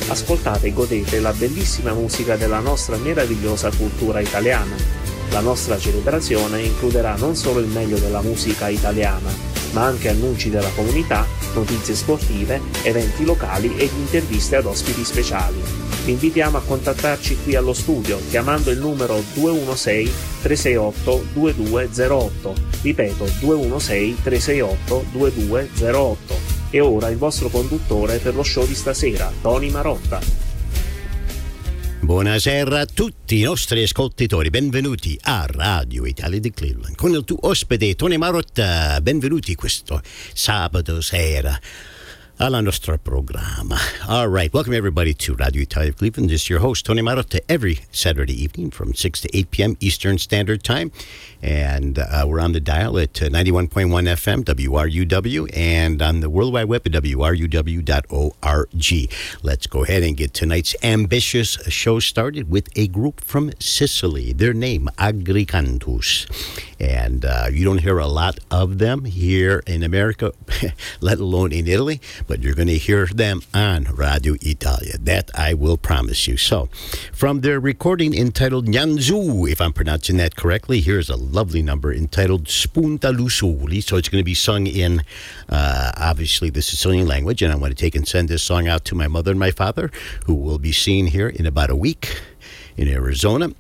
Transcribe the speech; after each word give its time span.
Ascoltate 0.09 0.67
e 0.67 0.73
godete 0.73 1.21
la 1.21 1.33
bellissima 1.33 1.93
musica 1.93 2.37
della 2.37 2.61
nostra 2.61 2.97
meravigliosa 2.97 3.71
cultura 3.71 4.21
italiana. 4.21 4.77
La 5.31 5.41
nostra 5.41 5.79
celebrazione 5.79 6.63
includerà 6.63 7.15
non 7.17 7.35
solo 7.35 7.61
il 7.61 7.67
meglio 7.67 7.99
della 7.99 8.21
musica 8.21 8.69
italiana, 8.69 9.31
ma 9.73 9.85
anche 9.85 10.09
annunci 10.09 10.51
della 10.51 10.71
comunità, 10.75 11.27
notizie 11.55 11.95
sportive, 11.95 12.61
eventi 12.83 13.25
locali 13.25 13.77
ed 13.77 13.91
interviste 13.97 14.57
ad 14.57 14.67
ospiti 14.67 15.05
speciali 15.05 15.89
vi 16.09 16.15
invitiamo 16.15 16.57
a 16.57 16.63
contattarci 16.63 17.37
qui 17.43 17.55
allo 17.55 17.75
studio 17.75 18.19
chiamando 18.31 18.71
il 18.71 18.79
numero 18.79 19.23
216 19.35 20.11
368 20.41 21.27
2208. 21.35 22.55
Ripeto 22.81 23.25
216 23.41 24.23
368 24.23 25.05
2208. 25.13 26.35
E 26.71 26.81
ora 26.81 27.09
il 27.09 27.19
vostro 27.19 27.51
conduttore 27.51 28.17
per 28.17 28.35
lo 28.35 28.43
show 28.43 28.67
di 28.67 28.75
stasera, 28.75 29.31
Tony 29.43 29.69
Marotta. 29.71 30.48
Buonasera 32.09 32.81
a 32.81 32.87
tutti 32.87 33.39
i 33.39 33.43
nostri 33.43 33.83
ascoltatori, 33.83 34.49
benvenuti 34.49 35.19
a 35.25 35.45
Radio 35.47 36.07
Italia 36.07 36.41
di 36.41 36.51
Cleveland 36.51 36.97
con 36.97 37.11
il 37.11 37.23
tuo 37.23 37.37
ospite 37.43 37.95
Tony 37.97 38.17
Marotta. 38.17 38.99
Benvenuti 39.03 39.55
questo 39.55 40.01
sabato 40.33 41.03
sera. 41.03 41.61
Alla 42.41 42.61
nostra 42.61 42.97
programma. 42.97 43.77
All 44.07 44.29
right, 44.29 44.53
welcome 44.53 44.73
everybody 44.73 45.13
to 45.13 45.35
Radio 45.35 45.63
Italia 45.63 45.93
Cleveland. 45.93 46.31
This 46.31 46.43
is 46.43 46.49
your 46.49 46.61
host, 46.61 46.87
Tony 46.87 47.03
Marotta, 47.03 47.41
every 47.49 47.81
Saturday 47.91 48.33
evening 48.33 48.71
from 48.71 48.95
6 48.95 49.23
to 49.23 49.37
8 49.37 49.51
p.m. 49.51 49.77
Eastern 49.81 50.19
Standard 50.19 50.63
Time. 50.63 50.93
And 51.43 51.99
uh, 51.99 52.25
we're 52.29 52.39
on 52.41 52.53
the 52.53 52.61
dial 52.61 52.97
at 52.99 53.21
uh, 53.21 53.27
91.1 53.27 53.89
FM, 53.91 54.45
WRUW, 54.45 55.51
and 55.57 56.01
on 56.01 56.21
the 56.21 56.31
World 56.31 56.53
Wide 56.53 56.69
Web 56.69 56.83
at 56.87 56.93
WRUW.org. 56.93 57.89
Let's 59.43 59.67
go 59.67 59.83
ahead 59.83 60.03
and 60.05 60.17
get 60.17 60.33
tonight's 60.33 60.77
ambitious 60.83 61.59
show 61.69 61.99
started 61.99 62.49
with 62.49 62.69
a 62.77 62.87
group 62.87 63.21
from 63.21 63.51
Sicily. 63.59 64.33
Their 64.33 64.53
name, 64.53 64.89
Agricantus. 64.97 66.27
And 66.79 67.25
uh, 67.25 67.47
you 67.51 67.65
don't 67.65 67.79
hear 67.79 67.99
a 67.99 68.07
lot 68.07 68.39
of 68.51 68.79
them 68.79 69.05
here 69.05 69.65
in 69.67 69.83
America, 69.83 70.33
let 71.01 71.19
alone 71.19 71.51
in 71.53 71.67
Italy 71.67 72.01
but 72.29 72.43
you're 72.43 72.55
going 72.55 72.69
to 72.69 72.79
hear 72.79 73.07
them 73.07 73.41
on 73.53 73.85
Radio 73.85 74.35
Italia. 74.43 74.99
That 74.99 75.31
I 75.35 75.55
will 75.55 75.79
promise 75.79 76.29
you. 76.29 76.37
So, 76.37 76.69
from 77.13 77.41
their 77.41 77.59
recording 77.59 78.15
entitled 78.15 78.67
Gnanzù, 78.67 79.51
if 79.51 79.61
I'm 79.61 79.73
pronouncing 79.73 80.19
that 80.19 80.37
correctly, 80.37 80.81
here's 80.81 81.11
a 81.11 81.17
lovely 81.17 81.63
number 81.63 81.93
entitled 81.93 82.45
Spunta 82.45 83.11
Lusuli. 83.17 83.83
So, 83.83 83.97
it's 83.97 84.09
going 84.09 84.21
to 84.21 84.25
be 84.25 84.35
sung 84.35 84.67
in 84.67 85.03
uh, 85.49 85.93
obviously 85.97 86.51
the 86.51 86.63
Sicilian 86.63 87.09
language, 87.09 87.43
and 87.43 87.53
I 87.53 87.57
want 87.57 87.77
to 87.77 87.83
take 87.83 87.97
and 87.97 88.07
send 88.07 88.29
this 88.29 88.43
song 88.43 88.69
out 88.69 88.85
to 88.85 88.95
my 88.95 89.09
mother 89.09 89.31
and 89.33 89.41
my 89.41 89.51
father, 89.51 89.91
who 90.27 90.35
will 90.35 90.59
be 90.59 90.73
seen 90.73 91.07
here 91.07 91.29
in 91.29 91.47
about 91.47 91.71
a 91.71 91.77
week 91.77 92.21
in 92.77 92.89
Arizona. 92.89 93.51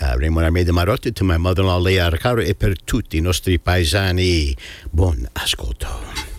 Uh, 0.00 0.16
Raymond 0.18 0.44
Armeda 0.44 0.72
Marotti 0.72 1.14
to 1.14 1.24
my 1.24 1.38
mother-in-law 1.38 1.78
Lea 1.78 1.98
Arcaro 1.98 2.42
e 2.42 2.54
per 2.54 2.74
tutti 2.82 3.16
i 3.16 3.20
nostri 3.20 3.58
paesani. 3.58 4.54
Buon 4.90 5.26
ascolto. 5.32 6.35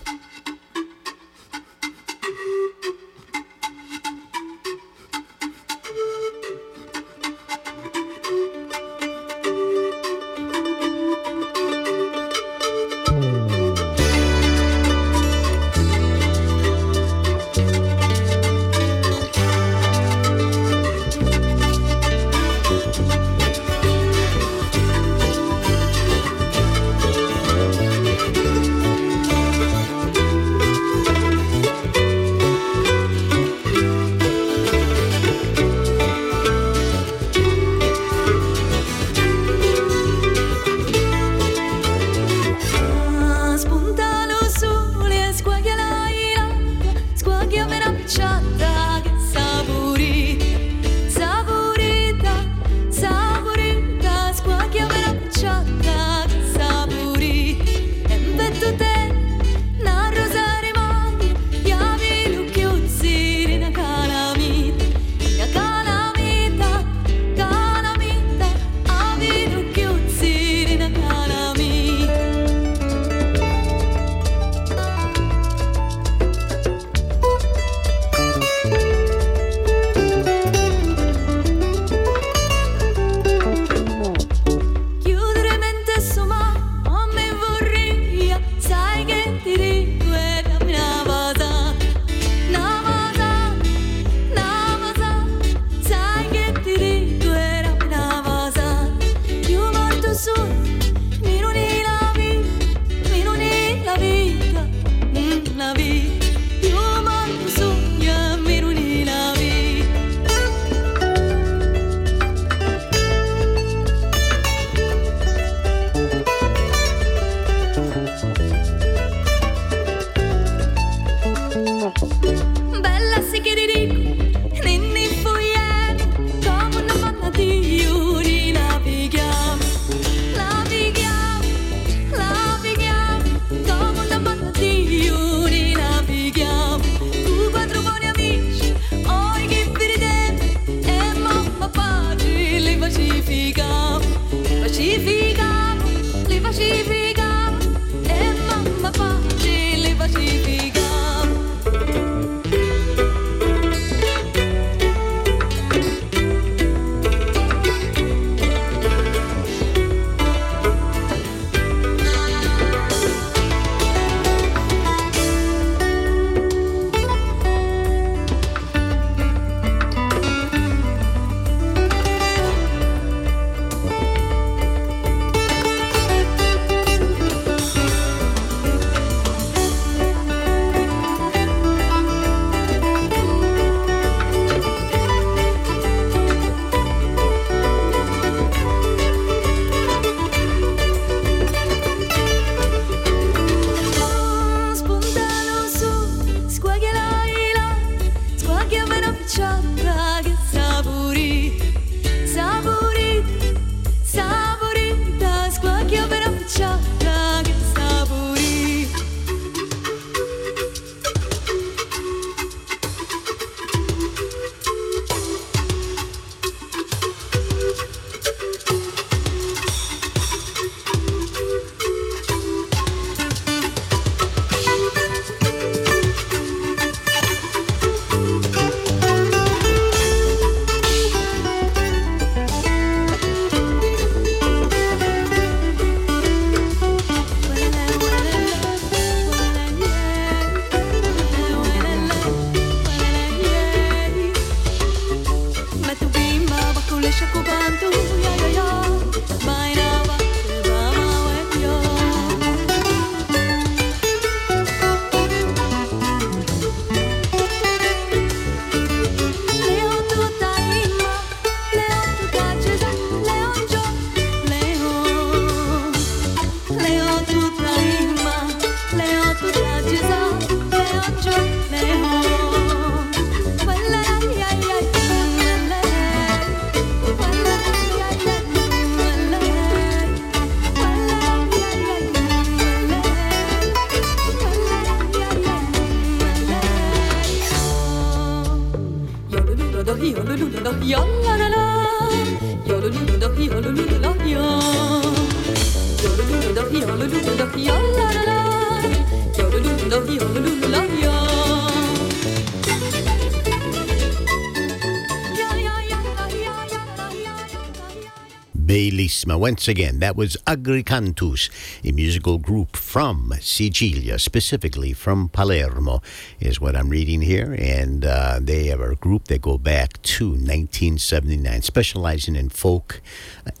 Once 309.36 309.68
again, 309.68 309.98
that 309.98 310.16
was 310.16 310.36
Agricantus, 310.46 311.50
a 311.84 311.92
musical 311.92 312.38
group 312.38 312.76
from 312.88 313.34
Sicilia, 313.42 314.18
specifically 314.18 314.94
from 314.94 315.28
Palermo, 315.28 316.00
is 316.40 316.58
what 316.58 316.74
I'm 316.74 316.88
reading 316.88 317.20
here. 317.20 317.54
And 317.58 318.02
uh, 318.02 318.38
they 318.40 318.68
have 318.68 318.80
a 318.80 318.94
group 318.94 319.24
that 319.24 319.42
go 319.42 319.58
back 319.58 320.00
to 320.16 320.30
1979, 320.30 321.60
specializing 321.60 322.34
in 322.34 322.48
folk, 322.48 323.02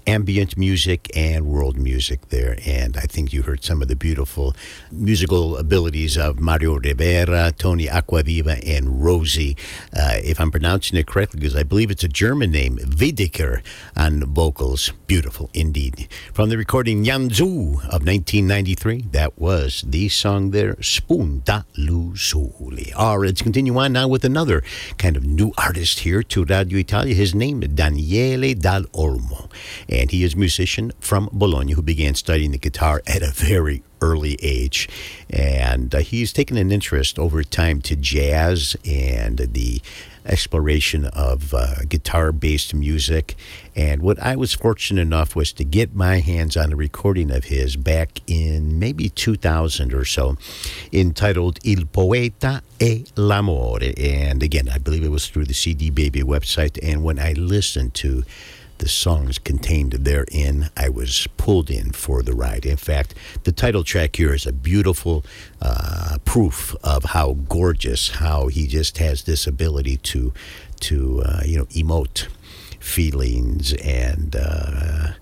ambient 0.06 0.56
music, 0.56 1.10
and 1.14 1.44
world 1.44 1.76
music 1.76 2.30
there. 2.30 2.56
And 2.64 2.96
I 2.96 3.02
think 3.02 3.34
you 3.34 3.42
heard 3.42 3.62
some 3.62 3.82
of 3.82 3.88
the 3.88 3.96
beautiful 3.96 4.56
musical 4.90 5.58
abilities 5.58 6.16
of 6.16 6.40
Mario 6.40 6.78
Rivera, 6.78 7.52
Tony 7.52 7.86
Acquaviva, 7.86 8.66
and 8.66 9.04
Rosie. 9.04 9.58
Uh, 9.94 10.16
if 10.24 10.40
I'm 10.40 10.50
pronouncing 10.50 10.98
it 10.98 11.06
correctly, 11.06 11.40
because 11.40 11.54
I 11.54 11.64
believe 11.64 11.90
it's 11.90 12.04
a 12.04 12.08
German 12.08 12.50
name, 12.50 12.78
Wiederkehr 12.78 13.60
on 13.94 14.24
vocals. 14.24 14.90
Beautiful 15.06 15.50
indeed. 15.52 16.08
From 16.32 16.48
the 16.48 16.56
recording 16.56 17.04
Gnanzù 17.04 17.74
of 17.84 18.06
1993, 18.06 19.02
that 19.18 19.36
was 19.36 19.82
the 19.84 20.08
song 20.08 20.52
there, 20.52 20.74
Spunta 20.74 21.64
Lusuli. 21.76 22.92
All 22.94 23.18
right, 23.18 23.26
let's 23.26 23.42
continue 23.42 23.76
on 23.76 23.92
now 23.92 24.06
with 24.06 24.24
another 24.24 24.62
kind 24.96 25.16
of 25.16 25.24
new 25.24 25.50
artist 25.58 25.98
here 26.06 26.22
to 26.22 26.44
Radio 26.44 26.78
Italia. 26.78 27.16
His 27.16 27.34
name 27.34 27.64
is 27.64 27.70
Daniele 27.70 28.54
Dal 28.54 28.84
Olmo, 28.94 29.50
and 29.88 30.12
he 30.12 30.22
is 30.22 30.34
a 30.34 30.36
musician 30.36 30.92
from 31.00 31.28
Bologna 31.32 31.72
who 31.72 31.82
began 31.82 32.14
studying 32.14 32.52
the 32.52 32.58
guitar 32.58 33.02
at 33.08 33.22
a 33.22 33.32
very 33.32 33.82
early 34.00 34.38
age. 34.40 34.88
And 35.28 35.92
uh, 35.92 35.98
he's 35.98 36.32
taken 36.32 36.56
an 36.56 36.70
interest 36.70 37.18
over 37.18 37.42
time 37.42 37.80
to 37.82 37.96
jazz 37.96 38.76
and 38.84 39.38
the 39.38 39.82
exploration 40.24 41.06
of 41.06 41.52
uh, 41.54 41.82
guitar 41.88 42.30
based 42.30 42.72
music. 42.72 43.34
And 43.78 44.02
what 44.02 44.20
I 44.20 44.34
was 44.34 44.54
fortunate 44.54 45.00
enough 45.00 45.36
was 45.36 45.52
to 45.52 45.64
get 45.64 45.94
my 45.94 46.18
hands 46.18 46.56
on 46.56 46.72
a 46.72 46.76
recording 46.76 47.30
of 47.30 47.44
his 47.44 47.76
back 47.76 48.20
in 48.26 48.80
maybe 48.80 49.08
2000 49.08 49.94
or 49.94 50.04
so, 50.04 50.36
entitled 50.92 51.60
Il 51.62 51.84
Poeta 51.86 52.62
e 52.80 53.04
l'Amore. 53.14 53.94
And 53.96 54.42
again, 54.42 54.68
I 54.68 54.78
believe 54.78 55.04
it 55.04 55.10
was 55.10 55.28
through 55.28 55.44
the 55.44 55.54
CD 55.54 55.90
Baby 55.90 56.22
website. 56.22 56.76
And 56.82 57.04
when 57.04 57.20
I 57.20 57.34
listened 57.34 57.94
to 57.94 58.24
the 58.78 58.88
songs 58.88 59.38
contained 59.38 59.92
therein, 59.92 60.70
I 60.76 60.88
was 60.88 61.28
pulled 61.36 61.70
in 61.70 61.92
for 61.92 62.24
the 62.24 62.32
ride. 62.32 62.66
In 62.66 62.76
fact, 62.76 63.14
the 63.44 63.52
title 63.52 63.84
track 63.84 64.16
here 64.16 64.34
is 64.34 64.44
a 64.44 64.52
beautiful 64.52 65.24
uh, 65.62 66.18
proof 66.24 66.74
of 66.82 67.04
how 67.04 67.34
gorgeous, 67.48 68.10
how 68.10 68.48
he 68.48 68.66
just 68.66 68.98
has 68.98 69.22
this 69.22 69.46
ability 69.46 69.98
to, 69.98 70.32
to 70.80 71.22
uh, 71.24 71.42
you 71.44 71.58
know, 71.58 71.66
emote 71.66 72.26
feelings 72.88 73.74
and. 73.82 74.34
Uh, 74.34 75.12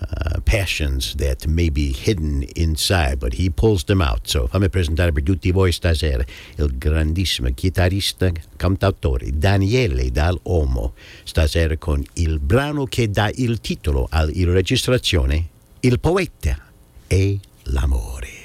uh, 0.00 0.40
passions 0.44 1.14
that 1.16 1.46
may 1.46 1.68
be 1.68 1.92
hidden 1.92 2.44
inside, 2.54 3.18
but 3.18 3.34
he 3.34 3.50
pulls 3.50 3.84
them 3.84 4.00
out. 4.00 4.28
So 4.28 4.46
fammi 4.46 4.68
presentare 4.68 5.12
per 5.12 5.22
tutti 5.22 5.50
voi 5.50 5.72
stasera 5.72 6.24
il 6.56 6.78
grandissimo 6.78 7.48
chitarrista, 7.52 8.30
cantautore 8.56 9.30
Daniele 9.32 10.10
Dal 10.10 10.38
Omo, 10.44 10.94
stasera 11.24 11.76
con 11.76 12.04
il 12.14 12.38
brano 12.38 12.84
che 12.84 13.10
dà 13.10 13.30
il 13.34 13.60
titolo 13.60 14.06
alla 14.10 14.30
registrazione, 14.52 15.48
Il 15.80 15.98
poeta 15.98 16.58
e 17.06 17.38
l'amore. 17.64 18.39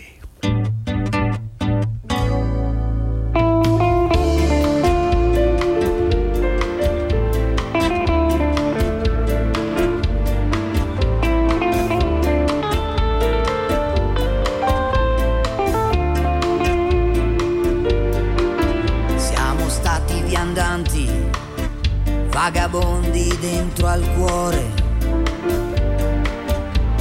Vagabondi 22.45 23.35
dentro 23.39 23.87
al 23.87 24.07
cuore, 24.13 24.71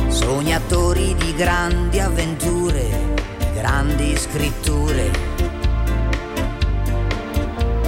sognatori 0.08 1.14
di 1.16 1.34
grandi 1.34 2.00
avventure, 2.00 3.14
grandi 3.52 4.16
scritture, 4.16 5.10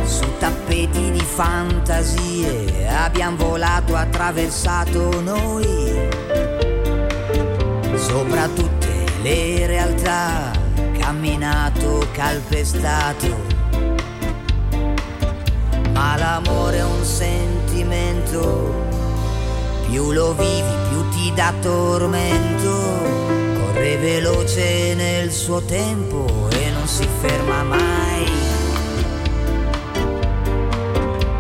su 0.05 0.27
tappeti 0.39 1.11
di 1.13 1.21
fantasie 1.21 2.89
abbiamo 2.89 3.37
volato, 3.37 3.97
attraversato 3.97 5.23
noi, 5.23 6.11
sopra 7.95 8.49
tutte 8.49 9.07
le 9.23 9.67
realtà, 9.67 10.51
camminato, 10.99 12.07
calpestato 12.13 13.56
ma 15.97 16.15
l'amore 16.19 16.77
è 16.77 16.85
un 16.85 17.03
sentimento, 17.03 18.71
più 19.89 20.13
lo 20.13 20.35
vivi 20.35 20.75
più 20.91 21.09
ti 21.09 21.33
dà 21.35 21.55
tormento, 21.63 22.71
corre 23.59 23.97
veloce 23.97 24.95
nel 24.95 25.33
suo 25.33 25.63
tempo 25.63 26.49
e 26.51 26.71
non 26.71 26.87
si 26.87 27.09
ferma 27.21 27.63
mai. 27.63 28.31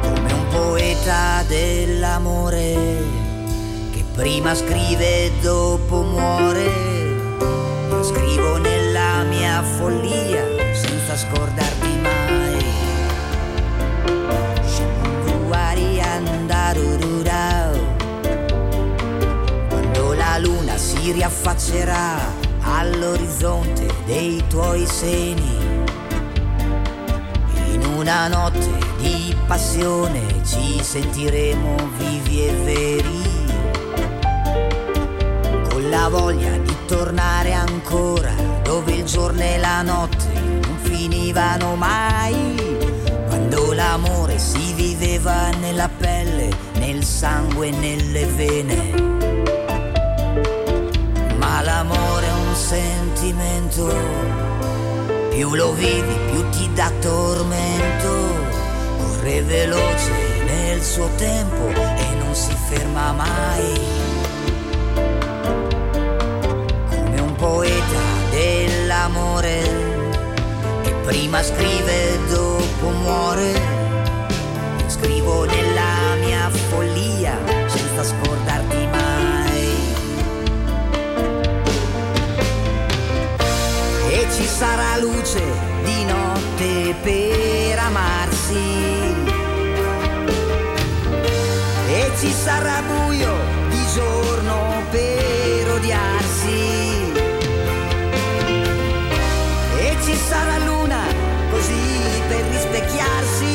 Come 0.00 0.32
un 0.32 0.46
poeta 0.48 1.42
dell'amore 1.46 2.74
che 3.90 4.04
prima 4.14 4.54
scrive 4.54 5.24
e 5.24 5.32
dopo 5.42 6.00
muore, 6.00 6.70
scrivo 8.00 8.56
nella 8.56 9.22
mia 9.24 9.62
follia 9.62 10.44
senza 10.72 11.14
scordarti 11.14 11.75
riaffaccerà 21.12 22.18
all'orizzonte 22.62 23.86
dei 24.06 24.42
tuoi 24.48 24.86
seni, 24.86 25.58
in 27.72 27.84
una 27.96 28.28
notte 28.28 28.78
di 28.98 29.36
passione 29.46 30.20
ci 30.44 30.82
sentiremo 30.82 31.76
vivi 31.98 32.46
e 32.46 32.52
veri, 32.64 33.22
con 35.68 35.88
la 35.88 36.08
voglia 36.08 36.56
di 36.58 36.76
tornare 36.86 37.52
ancora 37.52 38.32
dove 38.62 38.92
il 38.92 39.04
giorno 39.04 39.42
e 39.42 39.58
la 39.58 39.82
notte 39.82 40.28
non 40.34 40.76
finivano 40.80 41.76
mai. 41.76 42.64
Quando 43.26 43.72
l'amore 43.72 44.38
si 44.38 44.72
viveva 44.72 45.50
nella 45.60 45.88
pelle, 45.88 46.48
nel 46.78 47.04
sangue, 47.04 47.70
nelle 47.70 48.26
vene. 48.26 49.04
Sentimento, 53.36 53.94
più 55.30 55.54
lo 55.54 55.72
vivi 55.72 56.14
più 56.30 56.48
ti 56.50 56.72
dà 56.72 56.90
tormento, 57.00 58.34
corre 58.98 59.42
veloce 59.42 60.12
nel 60.44 60.82
suo 60.82 61.08
tempo 61.16 61.68
e 61.68 62.14
non 62.18 62.34
si 62.34 62.54
ferma 62.68 63.12
mai. 63.12 63.80
Come 66.88 67.20
un 67.20 67.34
poeta 67.36 68.00
dell'amore 68.30 69.84
prima 71.04 71.42
scrive 71.42 72.14
e 72.14 72.18
dopo 72.28 72.88
muore. 72.88 73.85
Sarà 84.58 84.96
luce 84.98 85.42
di 85.84 86.04
notte 86.04 86.94
per 87.02 87.78
amarsi. 87.78 89.14
E 91.88 92.10
ci 92.18 92.32
sarà 92.32 92.80
buio 92.82 93.34
di 93.68 93.84
giorno 93.94 94.82
per 94.90 95.70
odiarsi. 95.72 97.12
E 99.78 99.96
ci 100.02 100.16
sarà 100.28 100.56
così 101.50 102.22
per 102.28 102.44
rispecchiarsi 102.50 103.54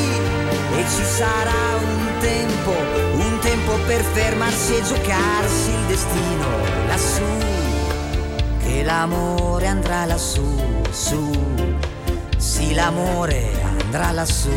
e 0.76 0.84
ci 0.88 1.04
sarà 1.04 1.76
un 1.80 2.20
tempo, 2.20 2.70
un 3.14 3.38
tempo 3.40 3.72
per 3.86 4.02
fermarsi 4.02 4.76
e 4.76 4.82
giocarsi 4.82 5.70
il 5.70 5.86
destino 5.86 6.46
lassù, 6.88 7.22
che 8.64 8.82
l'amore 8.82 9.66
andrà 9.66 10.04
lassù, 10.04 10.81
su, 10.92 11.30
sì 12.36 12.74
l'amore 12.74 13.62
andrà 13.62 14.10
lassù. 14.12 14.50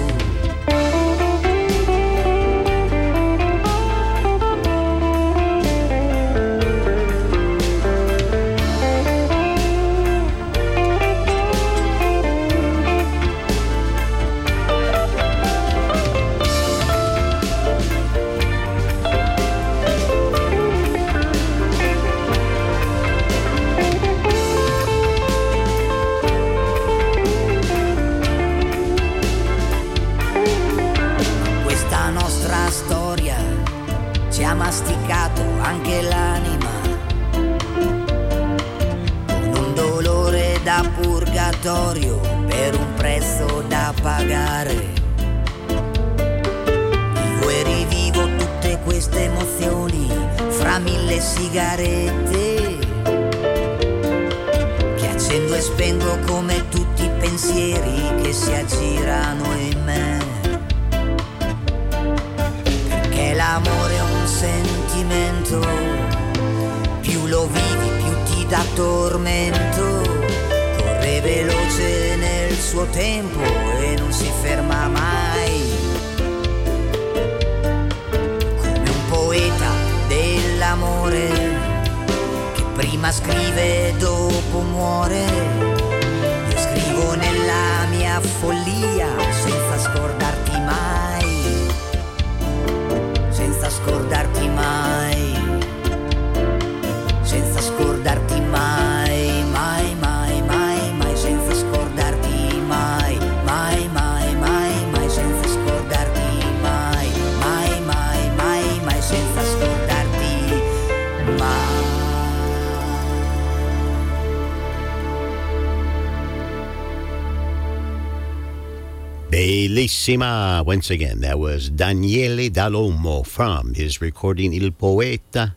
Bellissima. 119.85 120.65
Once 120.65 120.89
again, 120.89 121.21
that 121.21 121.37
was 121.37 121.69
Daniele 121.69 122.49
Dall'Omo 122.49 123.23
from 123.23 123.75
his 123.75 124.01
recording 124.01 124.51
Il 124.51 124.71
Poeta 124.71 125.53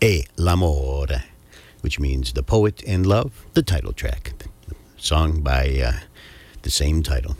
e 0.00 0.24
l'Amore, 0.38 1.24
which 1.82 2.00
means 2.00 2.32
the 2.32 2.42
poet 2.42 2.82
and 2.86 3.06
love, 3.06 3.44
the 3.52 3.62
title 3.62 3.92
track. 3.92 4.32
Song 4.96 5.42
by 5.42 5.82
uh, 5.84 5.92
the 6.62 6.70
same 6.70 7.02
title. 7.02 7.36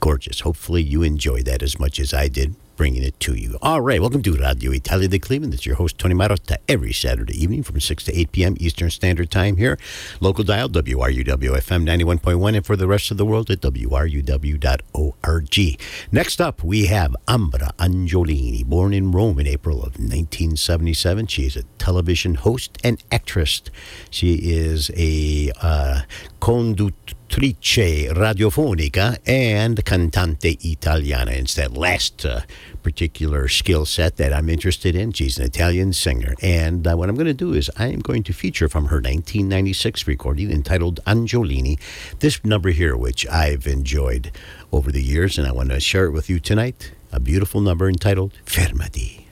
Gorgeous. 0.00 0.40
Hopefully, 0.40 0.82
you 0.82 1.04
enjoyed 1.04 1.44
that 1.44 1.62
as 1.62 1.78
much 1.78 2.00
as 2.00 2.12
I 2.12 2.26
did 2.26 2.56
bringing 2.78 3.02
it 3.02 3.18
to 3.18 3.34
you. 3.34 3.58
All 3.60 3.80
right, 3.80 4.00
welcome 4.00 4.22
to 4.22 4.36
Radio 4.36 4.70
Italia 4.70 5.08
de 5.08 5.18
Cleveland. 5.18 5.52
It's 5.52 5.66
your 5.66 5.74
host, 5.74 5.98
Tony 5.98 6.14
Marotta, 6.14 6.58
every 6.68 6.92
Saturday 6.92 7.34
evening 7.34 7.64
from 7.64 7.80
6 7.80 8.04
to 8.04 8.16
8 8.16 8.30
p.m. 8.30 8.54
Eastern 8.60 8.88
Standard 8.88 9.32
Time 9.32 9.56
here. 9.56 9.76
Local 10.20 10.44
dial, 10.44 10.68
WRUW-FM 10.68 11.84
91.1, 11.84 12.56
and 12.56 12.64
for 12.64 12.76
the 12.76 12.86
rest 12.86 13.10
of 13.10 13.16
the 13.16 13.26
world 13.26 13.50
at 13.50 13.60
WRUW.org. 13.62 14.28
Next 16.12 16.40
up, 16.40 16.62
we 16.62 16.86
have 16.86 17.16
Ambra 17.26 17.74
Angiolini, 17.78 18.64
born 18.64 18.94
in 18.94 19.10
Rome 19.10 19.40
in 19.40 19.48
April 19.48 19.78
of 19.78 19.98
1977. 19.98 21.26
She 21.26 21.46
is 21.46 21.56
a 21.56 21.64
television 21.78 22.36
host 22.36 22.78
and 22.84 23.02
actress. 23.10 23.60
She 24.08 24.34
is 24.34 24.92
a 24.96 25.50
uh, 25.60 26.02
conduttrice 27.28 28.10
radiofonica 28.10 29.18
and 29.26 29.84
cantante 29.84 30.58
italiana. 30.64 31.32
It's 31.32 31.54
that 31.54 31.74
last 31.74 32.24
uh, 32.24 32.40
particular 32.82 33.48
skill 33.48 33.84
set 33.84 34.16
that 34.16 34.32
I'm 34.32 34.48
interested 34.48 34.94
in. 34.94 35.12
She's 35.12 35.38
an 35.38 35.44
Italian 35.44 35.92
singer. 35.92 36.34
And 36.42 36.86
uh, 36.86 36.96
what 36.96 37.08
I'm 37.08 37.14
going 37.14 37.26
to 37.26 37.34
do 37.34 37.52
is 37.52 37.70
I 37.76 37.88
am 37.88 38.00
going 38.00 38.22
to 38.24 38.32
feature 38.32 38.68
from 38.68 38.86
her 38.86 38.96
1996 38.96 40.06
recording 40.06 40.50
entitled 40.50 41.00
Angiolini 41.06 41.78
this 42.20 42.42
number 42.44 42.70
here, 42.70 42.96
which 42.96 43.26
I've 43.28 43.66
enjoyed 43.66 44.30
over 44.72 44.90
the 44.90 45.02
years, 45.02 45.38
and 45.38 45.46
I 45.46 45.52
want 45.52 45.70
to 45.70 45.80
share 45.80 46.06
it 46.06 46.12
with 46.12 46.28
you 46.30 46.40
tonight. 46.40 46.92
A 47.12 47.20
beautiful 47.20 47.60
number 47.60 47.88
entitled 47.88 48.32
Fermati. 48.44 49.27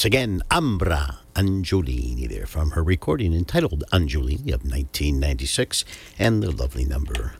Once 0.00 0.06
again, 0.06 0.42
Ambra 0.50 1.16
Angiolini 1.34 2.26
there 2.26 2.46
from 2.46 2.70
her 2.70 2.82
recording 2.82 3.34
entitled 3.34 3.84
Angiolini 3.92 4.50
of 4.54 4.64
1996 4.64 5.84
and 6.18 6.42
the 6.42 6.50
lovely 6.50 6.86
number 6.86 7.34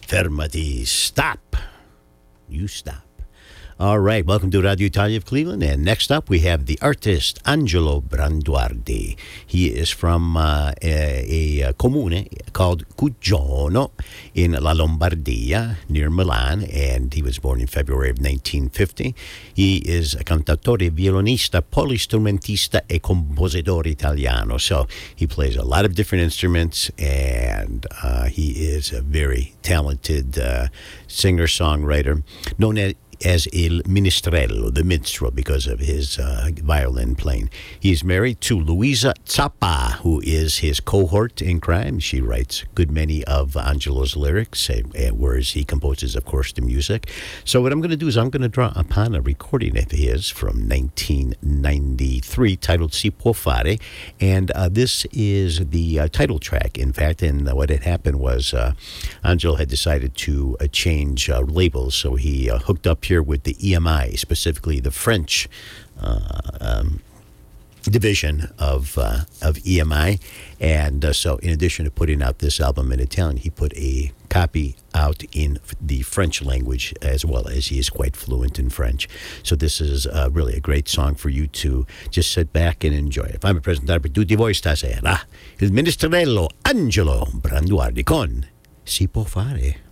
Fermati 0.00 0.86
Stop. 0.86 1.56
You 2.48 2.68
stop. 2.68 3.02
All 3.80 3.98
right, 3.98 4.24
welcome 4.24 4.52
to 4.52 4.62
Radio 4.62 4.86
Italia 4.86 5.16
of 5.16 5.24
Cleveland. 5.24 5.64
And 5.64 5.82
next 5.84 6.12
up, 6.12 6.28
we 6.28 6.38
have 6.46 6.66
the 6.66 6.78
artist 6.80 7.40
Angelo 7.44 8.00
Branduardi. 8.00 9.16
He 9.44 9.70
is 9.70 9.90
from 9.90 10.36
uh, 10.36 10.70
a, 10.82 11.62
a, 11.62 11.72
comune 11.72 12.28
called 12.54 12.86
Cuggiono 12.96 13.90
in 14.32 14.52
La 14.52 14.72
Lombardia, 14.72 15.76
near 15.88 16.08
Milan, 16.08 16.62
and 16.72 17.12
he 17.12 17.20
was 17.20 17.38
born 17.40 17.60
in 17.60 17.66
February 17.66 18.10
of 18.10 18.18
1950. 18.18 19.14
He 19.52 19.78
is 19.78 20.14
a 20.14 20.22
cantautore, 20.22 20.88
violonista, 20.90 21.62
polistrumentista, 21.62 22.84
e 22.86 23.00
compositore 23.00 23.88
italiano. 23.88 24.56
So 24.58 24.86
he 25.16 25.26
plays 25.26 25.56
a 25.56 25.64
lot 25.64 25.84
of 25.84 25.94
different 25.94 26.22
instruments, 26.22 26.90
and 26.96 27.86
uh, 28.02 28.26
he 28.26 28.52
is 28.52 28.92
a 28.92 29.02
very 29.02 29.54
talented 29.62 30.38
uh, 30.38 30.68
singer 31.08 31.48
songwriter 31.48 32.22
known 32.56 32.78
as 33.24 33.46
Il 33.52 33.82
Minestrello, 33.82 34.72
the 34.72 34.84
minstrel, 34.84 35.30
because 35.30 35.66
of 35.66 35.80
his 35.80 36.18
uh, 36.18 36.50
violin 36.62 37.14
playing. 37.14 37.50
He's 37.78 38.02
married 38.02 38.40
to 38.42 38.58
Luisa 38.58 39.14
Zappa, 39.26 39.92
who 39.98 40.20
is 40.24 40.58
his 40.58 40.80
cohort 40.80 41.42
in 41.42 41.60
crime. 41.60 41.98
She 41.98 42.20
writes 42.20 42.62
a 42.62 42.66
good 42.74 42.90
many 42.90 43.24
of 43.24 43.56
Angelo's 43.56 44.16
lyrics, 44.16 44.68
uh, 44.70 44.82
whereas 45.12 45.50
he 45.52 45.64
composes, 45.64 46.16
of 46.16 46.24
course, 46.24 46.52
the 46.52 46.62
music. 46.62 47.10
So 47.44 47.60
what 47.60 47.72
I'm 47.72 47.80
going 47.80 47.90
to 47.90 47.96
do 47.96 48.08
is 48.08 48.16
I'm 48.16 48.30
going 48.30 48.42
to 48.42 48.48
draw 48.48 48.72
upon 48.74 49.14
a 49.14 49.20
recording 49.20 49.76
of 49.78 49.90
his 49.90 50.30
from 50.30 50.68
1993 50.68 52.56
titled 52.56 52.94
Si 52.94 53.10
può 53.10 53.34
fare, 53.34 53.78
and 54.20 54.50
uh, 54.52 54.68
this 54.68 55.06
is 55.12 55.68
the 55.68 56.00
uh, 56.00 56.08
title 56.08 56.38
track, 56.38 56.78
in 56.78 56.92
fact, 56.92 57.22
and 57.22 57.50
what 57.52 57.70
had 57.70 57.84
happened 57.84 58.20
was 58.20 58.54
uh, 58.54 58.72
Angelo 59.22 59.56
had 59.56 59.68
decided 59.68 60.16
to 60.16 60.56
uh, 60.60 60.66
change 60.68 61.28
labels, 61.28 61.94
so 61.94 62.14
he 62.14 62.48
hooked 62.48 62.86
up 62.86 63.03
here 63.04 63.22
with 63.22 63.44
the 63.44 63.54
EMI, 63.54 64.18
specifically 64.18 64.80
the 64.80 64.90
French 64.90 65.48
uh, 66.00 66.40
um, 66.60 67.00
division 67.84 68.50
of 68.58 68.96
uh, 68.98 69.24
of 69.42 69.56
EMI. 69.56 70.20
And 70.60 71.04
uh, 71.04 71.12
so, 71.12 71.36
in 71.36 71.50
addition 71.50 71.84
to 71.84 71.90
putting 71.90 72.22
out 72.22 72.38
this 72.38 72.60
album 72.60 72.92
in 72.92 73.00
Italian, 73.00 73.36
he 73.36 73.50
put 73.50 73.76
a 73.76 74.12
copy 74.28 74.76
out 74.94 75.22
in 75.32 75.58
the 75.80 76.02
French 76.02 76.42
language 76.42 76.94
as 77.02 77.24
well 77.24 77.48
as 77.48 77.66
he 77.66 77.78
is 77.78 77.90
quite 77.90 78.16
fluent 78.16 78.58
in 78.58 78.70
French. 78.70 79.08
So, 79.42 79.56
this 79.56 79.80
is 79.80 80.06
uh, 80.06 80.28
really 80.32 80.54
a 80.54 80.60
great 80.60 80.88
song 80.88 81.14
for 81.14 81.28
you 81.28 81.46
to 81.46 81.86
just 82.10 82.32
sit 82.32 82.52
back 82.52 82.84
and 82.84 82.94
enjoy. 82.94 83.36
Fammi 83.40 83.60
presentare 83.60 84.00
per 84.00 84.10
tutti 84.10 84.34
voi 84.34 84.54
stasera 84.54 85.20
il 85.58 85.72
ministrello 85.72 86.48
Angelo 86.62 87.28
Branduardi 87.32 88.02
con 88.02 88.46
Si 88.82 89.08
può 89.08 89.24
fare. 89.24 89.83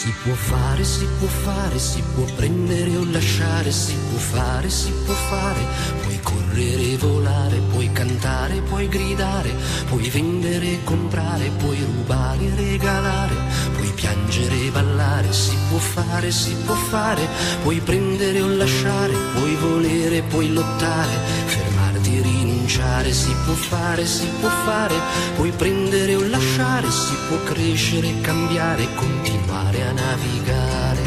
Si 0.00 0.14
può 0.24 0.32
fare, 0.32 0.82
si 0.82 1.06
può 1.18 1.28
fare, 1.28 1.78
si 1.78 2.02
può 2.14 2.24
prendere 2.34 2.96
o 2.96 3.04
lasciare, 3.10 3.70
si 3.70 3.94
può 4.08 4.16
fare, 4.16 4.70
si 4.70 4.90
può 5.04 5.12
fare, 5.12 5.60
puoi 6.00 6.18
correre 6.22 6.92
e 6.92 6.96
volare, 6.96 7.58
puoi 7.70 7.92
cantare, 7.92 8.62
puoi 8.62 8.88
gridare, 8.88 9.54
puoi 9.90 10.08
vendere 10.08 10.72
e 10.72 10.84
comprare, 10.84 11.50
puoi 11.58 11.84
rubare 11.84 12.46
e 12.46 12.54
regalare, 12.54 13.34
puoi 13.74 13.92
piangere 13.94 14.68
e 14.68 14.70
ballare, 14.70 15.30
si 15.34 15.54
può 15.68 15.76
fare, 15.76 16.30
si 16.30 16.54
può 16.64 16.74
fare, 16.74 17.28
puoi 17.62 17.80
prendere 17.80 18.40
o 18.40 18.48
lasciare, 18.56 19.12
puoi 19.34 19.54
volere, 19.56 20.22
puoi 20.22 20.50
lottare, 20.50 21.12
fermarti 21.44 22.16
e 22.16 22.22
rinunciare, 22.70 23.12
si 23.12 23.34
può 23.44 23.54
fare, 23.54 24.06
si 24.06 24.26
può 24.38 24.48
fare, 24.48 24.94
puoi 25.34 25.50
prendere 25.50 26.14
o 26.14 26.26
lasciare, 26.28 26.88
si 26.90 27.14
può 27.26 27.36
crescere, 27.42 28.20
cambiare, 28.20 28.86
continuare 28.94 29.82
a 29.82 29.92
navigare. 29.92 31.02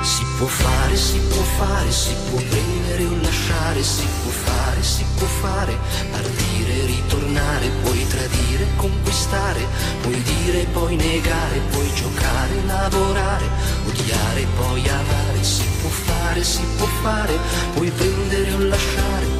Si 0.00 0.24
può 0.38 0.46
fare, 0.46 0.96
si 0.96 1.18
può 1.18 1.42
fare, 1.58 1.90
si 1.90 2.14
può 2.30 2.38
prendere 2.38 3.04
o 3.04 3.16
lasciare, 3.20 3.82
si 3.82 4.06
può 4.22 4.30
fare, 4.30 4.82
si 4.82 5.04
può 5.16 5.26
fare, 5.26 5.76
partire, 6.10 6.86
ritornare, 6.86 7.68
puoi 7.82 8.06
tradire, 8.06 8.66
conquistare, 8.76 9.66
puoi 10.00 10.22
dire, 10.22 10.64
poi 10.72 10.96
negare, 10.96 11.58
puoi 11.70 11.92
giocare, 11.94 12.64
lavorare, 12.64 13.44
odiare, 13.86 14.46
poi 14.56 14.88
amare, 14.88 15.42
si 15.42 15.64
può 15.82 15.90
fare, 15.90 16.42
si 16.42 16.62
può 16.78 16.86
fare, 17.02 17.36
puoi 17.74 17.90
prendere 17.90 18.52
o 18.54 18.58
lasciare, 18.60 19.37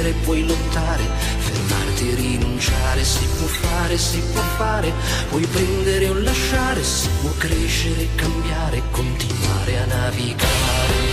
volere, 0.00 0.12
puoi 0.24 0.46
lottare, 0.46 1.02
fermarti 1.38 2.10
e 2.10 2.14
rinunciare, 2.14 3.04
si 3.04 3.24
può 3.36 3.46
fare, 3.46 3.98
si 3.98 4.20
può 4.32 4.40
fare, 4.56 4.92
puoi 5.28 5.46
prendere 5.46 6.08
o 6.08 6.14
lasciare, 6.14 6.82
si 6.82 7.08
può 7.20 7.30
crescere, 7.36 8.08
cambiare, 8.14 8.82
continuare 8.90 9.78
a 9.78 9.86
navigare. 9.86 11.09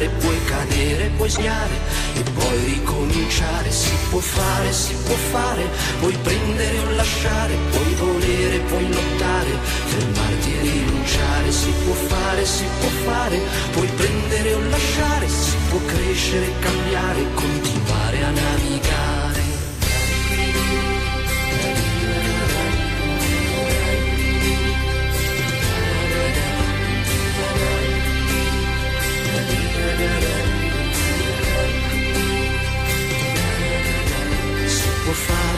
Sognare, 0.00 0.08
puoi 0.08 0.44
cadere, 0.44 1.10
puoi 1.16 1.28
sgnare 1.28 1.74
e 2.14 2.22
poi 2.34 2.64
ricominciare, 2.64 3.70
si 3.70 3.90
può 4.08 4.18
fare, 4.18 4.72
si 4.72 4.94
può 5.04 5.14
fare, 5.14 5.64
puoi 6.00 6.16
prendere 6.22 6.78
o 6.78 6.90
lasciare, 6.92 7.54
puoi 7.70 7.94
volere, 7.94 8.58
puoi 8.60 8.88
lottare, 8.88 9.50
fermarti 9.84 10.54
e 10.54 10.60
rinunciare, 10.60 11.52
si 11.52 11.72
può 11.84 11.94
fare, 11.94 12.44
si 12.44 12.64
può 12.80 12.88
fare, 13.04 13.40
puoi 13.72 13.88
prendere 13.96 14.54
o 14.54 14.60
lasciare, 14.70 15.28
si 15.28 15.56
può 15.68 15.78
crescere, 15.86 16.46
cambiare, 16.60 17.26
continuare 17.34 18.24
a 18.24 18.30
navigare. 18.30 19.19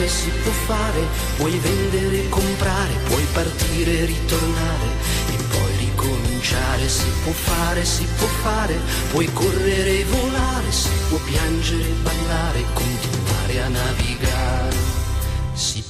Fare, 0.03 0.07
si 0.07 0.29
può 0.43 0.51
fare, 0.51 1.01
puoi 1.37 1.57
vendere 1.59 2.29
comprare, 2.29 2.93
puoi 3.05 3.25
partire 3.33 4.05
ritornare. 4.05 4.87
E 5.29 5.43
poi 5.49 5.77
ricominciare, 5.77 6.87
si 6.89 7.07
può 7.23 7.31
fare, 7.31 7.85
si 7.85 8.05
può 8.17 8.27
fare, 8.41 8.77
puoi 9.11 9.31
correre 9.31 9.99
e 9.99 10.05
volare, 10.05 10.71
si 10.71 10.89
può 11.09 11.17
piangere 11.19 11.89
ballare, 12.01 12.63
continuare 12.73 13.61
a 13.61 13.67
navigare. 13.69 14.42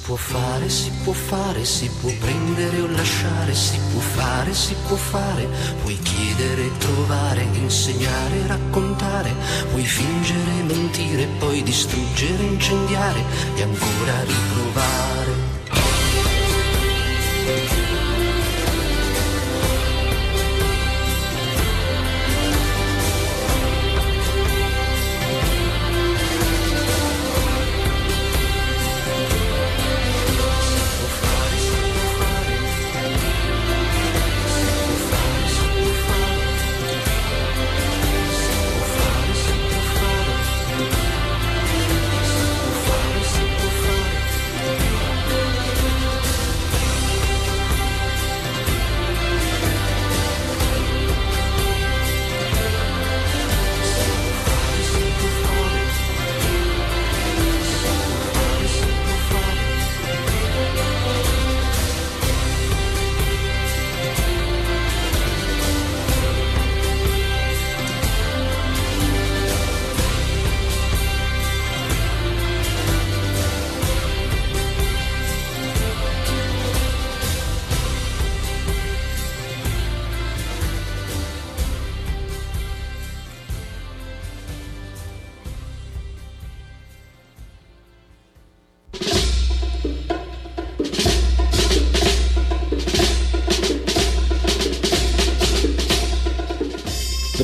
Può 0.04 0.18
fare, 0.18 0.68
si 0.68 0.92
può 1.02 1.14
fare, 1.14 1.64
si 1.64 1.90
può 2.02 2.12
prendere 2.20 2.82
o 2.82 2.88
lasciare, 2.88 3.54
si 3.54 3.80
può 3.90 4.02
fare, 4.02 4.54
si 4.54 4.76
può 4.86 4.98
fare, 4.98 5.48
puoi 5.82 5.98
chiedere, 6.00 6.78
trovare, 6.78 7.44
insegnare, 7.54 8.46
raccontare, 8.48 9.34
puoi 9.72 9.86
fingere, 9.86 10.64
mentire, 10.64 11.26
poi 11.40 11.64
distruggere, 11.64 12.44
incendiare 12.44 13.24
e 13.56 13.62
ancora 13.62 14.24
riprovare. 14.26 15.43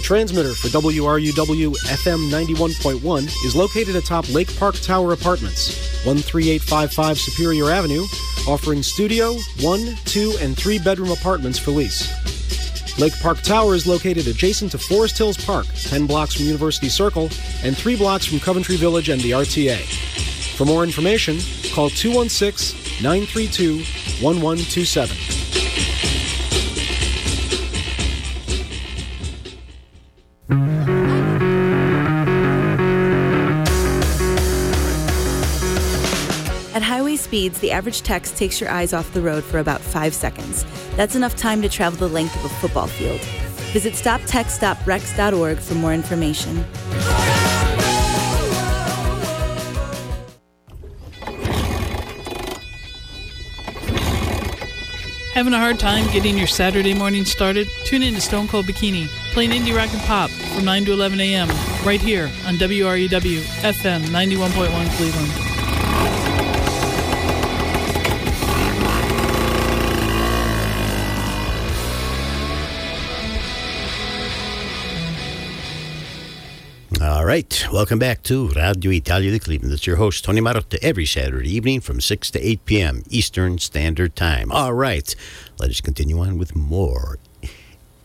Transmitter 0.10 0.56
for 0.56 0.70
WRUW 0.70 1.70
FM 1.86 2.32
91.1 2.32 3.26
is 3.46 3.56
located 3.56 3.96
atop 3.96 4.28
Lake 4.34 4.50
Park 4.58 4.74
Tower 4.74 5.14
Apartments, 5.14 5.68
13855 6.04 7.20
Superior 7.20 7.70
Avenue, 7.70 8.06
offering 8.48 8.82
studio, 8.82 9.36
one, 9.62 9.96
two, 10.06 10.34
and 10.42 10.58
three 10.58 10.80
bedroom 10.80 11.12
apartments 11.12 11.60
for 11.60 11.70
lease. 11.70 12.10
Lake 12.98 13.14
Park 13.20 13.40
Tower 13.44 13.76
is 13.76 13.86
located 13.86 14.28
adjacent 14.28 14.72
to 14.72 14.80
Forest 14.80 15.16
Hills 15.16 15.38
Park, 15.38 15.68
10 15.76 16.08
blocks 16.08 16.34
from 16.34 16.46
University 16.48 16.90
Circle, 16.90 17.30
and 17.62 17.78
3 17.78 17.96
blocks 17.96 18.26
from 18.26 18.40
Coventry 18.40 18.78
Village 18.78 19.10
and 19.10 19.22
the 19.22 19.30
RTA. 19.30 19.78
For 20.58 20.66
more 20.66 20.84
information, 20.84 21.38
call 21.72 21.92
216 21.92 23.04
932 23.04 23.76
1127. 24.26 25.29
Speeds, 37.30 37.60
the 37.60 37.72
average 37.72 38.02
text 38.02 38.36
takes 38.38 38.60
your 38.60 38.72
eyes 38.72 38.92
off 38.92 39.14
the 39.14 39.22
road 39.22 39.44
for 39.44 39.60
about 39.60 39.82
five 39.82 40.16
seconds. 40.16 40.66
That's 40.96 41.14
enough 41.14 41.36
time 41.36 41.62
to 41.62 41.70
travel 41.70 42.00
the 42.00 42.12
length 42.12 42.36
of 42.38 42.46
a 42.46 42.50
football 42.56 42.88
field. 42.88 43.22
Visit 43.72 43.94
stoptextsstopwrecks.org 43.94 45.60
for 45.60 45.76
more 45.76 45.94
information. 45.94 46.66
Having 55.36 55.54
a 55.54 55.60
hard 55.60 55.78
time 55.78 56.12
getting 56.12 56.36
your 56.36 56.48
Saturday 56.48 56.96
morning 56.96 57.26
started? 57.26 57.68
Tune 57.86 58.02
in 58.02 58.16
to 58.16 58.22
Stone 58.22 58.48
Cold 58.48 58.66
Bikini, 58.66 59.06
playing 59.34 59.52
indie 59.52 59.78
rock 59.78 59.94
and 59.94 60.02
pop 60.02 60.32
from 60.32 60.66
9 60.66 60.86
to 60.86 60.94
11 60.94 61.20
a.m. 61.20 61.48
right 61.86 62.02
here 62.02 62.24
on 62.48 62.56
WRUW 62.56 63.42
FM 63.62 64.02
91.1 64.06 64.98
Cleveland. 64.98 65.49
Right, 77.30 77.68
welcome 77.72 78.00
back 78.00 78.24
to 78.24 78.48
Radio 78.56 78.90
Italia 78.90 79.30
di 79.30 79.38
Cleveland. 79.38 79.72
It's 79.72 79.86
your 79.86 79.98
host, 79.98 80.26
Tony 80.26 80.42
Marotta, 80.42 80.80
every 80.82 81.06
Saturday 81.06 81.54
evening 81.54 81.80
from 81.80 82.02
6 82.02 82.32
to 82.32 82.44
8 82.44 82.66
p.m. 82.66 83.04
Eastern 83.12 83.60
Standard 83.60 84.16
Time. 84.16 84.52
All 84.52 84.74
right, 84.74 85.16
let 85.60 85.70
us 85.70 85.80
continue 85.80 86.20
on 86.20 86.40
with 86.40 86.56
more 86.56 87.20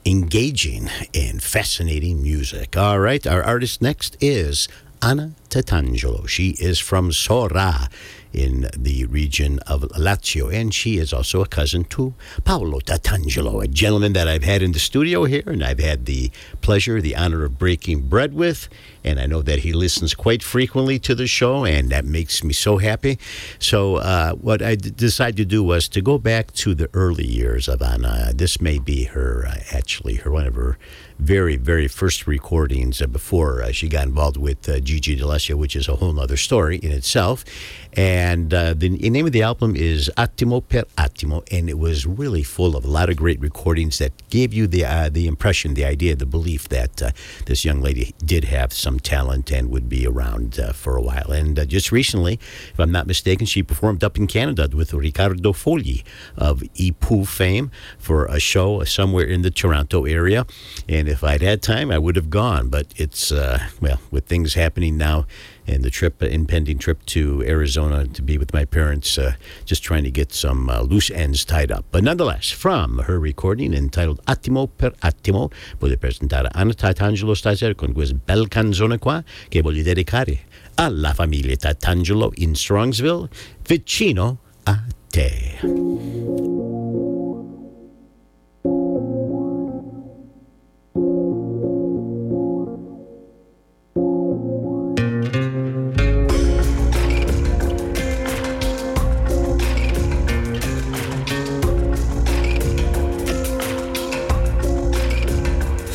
engaging 0.05 0.91
and 1.15 1.43
fascinating 1.43 2.23
music. 2.23 2.77
All 2.77 3.01
right, 3.01 3.27
our 3.27 3.43
artist 3.43 3.81
next 3.81 4.15
is 4.21 4.69
Anna 5.01 5.33
Tatangelo. 5.49 6.29
She 6.29 6.51
is 6.61 6.79
from 6.79 7.11
Sora 7.11 7.89
in 8.35 8.69
the 8.77 9.05
region 9.07 9.61
of 9.61 9.83
Lazio, 9.97 10.53
and 10.53 10.75
she 10.75 10.99
is 10.99 11.13
also 11.13 11.43
a 11.43 11.47
cousin 11.47 11.85
to 11.85 12.15
Paolo 12.45 12.81
Tatangelo, 12.81 13.63
a 13.63 13.69
gentleman 13.69 14.13
that 14.15 14.29
I've 14.29 14.43
had 14.45 14.63
in 14.63 14.73
the 14.73 14.79
studio 14.79 15.25
here, 15.25 15.45
and 15.47 15.63
I've 15.63 15.79
had 15.79 16.07
the 16.07 16.31
pleasure, 16.61 17.01
the 17.01 17.17
honor 17.17 17.45
of 17.45 17.59
breaking 17.59 18.09
bread 18.09 18.35
with, 18.35 18.69
and 19.05 19.21
I 19.21 19.27
know 19.27 19.43
that 19.43 19.61
he 19.61 19.73
listens 19.73 20.15
quite 20.15 20.43
frequently 20.43 20.99
to 21.01 21.15
the 21.15 21.27
show, 21.27 21.65
and 21.65 21.91
that 21.91 22.05
makes 22.05 22.43
me 22.43 22.53
so 22.53 22.79
happy. 22.79 23.19
So, 23.59 23.97
uh, 23.97 24.33
what 24.33 24.63
I 24.63 24.75
d- 24.75 24.91
decided 24.91 25.37
to 25.37 25.45
do 25.45 25.63
was 25.63 25.89
to 25.89 26.01
go 26.01 26.19
back 26.19 26.53
to 26.55 26.75
the 26.75 26.89
early 26.93 27.27
years 27.27 27.69
of 27.69 27.83
Anna. 27.83 28.33
This 28.35 28.61
may 28.61 28.79
be 28.79 29.05
her, 29.05 29.47
uh, 29.47 29.59
actually, 29.73 30.17
her 30.17 30.31
one 30.31 30.47
of 30.47 30.55
her 30.55 30.79
very, 31.19 31.57
very 31.57 31.89
first 31.89 32.27
recordings 32.27 33.01
uh, 33.01 33.07
before 33.07 33.63
uh, 33.63 33.71
she 33.71 33.89
got 33.89 34.05
involved 34.05 34.37
with 34.37 34.69
uh, 34.69 34.81
Gigi 34.81 35.15
D'Alessio, 35.15 35.57
which 35.57 35.77
is 35.77 35.89
a 35.89 35.97
whole 35.97 36.19
other 36.19 36.37
story 36.37 36.79
in 36.79 36.91
itself. 36.91 37.45
And 37.93 38.53
uh, 38.53 38.75
the 38.75 38.89
name 38.89 39.27
of 39.27 39.33
the 39.33 39.43
album 39.43 39.77
is 39.77 40.11
Attimo 40.17 40.69
per 40.69 40.83
Attimo, 40.99 41.47
and 41.53 41.71
it 41.71 41.79
was 41.79 42.07
really 42.07 42.43
full 42.43 42.77
of 42.77 42.85
a 42.85 42.89
lot 42.89 43.09
of 43.09 43.17
great 43.17 43.41
recordings 43.41 43.99
that 43.99 44.13
gave 44.31 44.53
you 44.53 44.67
the 44.67 44.85
uh, 44.85 45.09
the 45.09 45.29
impression, 45.29 45.75
the 45.75 45.85
idea, 45.85 46.17
the 46.17 46.27
belief 46.27 46.69
that 46.69 47.01
uh, 47.01 47.11
this 47.47 47.65
young 47.65 47.81
lady 47.81 48.15
did 48.25 48.45
have 48.45 48.73
some 48.73 48.99
talent 48.99 49.53
and 49.53 49.71
would 49.71 49.89
be 49.89 50.07
around 50.07 50.61
for 50.75 50.97
a 50.97 51.03
while. 51.03 51.31
And 51.31 51.69
just 51.69 51.93
recently, 51.93 52.35
if 52.73 52.81
I'm 52.81 52.91
not 52.91 53.07
mistaken, 53.07 53.47
she 53.47 53.63
performed 53.63 54.03
up 54.03 54.17
in 54.17 54.27
Canada 54.27 54.69
with 54.75 54.93
Riccardo 54.93 55.53
Fogli 55.53 56.03
of 56.37 56.65
I 56.81 56.95
Pooh 56.99 57.25
fame 57.25 57.71
for 57.99 58.27
a 58.27 58.41
show 58.41 58.83
somewhere 58.85 59.25
in 59.25 59.43
the 59.43 59.51
Toronto 59.51 60.05
area. 60.05 60.47
And 60.89 61.04
and 61.05 61.13
if 61.13 61.23
I'd 61.23 61.43
had 61.43 61.61
time, 61.61 61.91
I 61.91 61.99
would 61.99 62.17
have 62.17 62.31
gone. 62.31 62.71
But 62.71 62.87
it's, 62.97 63.31
uh, 63.31 63.59
well, 63.79 64.01
with 64.11 64.25
things 64.25 64.55
happening 64.55 64.97
now 64.97 65.27
and 65.67 65.83
the 65.83 65.91
trip, 65.91 66.23
uh, 66.23 66.27
impending 66.27 66.79
trip 66.79 67.05
to 67.13 67.45
Arizona 67.47 68.07
to 68.07 68.23
be 68.23 68.39
with 68.39 68.55
my 68.55 68.65
parents, 68.65 69.19
uh, 69.19 69.35
just 69.67 69.83
trying 69.83 70.05
to 70.05 70.11
get 70.11 70.33
some 70.33 70.71
uh, 70.71 70.81
loose 70.81 71.11
ends 71.11 71.45
tied 71.45 71.71
up. 71.71 71.85
But 71.91 72.05
nonetheless, 72.05 72.51
from 72.51 73.01
her 73.01 73.19
recording 73.19 73.75
entitled 73.75 74.23
Attimo 74.27 74.67
per 74.67 74.95
Attimo, 75.03 75.51
voglio 75.79 75.99
presentare 75.99 76.49
Anna 76.53 76.73
Tatangelo 76.73 77.35
stasera 77.35 77.75
con 77.75 77.93
questa 77.93 78.15
bella 78.15 78.49
canzone 78.49 78.99
qua 78.99 79.23
che 79.51 79.61
voglio 79.61 79.83
dedicare 79.83 80.39
alla 80.77 81.13
famiglia 81.13 81.55
Tatangelo 81.55 82.33
in 82.37 82.55
Strongsville, 82.55 83.29
vicino 83.67 84.39
a 84.63 84.83
te. 85.11 86.83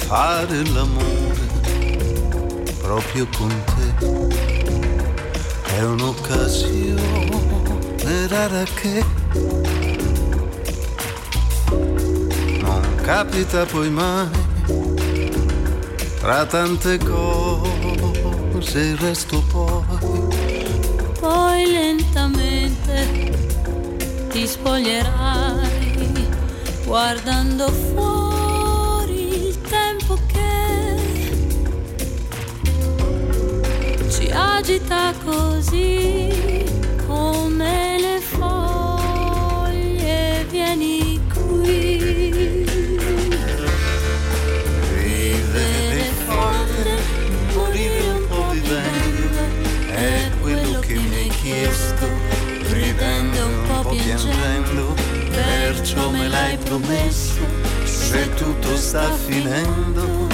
Fare 0.10 0.66
l'amore 0.74 1.48
proprio 2.82 3.28
con 3.38 3.54
te. 3.66 3.94
È 5.76 5.84
un'occasione 5.84 7.30
rara 8.28 8.64
che 8.74 9.06
non 12.60 12.82
capita 13.04 13.66
poi 13.66 13.92
mai. 13.92 14.30
Tra 16.20 16.44
tante 16.48 16.98
cose 16.98 18.80
il 18.80 18.98
resto 18.98 19.44
poi 19.52 19.84
poi 21.20 21.72
lentamente 21.72 23.32
ti 24.30 24.48
spoglierai 24.48 26.28
guardando 26.84 27.70
fuori 27.72 28.19
agita 34.32 35.14
così 35.24 36.66
come 37.06 37.98
le 38.00 38.20
foglie, 38.22 39.56
vieni 40.50 41.20
qui. 41.34 42.66
Vivere 44.94 46.12
foglie, 46.26 46.98
morire 47.54 48.10
un 48.12 48.28
po' 48.28 48.50
vivendo, 48.52 49.40
è 49.88 50.30
quello 50.42 50.80
che 50.80 50.94
mi 50.94 51.16
hai 51.16 51.30
chiesto, 51.30 52.08
ridendo 52.70 53.46
un 53.46 53.62
po' 53.68 53.90
piangendo, 53.90 54.96
perciò 55.32 56.10
me 56.12 56.28
l'hai 56.28 56.58
promesso, 56.58 57.42
se 57.84 58.34
tutto 58.36 58.78
sta 58.78 59.12
finendo 59.12 60.29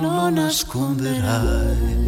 non 0.00 0.16
lo 0.16 0.30
nasconderai. 0.30 1.98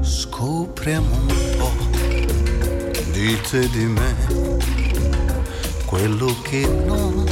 Scopriamo 0.00 1.14
un 1.14 1.56
po' 1.56 1.72
di 3.12 3.40
te 3.48 3.60
e 3.60 3.68
di 3.70 3.84
me, 3.86 4.14
quello 5.86 6.34
che 6.42 6.66
non 6.84 7.24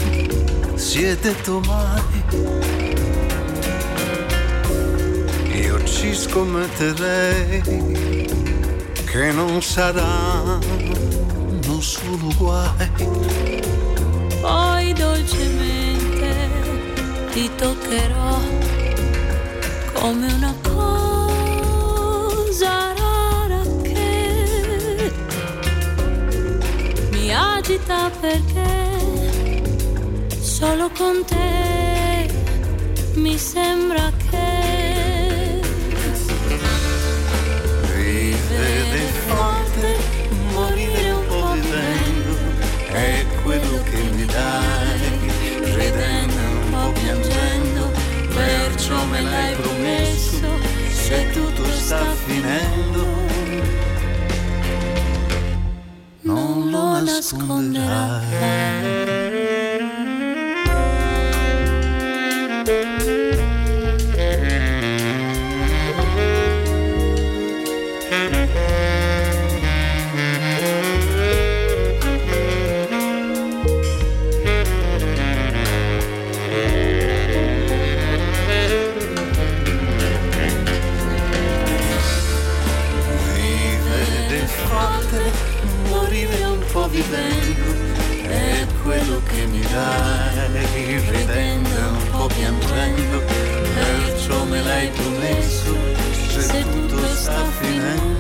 si 0.76 1.02
è 1.02 1.16
detto 1.16 1.60
mai. 1.66 2.02
Io 5.60 5.84
ci 5.84 6.14
scommetterei 6.14 7.62
che 9.04 9.32
non 9.32 9.60
sarà 9.60 10.58
l'Uruguay. 12.10 12.90
Poi 14.40 14.92
dolcemente 14.94 16.48
ti 17.32 17.48
toccherò 17.56 18.38
come 19.92 20.32
una 20.32 20.54
cosa 20.62 21.92
rara 22.96 23.62
che 23.82 25.12
mi 27.12 27.32
agita 27.34 28.10
perché 28.20 29.62
solo 30.40 30.90
con 30.96 31.24
te 31.26 32.28
mi 33.14 33.36
sembra 33.38 34.10
che 34.16 34.19
perciò 48.90 49.06
me 49.06 49.22
l'hai 49.22 49.54
promesso, 49.54 50.58
se 50.90 51.30
tutto 51.30 51.64
sta 51.64 52.04
finendo, 52.26 53.06
non 56.22 56.70
lo 56.70 57.00
nasconderai. 57.00 59.29
Po' 87.00 87.16
vivendo, 87.16 88.28
è 88.28 88.66
quello 88.82 89.22
che 89.24 89.46
mi 89.46 89.60
dai, 89.60 91.00
ridendo 91.08 91.88
un 91.88 92.10
po' 92.10 92.26
piangendo, 92.26 93.22
perciò 93.74 94.44
me 94.44 94.62
l'hai 94.62 94.88
promesso, 94.88 95.74
se 96.28 96.62
tutto 96.70 97.06
sta 97.14 97.44
finendo, 97.60 98.19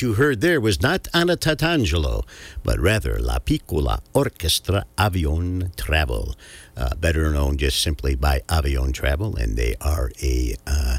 you 0.00 0.14
heard 0.14 0.40
there 0.40 0.60
was 0.60 0.80
not 0.80 1.08
Anna 1.12 1.36
Tatangelo, 1.36 2.24
but 2.62 2.78
rather 2.78 3.18
La 3.18 3.38
Piccola 3.38 4.00
Orchestra 4.12 4.84
Avion 4.96 5.74
Travel, 5.76 6.34
uh, 6.76 6.94
better 6.96 7.30
known 7.30 7.56
just 7.56 7.80
simply 7.80 8.14
by 8.14 8.40
Avion 8.48 8.92
Travel, 8.92 9.36
and 9.36 9.56
they 9.56 9.74
are 9.80 10.10
a, 10.22 10.56
uh, 10.66 10.98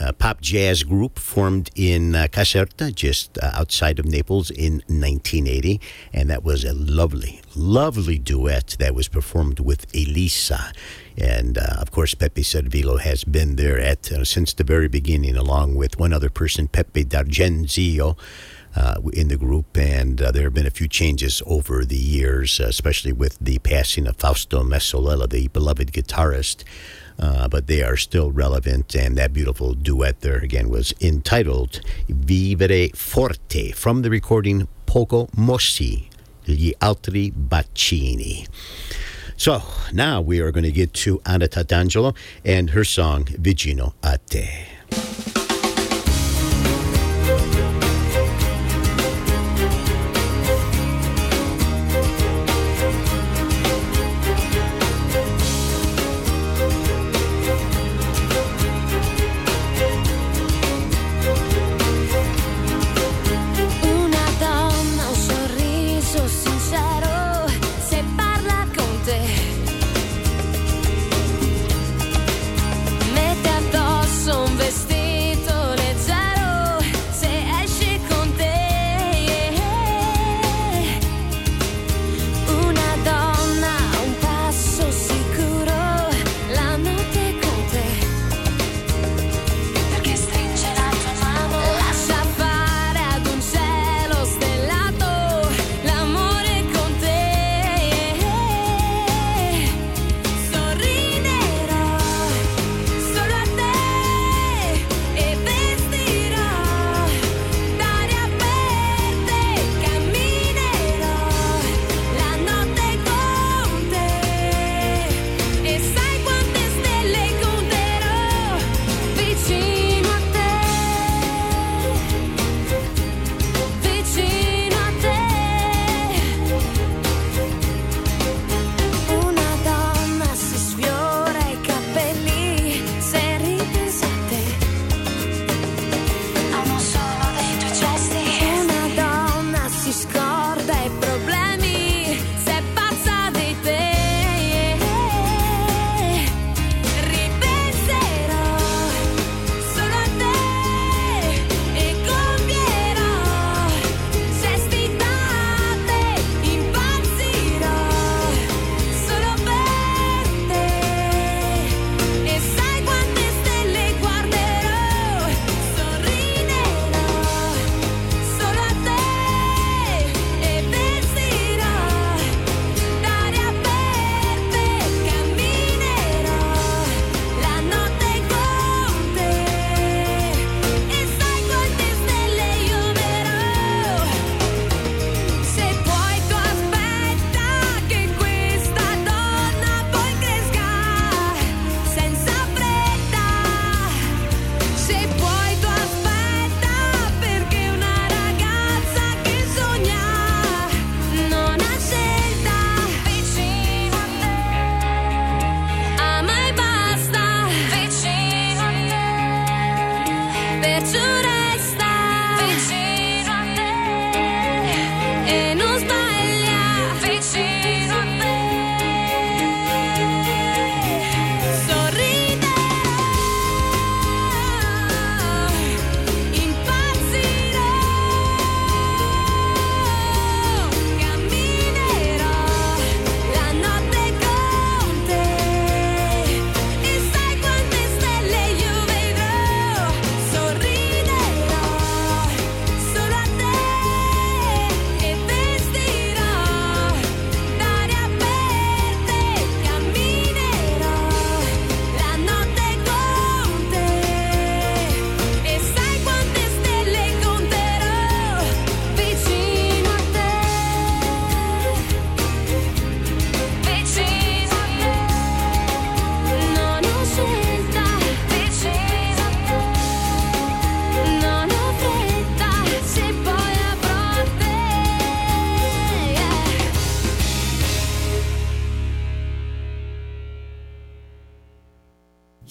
uh, 0.00 0.12
pop 0.12 0.40
jazz 0.40 0.82
group 0.82 1.18
formed 1.18 1.70
in 1.74 2.14
uh, 2.14 2.26
Caserta, 2.30 2.94
just 2.94 3.38
uh, 3.38 3.50
outside 3.54 3.98
of 3.98 4.06
Naples, 4.06 4.50
in 4.50 4.74
1980, 4.86 5.80
and 6.12 6.28
that 6.30 6.44
was 6.44 6.64
a 6.64 6.74
lovely, 6.74 7.40
lovely 7.56 8.18
duet 8.18 8.76
that 8.78 8.94
was 8.94 9.08
performed 9.08 9.60
with 9.60 9.86
Elisa. 9.94 10.72
And 11.20 11.58
uh, 11.58 11.76
of 11.78 11.90
course, 11.90 12.14
Peppe 12.14 12.42
Servillo 12.42 12.98
has 12.98 13.24
been 13.24 13.56
there 13.56 13.78
at 13.78 14.10
uh, 14.10 14.24
since 14.24 14.54
the 14.54 14.64
very 14.64 14.88
beginning, 14.88 15.36
along 15.36 15.74
with 15.74 15.98
one 15.98 16.12
other 16.12 16.30
person, 16.30 16.66
Peppe 16.66 17.04
D'Argenzio, 17.04 18.16
uh, 18.74 19.00
in 19.12 19.28
the 19.28 19.36
group. 19.36 19.76
And 19.76 20.22
uh, 20.22 20.30
there 20.30 20.44
have 20.44 20.54
been 20.54 20.66
a 20.66 20.70
few 20.70 20.88
changes 20.88 21.42
over 21.46 21.84
the 21.84 21.96
years, 21.96 22.58
uh, 22.58 22.64
especially 22.64 23.12
with 23.12 23.36
the 23.38 23.58
passing 23.58 24.06
of 24.06 24.16
Fausto 24.16 24.62
Mesolella, 24.62 25.28
the 25.28 25.48
beloved 25.48 25.92
guitarist. 25.92 26.64
Uh, 27.18 27.46
but 27.48 27.66
they 27.66 27.82
are 27.82 27.98
still 27.98 28.30
relevant, 28.32 28.94
and 28.96 29.18
that 29.18 29.34
beautiful 29.34 29.74
duet 29.74 30.20
there 30.20 30.38
again 30.38 30.70
was 30.70 30.94
entitled 31.02 31.82
Vivere 32.08 32.88
Forte 32.94 33.72
from 33.72 34.00
the 34.00 34.08
recording 34.08 34.66
Poco 34.86 35.28
Mossi, 35.36 36.08
Gli 36.46 36.72
Altri 36.80 37.30
Bacini. 37.30 38.48
So 39.40 39.62
now 39.90 40.20
we 40.20 40.40
are 40.40 40.52
going 40.52 40.64
to 40.64 40.70
get 40.70 40.92
to 40.92 41.22
Anna 41.24 41.48
Tatangelo 41.48 42.14
and 42.44 42.68
her 42.68 42.84
song 42.84 43.24
Vicino 43.24 43.94
a 44.02 44.18
te. 44.18 44.79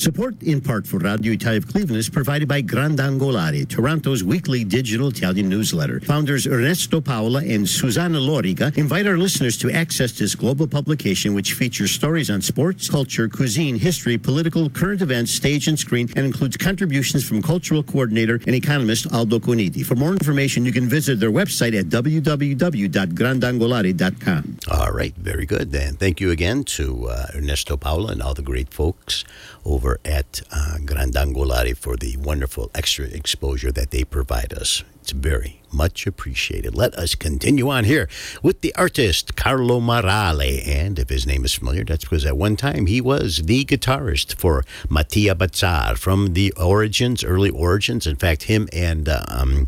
Support 0.09 0.41
in 0.41 0.57
part 0.59 0.87
for 0.87 0.97
Radio 0.97 1.33
Italia 1.33 1.59
of 1.59 1.67
Cleveland 1.67 1.99
is 1.99 2.09
provided 2.09 2.47
by 2.47 2.63
Grandangolari, 2.63 3.69
Toronto's 3.69 4.23
weekly 4.23 4.63
digital 4.63 5.09
Italian 5.09 5.49
newsletter. 5.49 5.99
Founders 5.99 6.47
Ernesto 6.47 6.99
Paola 6.99 7.43
and 7.43 7.69
Susanna 7.69 8.17
Loriga 8.17 8.75
invite 8.75 9.05
our 9.05 9.19
listeners 9.19 9.55
to 9.57 9.69
access 9.69 10.13
this 10.13 10.33
global 10.33 10.65
publication, 10.65 11.35
which 11.35 11.53
features 11.53 11.91
stories 11.91 12.31
on 12.31 12.41
sports, 12.41 12.89
culture, 12.89 13.29
cuisine, 13.29 13.75
history, 13.75 14.17
political, 14.17 14.67
current 14.67 15.03
events, 15.03 15.31
stage 15.31 15.67
and 15.67 15.77
screen, 15.77 16.09
and 16.15 16.25
includes 16.25 16.57
contributions 16.57 17.23
from 17.23 17.43
cultural 17.43 17.83
coordinator 17.83 18.41
and 18.47 18.55
economist 18.55 19.13
Aldo 19.13 19.37
Coniti. 19.37 19.85
For 19.85 19.93
more 19.93 20.13
information, 20.13 20.65
you 20.65 20.71
can 20.71 20.89
visit 20.89 21.19
their 21.19 21.29
website 21.29 21.79
at 21.79 21.85
www.grandangolari.com. 21.85 24.57
All 24.71 24.91
right, 24.91 25.15
very 25.17 25.45
good. 25.45 25.71
Then 25.71 25.97
thank 25.97 26.19
you 26.19 26.31
again 26.31 26.63
to 26.63 27.09
uh, 27.09 27.27
Ernesto 27.35 27.77
Paola 27.77 28.13
and 28.13 28.23
all 28.23 28.33
the 28.33 28.41
great 28.41 28.73
folks 28.73 29.23
over 29.69 29.99
at 30.03 30.41
uh, 30.51 30.77
Grandangolari 30.79 31.77
for 31.77 31.95
the 31.95 32.17
wonderful 32.17 32.71
extra 32.73 33.05
exposure 33.05 33.71
that 33.71 33.91
they 33.91 34.03
provide 34.03 34.51
us. 34.53 34.83
It's 35.01 35.11
very 35.11 35.61
much 35.71 36.07
appreciated. 36.07 36.75
Let 36.75 36.95
us 36.95 37.13
continue 37.15 37.69
on 37.69 37.83
here 37.83 38.09
with 38.41 38.61
the 38.61 38.73
artist 38.75 39.35
Carlo 39.35 39.79
Marrale. 39.79 40.41
And 40.41 40.97
if 40.97 41.09
his 41.09 41.27
name 41.27 41.45
is 41.45 41.53
familiar, 41.53 41.83
that's 41.83 42.03
because 42.03 42.25
at 42.25 42.35
one 42.35 42.55
time 42.55 42.87
he 42.87 42.99
was 42.99 43.43
the 43.43 43.63
guitarist 43.63 44.35
for 44.35 44.63
Matia 44.87 45.37
Bazar 45.37 45.95
from 45.95 46.33
the 46.33 46.51
origins, 46.53 47.23
early 47.23 47.51
origins. 47.51 48.07
In 48.07 48.15
fact, 48.15 48.43
him 48.43 48.67
and. 48.73 49.07
Uh, 49.07 49.23
um, 49.27 49.67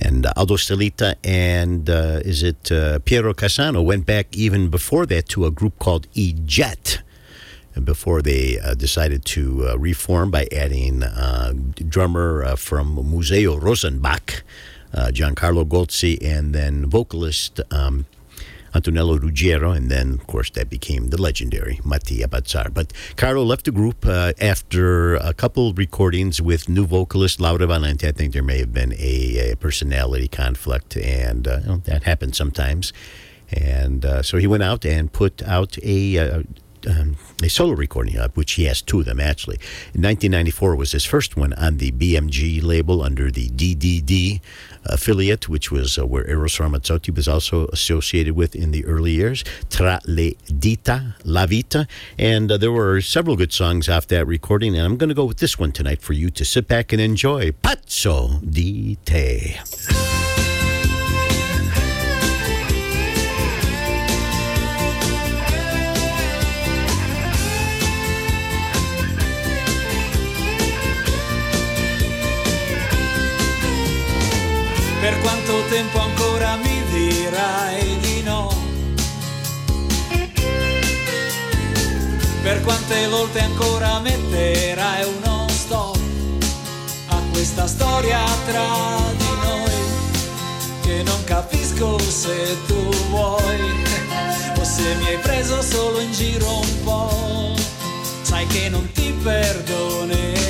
and 0.00 0.26
Aldo 0.36 0.56
Stellita 0.56 1.16
and 1.24 1.90
uh, 1.90 2.20
is 2.24 2.44
it 2.44 2.70
uh, 2.70 3.00
Piero 3.00 3.34
Cassano 3.34 3.84
went 3.84 4.06
back 4.06 4.28
even 4.36 4.70
before 4.70 5.06
that 5.06 5.28
to 5.30 5.44
a 5.44 5.50
group 5.50 5.76
called 5.80 6.06
E-Jet 6.14 7.02
before 7.80 8.22
they 8.22 8.58
uh, 8.58 8.74
decided 8.74 9.24
to 9.24 9.68
uh, 9.68 9.78
reform 9.78 10.30
by 10.30 10.46
adding 10.52 11.02
uh, 11.02 11.52
drummer 11.88 12.44
uh, 12.44 12.56
from 12.56 12.94
Museo 13.10 13.58
Rosenbach, 13.58 14.42
uh, 14.94 15.06
Giancarlo 15.12 15.64
Golzi, 15.64 16.18
and 16.22 16.54
then 16.54 16.86
vocalist 16.86 17.60
um, 17.70 18.06
Antonello 18.74 19.18
Ruggiero, 19.18 19.72
and 19.72 19.90
then, 19.90 20.14
of 20.14 20.26
course, 20.26 20.50
that 20.50 20.68
became 20.68 21.08
the 21.08 21.20
legendary 21.20 21.76
Matia 21.84 22.28
Bazar. 22.28 22.70
But 22.70 22.92
Carlo 23.16 23.42
left 23.42 23.64
the 23.64 23.70
group 23.70 24.04
uh, 24.06 24.32
after 24.40 25.16
a 25.16 25.32
couple 25.32 25.72
recordings 25.72 26.40
with 26.42 26.68
new 26.68 26.86
vocalist 26.86 27.40
Laura 27.40 27.66
Valente. 27.66 28.06
I 28.06 28.12
think 28.12 28.32
there 28.32 28.42
may 28.42 28.58
have 28.58 28.72
been 28.72 28.92
a, 28.98 29.52
a 29.52 29.56
personality 29.56 30.28
conflict, 30.28 30.96
and 30.96 31.46
you 31.46 31.66
know, 31.66 31.76
that 31.84 32.02
happens 32.02 32.36
sometimes. 32.36 32.92
And 33.50 34.04
so 34.22 34.36
he 34.36 34.46
went 34.46 34.62
out 34.62 34.84
and 34.84 35.10
put 35.10 35.42
out 35.42 35.78
a 35.82 36.44
um, 36.88 37.16
a 37.42 37.48
solo 37.48 37.72
recording 37.72 38.16
of 38.16 38.36
which 38.36 38.52
he 38.52 38.64
has 38.64 38.82
two 38.82 39.00
of 39.00 39.06
them 39.06 39.20
actually. 39.20 39.56
In 39.94 40.02
1994 40.02 40.76
was 40.76 40.92
his 40.92 41.04
first 41.04 41.36
one 41.36 41.52
on 41.54 41.78
the 41.78 41.92
BMG 41.92 42.62
label 42.62 43.02
under 43.02 43.30
the 43.30 43.48
DDD 43.50 44.40
affiliate, 44.84 45.48
which 45.48 45.70
was 45.70 45.98
uh, 45.98 46.06
where 46.06 46.28
Eros 46.28 46.56
Ramazzotti 46.56 47.14
was 47.14 47.28
also 47.28 47.66
associated 47.68 48.34
with 48.34 48.54
in 48.56 48.70
the 48.70 48.84
early 48.84 49.12
years. 49.12 49.44
Tra 49.70 50.00
le 50.06 50.32
dita, 50.46 51.16
la 51.24 51.46
vita, 51.46 51.86
and 52.18 52.50
uh, 52.50 52.56
there 52.56 52.72
were 52.72 53.00
several 53.00 53.36
good 53.36 53.52
songs 53.52 53.88
off 53.88 54.06
that 54.08 54.26
recording. 54.26 54.76
And 54.76 54.84
I'm 54.84 54.96
going 54.96 55.08
to 55.08 55.14
go 55.14 55.24
with 55.24 55.38
this 55.38 55.58
one 55.58 55.72
tonight 55.72 56.02
for 56.02 56.12
you 56.12 56.30
to 56.30 56.44
sit 56.44 56.66
back 56.68 56.92
and 56.92 57.00
enjoy. 57.00 57.52
Pazzo 57.52 58.40
di 58.50 58.96
te. 59.04 60.57
Tempo 75.78 76.00
ancora 76.00 76.56
mi 76.56 76.82
dirai 76.90 77.98
di 78.00 78.22
no? 78.22 78.52
Per 82.42 82.60
quante 82.62 83.06
volte 83.06 83.38
ancora 83.38 84.00
metterai 84.00 85.04
uno 85.04 85.46
stop 85.48 85.96
a 87.10 87.22
questa 87.30 87.68
storia 87.68 88.24
tra 88.46 88.66
di 89.18 89.30
noi? 89.46 89.70
Che 90.82 91.02
non 91.04 91.22
capisco 91.22 91.96
se 92.00 92.56
tu 92.66 92.88
vuoi 93.10 93.60
o 94.58 94.64
se 94.64 94.96
mi 94.96 95.06
hai 95.06 95.18
preso 95.18 95.62
solo 95.62 96.00
in 96.00 96.10
giro 96.10 96.58
un 96.58 96.82
po'. 96.82 97.54
Sai 98.22 98.44
che 98.48 98.68
non 98.68 98.90
ti 98.90 99.12
perdonerei. 99.22 100.48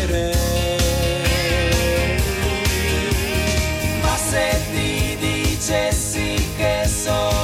dulce 5.69 5.93
sí 5.93 6.37
que 6.57 6.89
soy. 6.89 7.38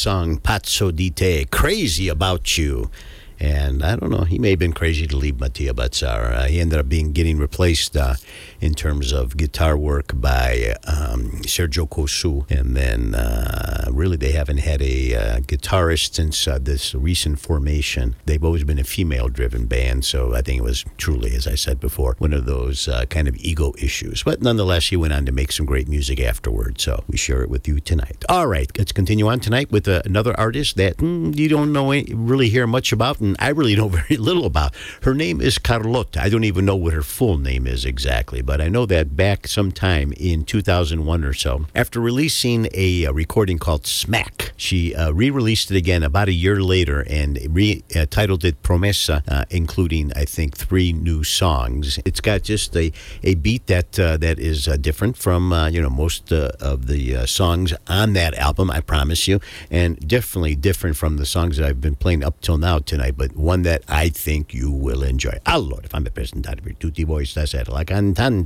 Song 0.00 0.38
Pazzo 0.38 0.90
di 0.90 1.10
te, 1.10 1.44
Crazy 1.44 2.08
About 2.08 2.56
You. 2.56 2.90
And 3.38 3.82
I 3.84 3.96
don't 3.96 4.08
know, 4.08 4.24
he 4.24 4.38
may 4.38 4.48
have 4.48 4.58
been 4.58 4.72
crazy 4.72 5.06
to 5.06 5.14
leave 5.14 5.34
Matia 5.34 5.74
Bazar. 5.74 6.32
Uh, 6.32 6.46
he 6.46 6.58
ended 6.58 6.78
up 6.78 6.88
being 6.88 7.12
getting 7.12 7.36
replaced 7.36 7.98
uh, 7.98 8.14
in 8.60 8.74
terms 8.74 9.12
of 9.12 9.36
guitar 9.36 9.76
work 9.76 10.12
by 10.20 10.74
um, 10.86 11.30
Sergio 11.42 11.88
Cossu. 11.88 12.44
And 12.50 12.76
then 12.76 13.14
uh, 13.14 13.88
really, 13.90 14.16
they 14.16 14.32
haven't 14.32 14.58
had 14.58 14.82
a 14.82 15.14
uh, 15.14 15.40
guitarist 15.40 16.14
since 16.14 16.46
uh, 16.46 16.58
this 16.60 16.94
recent 16.94 17.38
formation. 17.38 18.16
They've 18.26 18.44
always 18.44 18.64
been 18.64 18.78
a 18.78 18.84
female 18.84 19.28
driven 19.28 19.66
band. 19.66 20.04
So 20.04 20.34
I 20.34 20.42
think 20.42 20.60
it 20.60 20.64
was 20.64 20.84
truly, 20.98 21.34
as 21.34 21.46
I 21.46 21.54
said 21.54 21.80
before, 21.80 22.16
one 22.18 22.32
of 22.32 22.46
those 22.46 22.88
uh, 22.88 23.06
kind 23.06 23.28
of 23.28 23.36
ego 23.36 23.72
issues. 23.78 24.22
But 24.22 24.42
nonetheless, 24.42 24.88
he 24.88 24.96
went 24.96 25.12
on 25.12 25.24
to 25.26 25.32
make 25.32 25.52
some 25.52 25.66
great 25.66 25.88
music 25.88 26.20
afterward. 26.20 26.80
So 26.80 27.04
we 27.08 27.16
share 27.16 27.42
it 27.42 27.50
with 27.50 27.66
you 27.66 27.80
tonight. 27.80 28.24
All 28.28 28.46
right, 28.46 28.70
let's 28.76 28.92
continue 28.92 29.28
on 29.28 29.40
tonight 29.40 29.70
with 29.70 29.88
uh, 29.88 30.02
another 30.04 30.38
artist 30.38 30.76
that 30.76 30.98
mm, 30.98 31.36
you 31.36 31.48
don't 31.48 31.72
know 31.72 31.92
any, 31.92 32.12
really 32.14 32.48
hear 32.48 32.66
much 32.66 32.92
about. 32.92 33.20
And 33.20 33.36
I 33.38 33.48
really 33.48 33.76
know 33.80 33.88
very 33.88 34.16
little 34.16 34.44
about. 34.44 34.74
Her 35.02 35.14
name 35.14 35.40
is 35.40 35.58
Carlotta. 35.58 36.22
I 36.22 36.28
don't 36.28 36.44
even 36.44 36.64
know 36.64 36.76
what 36.76 36.92
her 36.92 37.02
full 37.02 37.38
name 37.38 37.66
is 37.66 37.84
exactly, 37.84 38.42
but 38.42 38.49
I 38.58 38.70
know 38.70 38.86
that 38.86 39.16
back 39.16 39.46
sometime 39.46 40.14
in 40.16 40.44
2001 40.44 41.24
or 41.24 41.34
so, 41.34 41.66
after 41.74 42.00
releasing 42.00 42.68
a, 42.72 43.04
a 43.04 43.12
recording 43.12 43.58
called 43.58 43.86
Smack, 43.86 44.52
she 44.56 44.94
uh, 44.94 45.10
re 45.10 45.28
released 45.28 45.70
it 45.70 45.76
again 45.76 46.02
about 46.02 46.28
a 46.28 46.32
year 46.32 46.62
later 46.62 47.04
and 47.06 47.38
re 47.50 47.84
uh, 47.94 48.06
titled 48.08 48.46
it 48.46 48.62
Promessa, 48.62 49.22
uh, 49.28 49.44
including, 49.50 50.10
I 50.16 50.24
think, 50.24 50.56
three 50.56 50.94
new 50.94 51.22
songs. 51.22 51.98
It's 52.06 52.20
got 52.20 52.42
just 52.42 52.74
a, 52.76 52.92
a 53.22 53.34
beat 53.34 53.66
that 53.66 53.98
uh, 54.00 54.16
that 54.16 54.38
is 54.38 54.66
uh, 54.66 54.78
different 54.78 55.18
from 55.18 55.52
uh, 55.52 55.68
you 55.68 55.82
know 55.82 55.90
most 55.90 56.32
uh, 56.32 56.52
of 56.60 56.86
the 56.86 57.16
uh, 57.16 57.26
songs 57.26 57.74
on 57.88 58.14
that 58.14 58.34
album, 58.34 58.70
I 58.70 58.80
promise 58.80 59.28
you, 59.28 59.40
and 59.70 59.98
definitely 60.08 60.56
different 60.56 60.96
from 60.96 61.18
the 61.18 61.26
songs 61.26 61.58
that 61.58 61.66
I've 61.68 61.80
been 61.80 61.96
playing 61.96 62.24
up 62.24 62.40
till 62.40 62.56
now 62.58 62.78
tonight, 62.78 63.16
but 63.16 63.36
one 63.36 63.62
that 63.62 63.82
I 63.86 64.08
think 64.08 64.54
you 64.54 64.70
will 64.70 65.02
enjoy. 65.02 65.38
Allora, 65.44 65.86
fammi 65.88 66.10
presentare 66.10 66.60
tutti 66.78 67.04
voi 67.04 67.24
stasera 67.24 67.72
la 67.72 67.84
cantante 67.84 68.39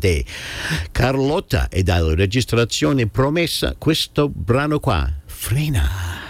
Carlotta 0.92 1.68
e 1.68 1.82
dalla 1.82 2.14
registrazione 2.14 3.06
promessa 3.06 3.74
questo 3.78 4.28
brano 4.28 4.80
qua, 4.80 5.10
Frena. 5.26 6.23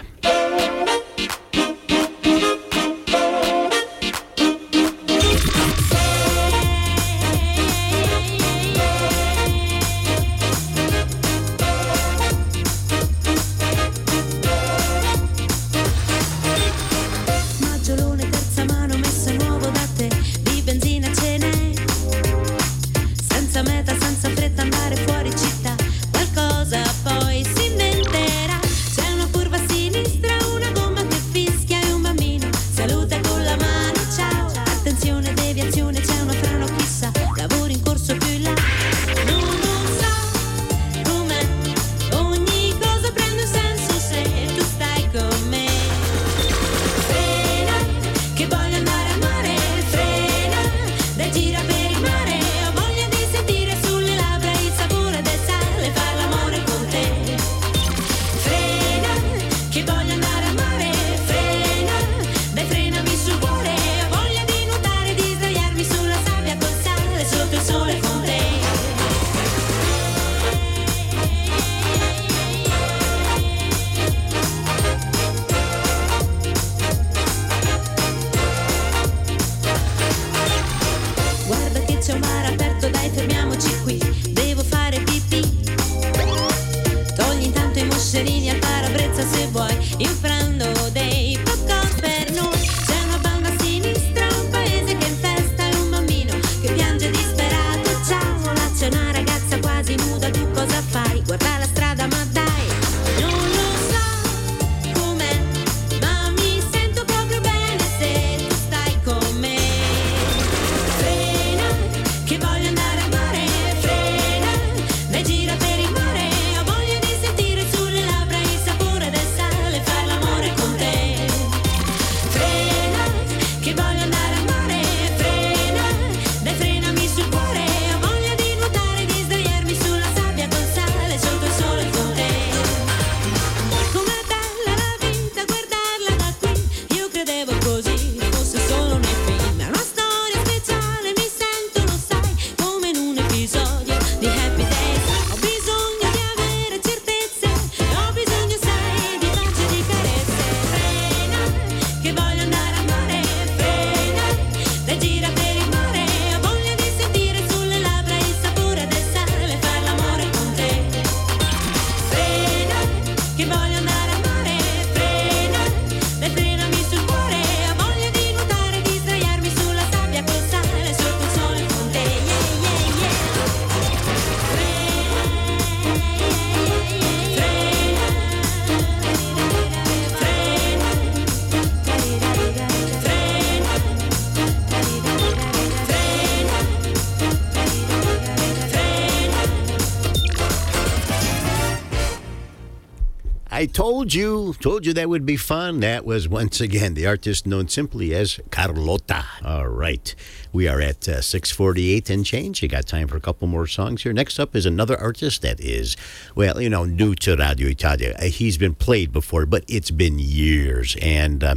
Told 193.95 194.13
you, 194.13 194.53
told 194.59 194.85
you 194.85 194.91
that 194.91 195.07
would 195.07 195.25
be 195.25 195.37
fun. 195.37 195.79
That 195.79 196.03
was 196.03 196.27
once 196.27 196.59
again 196.59 196.95
the 196.95 197.07
artist 197.07 197.47
known 197.47 197.69
simply 197.69 198.13
as 198.13 198.41
Carlotta. 198.51 199.23
All 199.41 199.69
right, 199.69 200.13
we 200.51 200.67
are 200.67 200.81
at 200.81 201.07
uh, 201.07 201.21
6:48 201.21 202.09
and 202.09 202.25
change. 202.25 202.61
You 202.61 202.67
got 202.67 202.87
time 202.87 203.07
for 203.07 203.15
a 203.15 203.21
couple 203.21 203.47
more 203.47 203.67
songs 203.67 204.03
here. 204.03 204.11
Next 204.11 204.37
up 204.37 204.53
is 204.53 204.65
another 204.65 204.97
artist 204.99 205.43
that 205.43 205.61
is, 205.61 205.95
well, 206.35 206.59
you 206.61 206.69
know, 206.69 206.83
new 206.83 207.15
to 207.23 207.37
Radio 207.37 207.69
Italia. 207.69 208.13
Uh, 208.19 208.25
He's 208.25 208.57
been 208.57 208.75
played 208.75 209.13
before, 209.13 209.45
but 209.45 209.63
it's 209.69 209.91
been 209.91 210.19
years, 210.19 210.97
and 211.01 211.41
uh, 211.41 211.55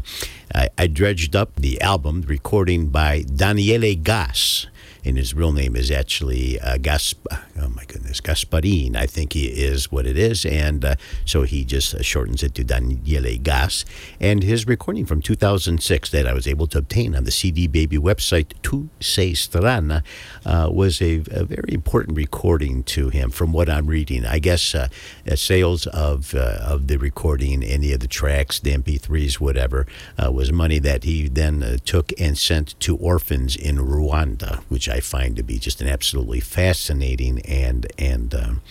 I, 0.55 0.69
I 0.79 0.87
dredged 0.87 1.35
up 1.35 1.57
the 1.57 1.81
album 1.81 2.23
recording 2.23 2.87
by 2.91 3.23
Daniele 3.23 3.97
Gas. 3.97 4.69
and 5.05 5.17
his 5.17 5.33
real 5.35 5.53
name 5.53 5.75
is 5.75 5.91
actually 5.91 6.61
uh, 6.61 6.77
Gasp. 6.77 7.27
Oh 7.61 7.69
my 7.69 7.85
goodness, 7.87 8.21
Gasparin. 8.21 8.95
I 8.97 9.07
think 9.07 9.33
he 9.33 9.47
is 9.47 9.91
what 9.91 10.07
it 10.07 10.19
is, 10.19 10.45
and 10.45 10.85
uh, 10.85 10.95
so 11.29 11.43
he 11.43 11.65
just 11.65 11.95
uh, 11.95 12.03
shortens 12.03 12.43
it 12.43 12.55
to 12.55 12.65
Daniele 12.65 13.39
Gas. 13.39 13.85
And 14.21 14.43
his 14.43 14.67
recording 14.67 15.05
from 15.05 15.21
2006 15.21 16.11
that 16.11 16.27
I 16.27 16.33
was 16.33 16.47
able 16.47 16.67
to 16.69 16.79
obtain 16.79 17.15
on 17.15 17.25
the 17.25 17.31
CD 17.31 17.67
Baby 17.67 17.99
website, 17.99 18.53
Tu 18.63 18.89
Sei 19.01 19.33
Strana, 19.33 20.03
uh, 20.47 20.71
was 20.73 21.03
a, 21.03 21.23
a 21.31 21.45
very 21.45 21.75
important 21.75 22.17
recording 22.17 22.83
to 22.85 23.11
him. 23.11 23.31
From 23.31 23.53
what 23.53 23.69
I'm 23.69 23.87
reading, 23.87 24.25
I 24.25 24.39
guess 24.39 24.75
uh, 24.75 24.89
uh, 25.31 25.37
sales 25.37 25.87
of 25.89 26.35
uh, 26.35 26.59
of 26.63 26.87
the 26.87 26.99
recording, 26.99 27.63
any 27.63 27.93
of 27.93 28.01
the 28.01 28.09
tracks, 28.09 28.59
the 28.59 28.73
MP3s, 28.73 29.35
whatever, 29.35 29.87
was 30.19 30.53
money 30.53 30.79
that 30.79 31.05
he 31.05 31.29
then 31.29 31.79
took 31.85 32.13
and 32.19 32.37
sent 32.37 32.79
to 32.81 32.97
orphans 32.97 33.57
in 33.57 33.77
Rwanda, 33.77 34.59
which 34.69 34.89
I 34.89 35.01
find 35.01 35.37
to 35.37 35.43
be 35.43 35.59
just 35.59 35.81
an 35.81 35.89
absolutely 35.89 36.41
fascinating 36.41 37.41
and 37.41 37.87
and. 37.99 38.35
Um, 38.35 38.63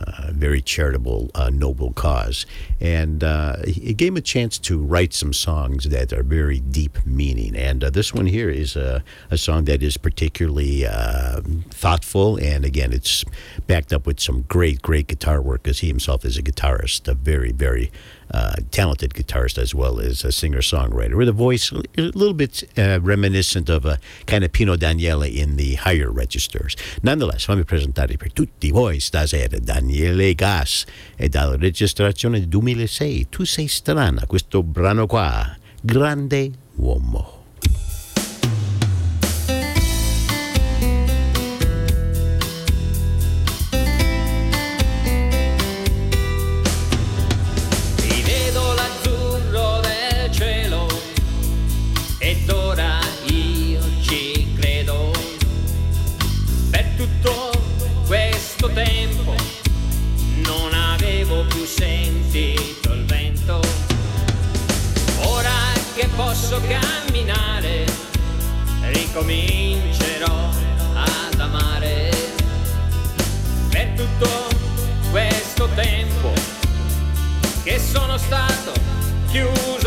uh, 0.00 0.30
very 0.32 0.60
charitable, 0.60 1.30
uh, 1.34 1.50
noble 1.50 1.92
cause. 1.92 2.46
And 2.80 3.22
uh, 3.22 3.56
it 3.60 3.96
gave 3.96 4.12
him 4.12 4.16
a 4.16 4.22
chance 4.22 4.58
to 4.58 4.78
write 4.78 5.12
some 5.12 5.32
songs 5.32 5.84
that 5.84 6.12
are 6.12 6.22
very 6.22 6.60
deep 6.60 7.04
meaning. 7.06 7.56
And 7.56 7.84
uh, 7.84 7.90
this 7.90 8.12
one 8.14 8.26
here 8.26 8.50
is 8.50 8.76
a, 8.76 9.02
a 9.30 9.38
song 9.38 9.64
that 9.64 9.82
is 9.82 9.96
particularly 9.96 10.86
uh, 10.86 11.40
thoughtful. 11.70 12.36
And 12.36 12.64
again, 12.64 12.92
it's 12.92 13.24
backed 13.66 13.92
up 13.92 14.06
with 14.06 14.20
some 14.20 14.42
great, 14.48 14.82
great 14.82 15.08
guitar 15.08 15.40
work 15.40 15.62
because 15.62 15.80
he 15.80 15.88
himself 15.88 16.24
is 16.24 16.36
a 16.36 16.42
guitarist, 16.42 17.08
a 17.08 17.14
very, 17.14 17.52
very 17.52 17.90
uh, 18.32 18.54
talented 18.70 19.14
guitarist 19.14 19.58
as 19.58 19.74
well 19.74 20.00
as 20.00 20.24
a 20.24 20.32
singer 20.32 20.60
songwriter 20.60 21.14
with 21.14 21.28
a 21.28 21.32
voice 21.32 21.72
a 21.72 22.10
little 22.14 22.34
bit 22.34 22.64
uh, 22.76 22.98
reminiscent 23.00 23.68
of 23.68 23.84
a 23.84 23.98
kind 24.26 24.44
of 24.44 24.50
Pino 24.52 24.76
Daniele 24.76 25.24
in 25.24 25.56
the 25.56 25.74
higher 25.74 26.10
registers. 26.10 26.76
Nonetheless, 27.02 27.44
fammi 27.44 27.64
presentare 27.64 28.16
per 28.16 28.32
tutti 28.32 28.70
voi 28.70 29.00
stasera 29.00 29.58
Daniele 29.58 30.34
Gas 30.34 30.84
e 31.16 31.28
dalla 31.28 31.56
registrazione 31.56 32.38
del 32.38 32.48
2006 32.48 33.26
Tu 33.28 33.44
sei 33.44 33.68
strana, 33.68 34.26
questo 34.26 34.62
brano 34.62 35.06
qua, 35.06 35.56
Grande 35.80 36.50
Uomo. 36.76 37.41
Ricomincerò 69.12 70.48
ad 70.94 71.38
amare. 71.38 72.10
Per 73.68 73.88
tutto 73.94 74.28
questo 75.10 75.68
tempo 75.74 76.32
che 77.62 77.78
sono 77.78 78.16
stato 78.16 78.72
chiuso 79.30 79.81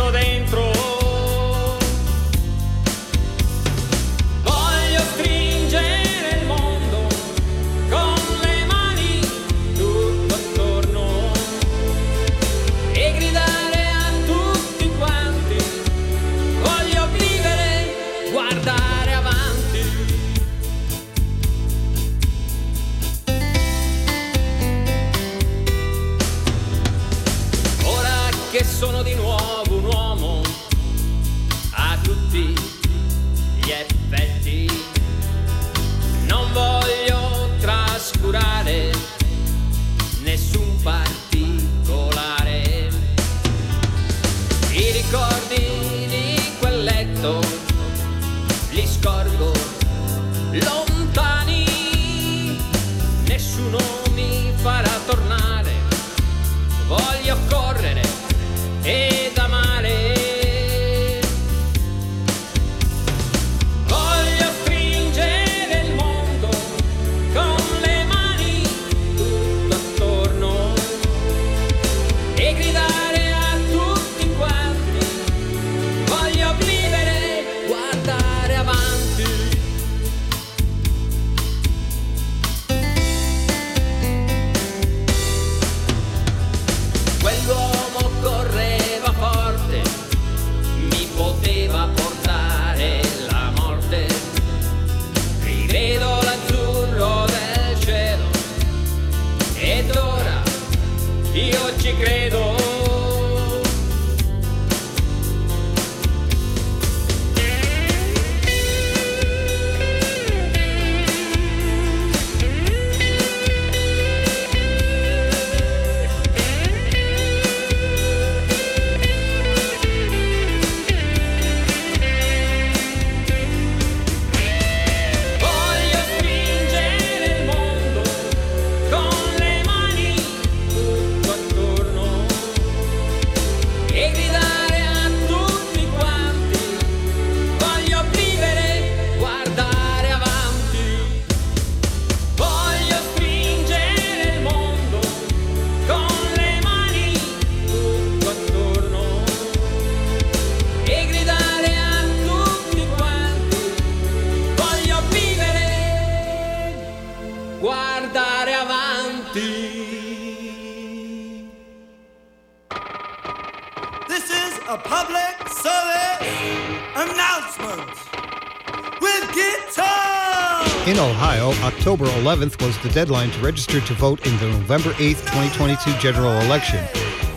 11th 172.36 172.62
was 172.62 172.78
the 172.80 172.90
deadline 172.90 173.32
to 173.32 173.40
register 173.40 173.80
to 173.80 173.94
vote 173.94 174.28
in 174.28 174.38
the 174.40 174.48
November 174.48 174.90
8th, 174.94 175.22
2022 175.22 175.98
general 176.00 176.34
election. 176.42 176.86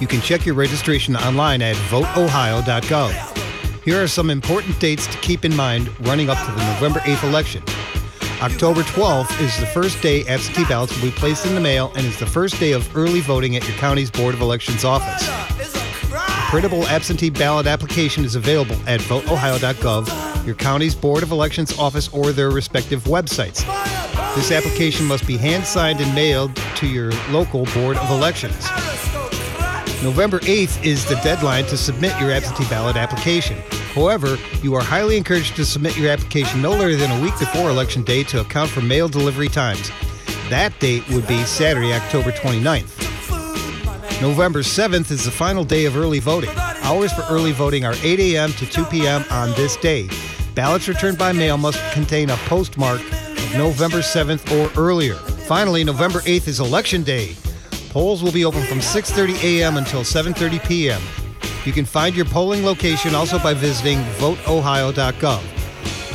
You 0.01 0.09
can 0.09 0.21
check 0.21 0.45
your 0.45 0.57
registration 0.57 1.15
online 1.15 1.63
at 1.63 1.77
voteohio.gov. 1.77 3.85
Here 3.85 4.03
are 4.03 4.09
some 4.09 4.29
important 4.29 4.81
dates 4.81 5.07
to 5.07 5.17
keep 5.19 5.45
in 5.45 5.55
mind 5.55 5.89
running 6.05 6.31
up 6.31 6.39
to 6.39 6.51
the 6.51 6.73
November 6.73 6.99
8th 7.01 7.23
election. 7.23 7.63
October 8.43 8.83
12th 8.83 9.41
is 9.41 9.57
the 9.61 9.67
first 9.67 10.03
day 10.03 10.27
absentee 10.27 10.65
ballots 10.65 10.93
will 10.97 11.11
be 11.11 11.17
placed 11.17 11.47
in 11.47 11.55
the 11.55 11.61
mail 11.61 11.93
and 11.95 12.05
is 12.05 12.19
the 12.19 12.27
first 12.27 12.59
day 12.59 12.73
of 12.73 12.97
early 12.97 13.21
voting 13.21 13.55
at 13.55 13.69
your 13.69 13.77
county's 13.77 14.11
Board 14.11 14.35
of 14.35 14.41
Elections 14.41 14.85
office. 14.85 15.29
A 16.11 16.51
printable 16.51 16.89
absentee 16.89 17.31
ballot 17.31 17.69
application 17.69 18.25
is 18.25 18.35
available 18.35 18.77
at 18.89 18.99
voteohio.gov, 19.01 20.45
your 20.45 20.57
county's 20.57 20.97
Board 20.97 21.23
of 21.23 21.31
Elections 21.31 21.79
office, 21.79 22.13
or 22.13 22.33
their 22.33 22.51
respective 22.51 23.05
websites. 23.05 23.65
This 24.39 24.53
application 24.53 25.05
must 25.05 25.26
be 25.26 25.36
hand 25.36 25.64
signed 25.66 26.01
and 26.01 26.14
mailed 26.14 26.55
to 26.76 26.86
your 26.86 27.11
local 27.30 27.64
Board 27.74 27.97
of 27.97 28.09
Elections. 28.09 28.68
November 30.01 30.39
8th 30.39 30.84
is 30.84 31.05
the 31.07 31.16
deadline 31.24 31.64
to 31.64 31.76
submit 31.76 32.16
your 32.20 32.30
absentee 32.30 32.64
ballot 32.70 32.95
application. 32.95 33.59
However, 33.95 34.39
you 34.62 34.76
are 34.76 34.80
highly 34.80 35.16
encouraged 35.16 35.57
to 35.57 35.64
submit 35.64 35.99
your 35.99 36.12
application 36.12 36.62
no 36.62 36.70
later 36.70 36.95
than 36.95 37.11
a 37.11 37.20
week 37.20 37.36
before 37.41 37.68
Election 37.68 38.05
Day 38.05 38.22
to 38.24 38.43
account 38.43 38.70
for 38.70 38.80
mail 38.80 39.09
delivery 39.09 39.49
times. 39.49 39.91
That 40.51 40.72
date 40.78 41.09
would 41.09 41.26
be 41.26 41.43
Saturday, 41.43 41.93
October 41.93 42.30
29th. 42.30 44.22
November 44.22 44.61
7th 44.61 45.11
is 45.11 45.24
the 45.24 45.32
final 45.32 45.64
day 45.64 45.84
of 45.84 45.97
early 45.97 46.20
voting. 46.20 46.57
Hours 46.82 47.12
for 47.12 47.22
early 47.28 47.51
voting 47.51 47.84
are 47.84 47.97
8 48.05 48.20
a.m. 48.20 48.53
to 48.53 48.66
2 48.66 48.84
p.m. 48.84 49.24
on 49.32 49.51
this 49.55 49.76
day. 49.78 50.09
Ballots 50.55 50.86
returned 50.86 51.18
by 51.18 51.32
mail 51.32 51.59
must 51.59 51.80
contain 51.93 52.30
a 52.30 52.36
postmark 52.47 53.01
November 53.57 53.99
7th 53.99 54.51
or 54.53 54.71
earlier. 54.81 55.15
Finally, 55.15 55.83
November 55.83 56.21
8th 56.21 56.49
is 56.49 56.61
Election 56.61 57.03
Day. 57.03 57.35
Polls 57.91 58.23
will 58.23 58.33
be 58.33 58.45
open 58.45 58.63
from 58.65 58.79
6:30 58.79 59.43
a.m. 59.43 59.77
until 59.79 60.03
7:30 60.03 60.67
p.m. 60.67 61.01
You 61.65 61.73
can 61.73 61.85
find 61.85 62.15
your 62.15 62.27
polling 62.27 62.65
location 62.65 63.15
also 63.15 63.39
by 63.39 63.55
visiting 63.55 63.99
voteohio.gov. 64.19 65.43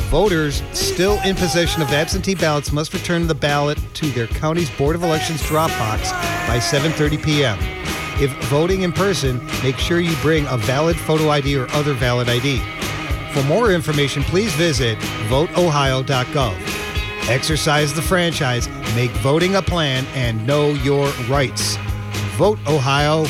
Voters 0.08 0.62
still 0.72 1.20
in 1.22 1.34
possession 1.34 1.82
of 1.82 1.90
absentee 1.90 2.36
ballots 2.36 2.70
must 2.70 2.94
return 2.94 3.26
the 3.26 3.34
ballot 3.34 3.78
to 3.94 4.06
their 4.10 4.28
county's 4.28 4.70
Board 4.70 4.94
of 4.94 5.02
Elections 5.02 5.42
drop 5.48 5.70
box 5.70 6.12
by 6.46 6.58
7:30 6.58 7.22
p.m. 7.24 7.58
If 8.22 8.30
voting 8.44 8.82
in 8.82 8.92
person, 8.92 9.44
make 9.64 9.76
sure 9.76 9.98
you 9.98 10.14
bring 10.22 10.46
a 10.46 10.56
valid 10.56 10.96
photo 10.96 11.30
ID 11.30 11.56
or 11.56 11.68
other 11.72 11.94
valid 11.94 12.28
ID. 12.28 12.62
For 13.32 13.42
more 13.42 13.72
information, 13.72 14.22
please 14.22 14.52
visit 14.54 14.96
voteohio.gov. 15.28 16.83
Exercise 17.28 17.94
the 17.94 18.02
franchise, 18.02 18.68
make 18.94 19.10
voting 19.22 19.54
a 19.54 19.62
plan, 19.62 20.04
and 20.14 20.46
know 20.46 20.70
your 20.70 21.08
rights. 21.28 21.76
Vote 22.36 22.58
Ohio. 22.66 23.24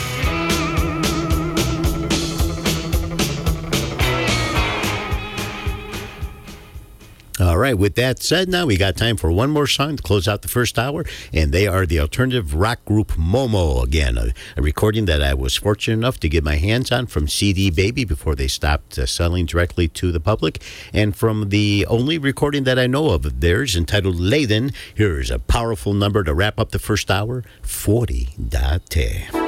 All 7.54 7.60
right, 7.60 7.78
with 7.78 7.94
that 7.94 8.20
said, 8.20 8.48
now 8.48 8.66
we 8.66 8.76
got 8.76 8.96
time 8.96 9.16
for 9.16 9.30
one 9.30 9.50
more 9.50 9.68
song 9.68 9.96
to 9.96 10.02
close 10.02 10.26
out 10.26 10.42
the 10.42 10.48
first 10.48 10.76
hour, 10.76 11.04
and 11.32 11.52
they 11.52 11.68
are 11.68 11.86
the 11.86 12.00
alternative 12.00 12.52
rock 12.52 12.84
group 12.84 13.12
Momo. 13.12 13.80
Again, 13.84 14.18
a, 14.18 14.32
a 14.56 14.60
recording 14.60 15.04
that 15.04 15.22
I 15.22 15.34
was 15.34 15.54
fortunate 15.54 15.98
enough 15.98 16.18
to 16.18 16.28
get 16.28 16.42
my 16.42 16.56
hands 16.56 16.90
on 16.90 17.06
from 17.06 17.28
CD 17.28 17.70
Baby 17.70 18.04
before 18.04 18.34
they 18.34 18.48
stopped 18.48 18.98
uh, 18.98 19.06
selling 19.06 19.46
directly 19.46 19.86
to 19.86 20.10
the 20.10 20.18
public, 20.18 20.64
and 20.92 21.14
from 21.14 21.50
the 21.50 21.86
only 21.88 22.18
recording 22.18 22.64
that 22.64 22.76
I 22.76 22.88
know 22.88 23.10
of 23.10 23.40
theirs 23.40 23.76
entitled 23.76 24.18
Laden. 24.18 24.72
Here's 24.92 25.30
a 25.30 25.38
powerful 25.38 25.94
number 25.94 26.24
to 26.24 26.34
wrap 26.34 26.58
up 26.58 26.72
the 26.72 26.80
first 26.80 27.08
hour 27.08 27.44
40 27.62 28.30
Date. 28.48 29.43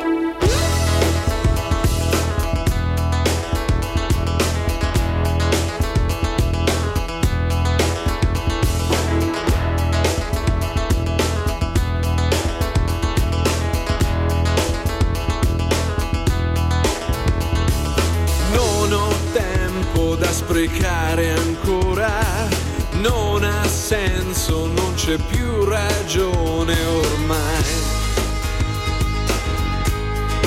Sprecare 20.57 21.33
ancora, 21.33 22.49
non 22.93 23.45
ha 23.45 23.69
senso, 23.69 24.67
non 24.67 24.95
c'è 24.95 25.19
più 25.19 25.65
ragione 25.65 26.75
ormai. 26.83 27.65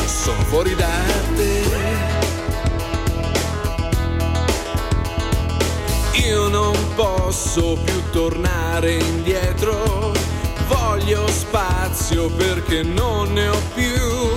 Sono 0.07 0.41
fuori 0.45 0.73
da 0.73 0.87
te. 1.35 1.63
Io 6.25 6.47
non 6.47 6.73
posso 6.95 7.77
più 7.83 8.01
tornare 8.09 8.93
indietro, 8.93 10.11
voglio 10.67 11.27
spazio 11.27 12.29
perché 12.31 12.81
non 12.81 13.31
ne 13.33 13.47
ho 13.47 13.61
più. 13.75 14.31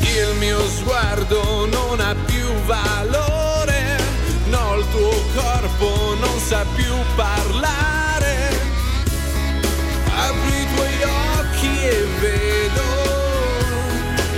Il 0.00 0.34
mio 0.38 0.66
sguardo 0.66 1.66
non 1.66 2.00
ha 2.00 2.14
più 2.24 2.46
valore, 2.64 3.37
corpo 5.40 6.14
non 6.20 6.38
sa 6.40 6.64
più 6.74 6.94
parlare. 7.14 8.36
Apri 10.26 10.60
i 10.62 10.66
tuoi 10.74 11.02
occhi 11.02 11.84
e 11.86 12.06
vedo 12.20 12.88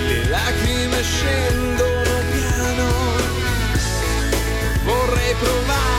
le 0.06 0.28
lacrime 0.28 1.02
scendono 1.02 2.14
piano. 2.32 2.88
Vorrei 4.84 5.34
provare 5.34 5.89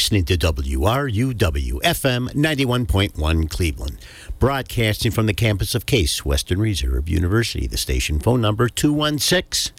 listening 0.00 0.24
to 0.24 0.38
WRUW 0.38 1.82
FM 1.82 2.30
91.1 2.32 3.50
Cleveland, 3.50 3.98
broadcasting 4.38 5.12
from 5.12 5.26
the 5.26 5.34
campus 5.34 5.74
of 5.74 5.84
Case 5.84 6.24
Western 6.24 6.58
Reserve 6.58 7.06
University. 7.06 7.66
The 7.66 7.76
station 7.76 8.18
phone 8.18 8.40
number 8.40 8.70
216 8.70 9.74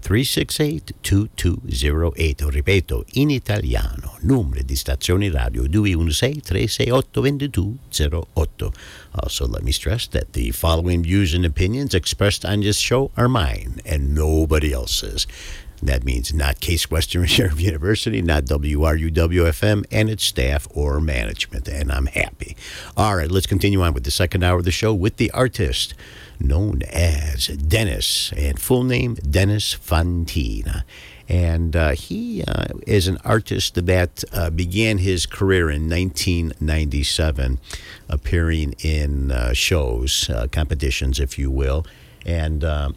368 0.00 0.92
2208. 1.02 2.38
Ripeto, 2.42 3.04
in 3.14 3.32
italiano, 3.32 4.16
numero 4.22 4.62
di 4.62 4.76
stazione 4.76 5.32
radio 5.32 5.66
216 5.66 6.42
368 6.42 7.10
2208. 7.50 8.70
Also, 9.20 9.48
let 9.48 9.64
me 9.64 9.72
stress 9.72 10.06
that 10.06 10.32
the 10.32 10.52
following 10.52 11.02
views 11.02 11.34
and 11.34 11.44
opinions 11.44 11.92
expressed 11.92 12.44
on 12.44 12.60
this 12.60 12.78
show 12.78 13.10
are 13.16 13.28
mine 13.28 13.80
and 13.84 14.14
nobody 14.14 14.72
else's. 14.72 15.26
That 15.82 16.04
means 16.04 16.32
not 16.32 16.60
Case 16.60 16.90
Western 16.90 17.22
Reserve 17.22 17.60
University, 17.60 18.22
not 18.22 18.44
WRUW-FM, 18.44 19.84
and 19.90 20.10
its 20.10 20.24
staff 20.24 20.66
or 20.70 21.00
management, 21.00 21.68
and 21.68 21.92
I'm 21.92 22.06
happy. 22.06 22.56
All 22.96 23.16
right, 23.16 23.30
let's 23.30 23.46
continue 23.46 23.82
on 23.82 23.94
with 23.94 24.04
the 24.04 24.10
second 24.10 24.42
hour 24.42 24.58
of 24.58 24.64
the 24.64 24.70
show 24.70 24.94
with 24.94 25.16
the 25.16 25.30
artist 25.32 25.94
known 26.40 26.82
as 26.90 27.46
Dennis, 27.46 28.32
and 28.36 28.60
full 28.60 28.84
name 28.84 29.14
Dennis 29.14 29.74
Fantina. 29.74 30.82
And 31.28 31.74
uh, 31.74 31.90
he 31.90 32.44
uh, 32.44 32.66
is 32.86 33.08
an 33.08 33.18
artist 33.24 33.86
that 33.86 34.22
uh, 34.32 34.50
began 34.50 34.98
his 34.98 35.26
career 35.26 35.70
in 35.70 35.88
1997, 35.90 37.58
appearing 38.08 38.74
in 38.78 39.32
uh, 39.32 39.52
shows, 39.52 40.30
uh, 40.30 40.46
competitions, 40.52 41.18
if 41.18 41.36
you 41.36 41.50
will. 41.50 41.84
And 42.24 42.62
um, 42.62 42.94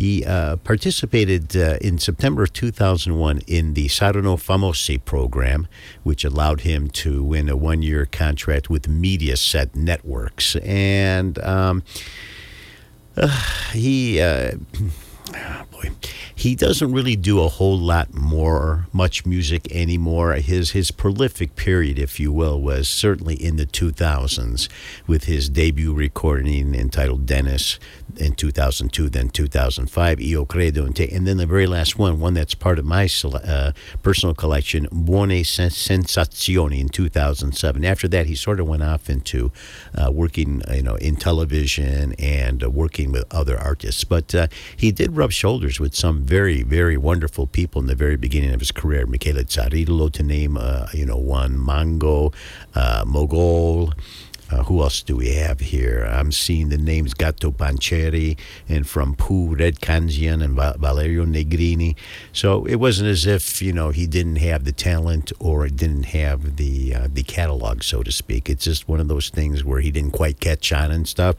he 0.00 0.24
uh, 0.24 0.56
participated 0.56 1.54
uh, 1.54 1.76
in 1.82 1.98
September 1.98 2.44
of 2.44 2.54
2001 2.54 3.42
in 3.46 3.74
the 3.74 3.86
Saranno 3.88 4.38
Famosi 4.38 5.04
program, 5.04 5.68
which 6.04 6.24
allowed 6.24 6.62
him 6.62 6.88
to 6.88 7.22
win 7.22 7.50
a 7.50 7.56
one 7.56 7.82
year 7.82 8.06
contract 8.06 8.70
with 8.70 8.88
Mediaset 8.88 9.74
Networks. 9.74 10.56
And 10.56 11.38
um, 11.40 11.82
uh, 13.14 13.28
he. 13.74 14.22
Boy, 15.80 15.90
he 16.34 16.54
doesn't 16.54 16.92
really 16.92 17.16
do 17.16 17.40
a 17.40 17.48
whole 17.48 17.78
lot 17.78 18.14
more, 18.14 18.86
much 18.92 19.24
music 19.24 19.70
anymore. 19.72 20.34
His 20.34 20.70
his 20.70 20.90
prolific 20.90 21.56
period, 21.56 21.98
if 21.98 22.20
you 22.20 22.32
will, 22.32 22.60
was 22.60 22.88
certainly 22.88 23.34
in 23.34 23.56
the 23.56 23.66
2000s 23.66 24.68
with 25.06 25.24
his 25.24 25.48
debut 25.48 25.92
recording 25.94 26.74
entitled 26.74 27.26
Dennis 27.26 27.78
in 28.16 28.34
2002, 28.34 29.08
then 29.08 29.28
2005, 29.28 30.20
Io 30.20 30.44
Credo, 30.44 30.84
in 30.84 30.92
Te- 30.92 31.10
and 31.10 31.26
then 31.26 31.36
the 31.36 31.46
very 31.46 31.66
last 31.66 31.98
one, 31.98 32.20
one 32.20 32.34
that's 32.34 32.54
part 32.54 32.78
of 32.78 32.84
my 32.84 33.08
uh, 33.24 33.72
personal 34.02 34.34
collection, 34.34 34.86
Buone 34.86 35.40
Sensazioni 35.40 36.80
in 36.80 36.88
2007. 36.88 37.84
After 37.84 38.08
that, 38.08 38.26
he 38.26 38.34
sort 38.34 38.60
of 38.60 38.68
went 38.68 38.82
off 38.82 39.08
into 39.08 39.52
uh, 39.94 40.10
working, 40.10 40.62
you 40.72 40.82
know, 40.82 40.96
in 40.96 41.16
television 41.16 42.14
and 42.18 42.64
uh, 42.64 42.70
working 42.70 43.12
with 43.12 43.24
other 43.30 43.58
artists. 43.58 44.04
But 44.04 44.34
uh, 44.34 44.48
he 44.76 44.92
did 44.92 45.16
rub 45.16 45.32
shoulders 45.32 45.69
with 45.78 45.94
some 45.94 46.22
very, 46.22 46.62
very 46.62 46.96
wonderful 46.96 47.46
people 47.46 47.80
in 47.80 47.86
the 47.86 47.94
very 47.94 48.16
beginning 48.16 48.52
of 48.52 48.60
his 48.60 48.72
career. 48.72 49.06
Michele 49.06 49.44
Zarrillo, 49.44 50.10
to 50.12 50.22
name, 50.22 50.56
uh, 50.56 50.86
you 50.92 51.06
know, 51.06 51.18
one, 51.18 51.62
Mango, 51.64 52.32
uh, 52.74 53.04
Mogol. 53.04 53.92
Uh, 54.50 54.64
who 54.64 54.82
else 54.82 55.02
do 55.02 55.14
we 55.16 55.28
have 55.34 55.60
here? 55.60 56.04
I'm 56.10 56.32
seeing 56.32 56.70
the 56.70 56.78
names 56.78 57.14
Gatto 57.14 57.52
Panceri 57.52 58.36
and 58.68 58.84
from 58.84 59.14
Pooh, 59.14 59.54
Red 59.54 59.80
Kanzian 59.80 60.42
and 60.42 60.54
Va- 60.56 60.74
Valerio 60.76 61.24
Negrini. 61.24 61.94
So 62.32 62.64
it 62.64 62.76
wasn't 62.76 63.10
as 63.10 63.26
if 63.26 63.62
you 63.62 63.72
know 63.72 63.90
he 63.90 64.08
didn't 64.08 64.36
have 64.36 64.64
the 64.64 64.72
talent 64.72 65.30
or 65.38 65.68
didn't 65.68 66.06
have 66.06 66.56
the 66.56 66.94
uh, 66.94 67.08
the 67.12 67.22
catalog, 67.22 67.84
so 67.84 68.02
to 68.02 68.10
speak. 68.10 68.50
It's 68.50 68.64
just 68.64 68.88
one 68.88 68.98
of 68.98 69.06
those 69.06 69.28
things 69.28 69.62
where 69.62 69.80
he 69.80 69.92
didn't 69.92 70.12
quite 70.12 70.40
catch 70.40 70.72
on 70.72 70.90
and 70.90 71.06
stuff. 71.06 71.36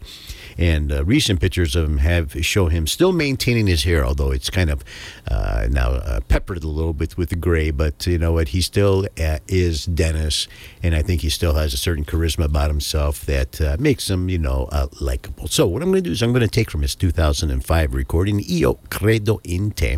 And 0.61 0.91
uh, 0.91 1.03
recent 1.05 1.39
pictures 1.41 1.75
of 1.75 1.85
him 1.85 1.97
have 1.97 2.33
show 2.45 2.67
him 2.67 2.85
still 2.85 3.11
maintaining 3.11 3.65
his 3.65 3.83
hair, 3.83 4.05
although 4.05 4.29
it's 4.29 4.51
kind 4.51 4.69
of 4.69 4.83
uh, 5.27 5.65
now 5.71 5.89
uh, 5.89 6.19
peppered 6.27 6.63
a 6.63 6.67
little 6.67 6.93
bit 6.93 7.17
with 7.17 7.41
gray. 7.41 7.71
But 7.71 8.05
you 8.05 8.19
know 8.19 8.33
what? 8.33 8.49
He 8.49 8.61
still 8.61 9.07
uh, 9.19 9.39
is 9.47 9.87
Dennis, 9.87 10.47
and 10.83 10.93
I 10.93 11.01
think 11.01 11.21
he 11.21 11.29
still 11.29 11.55
has 11.55 11.73
a 11.73 11.77
certain 11.77 12.05
charisma 12.05 12.45
about 12.45 12.69
himself 12.69 13.25
that 13.25 13.59
uh, 13.59 13.77
makes 13.79 14.07
him, 14.07 14.29
you 14.29 14.37
know, 14.37 14.69
uh, 14.71 14.85
likable. 14.99 15.47
So 15.47 15.65
what 15.65 15.81
I'm 15.81 15.89
going 15.89 16.03
to 16.03 16.09
do 16.09 16.11
is 16.11 16.21
I'm 16.21 16.31
going 16.31 16.41
to 16.41 16.47
take 16.47 16.69
from 16.69 16.83
his 16.83 16.93
2005 16.93 17.95
recording 17.95 18.43
Io 18.47 18.75
Credo 18.91 19.39
in 19.43 19.71
Te, 19.71 19.97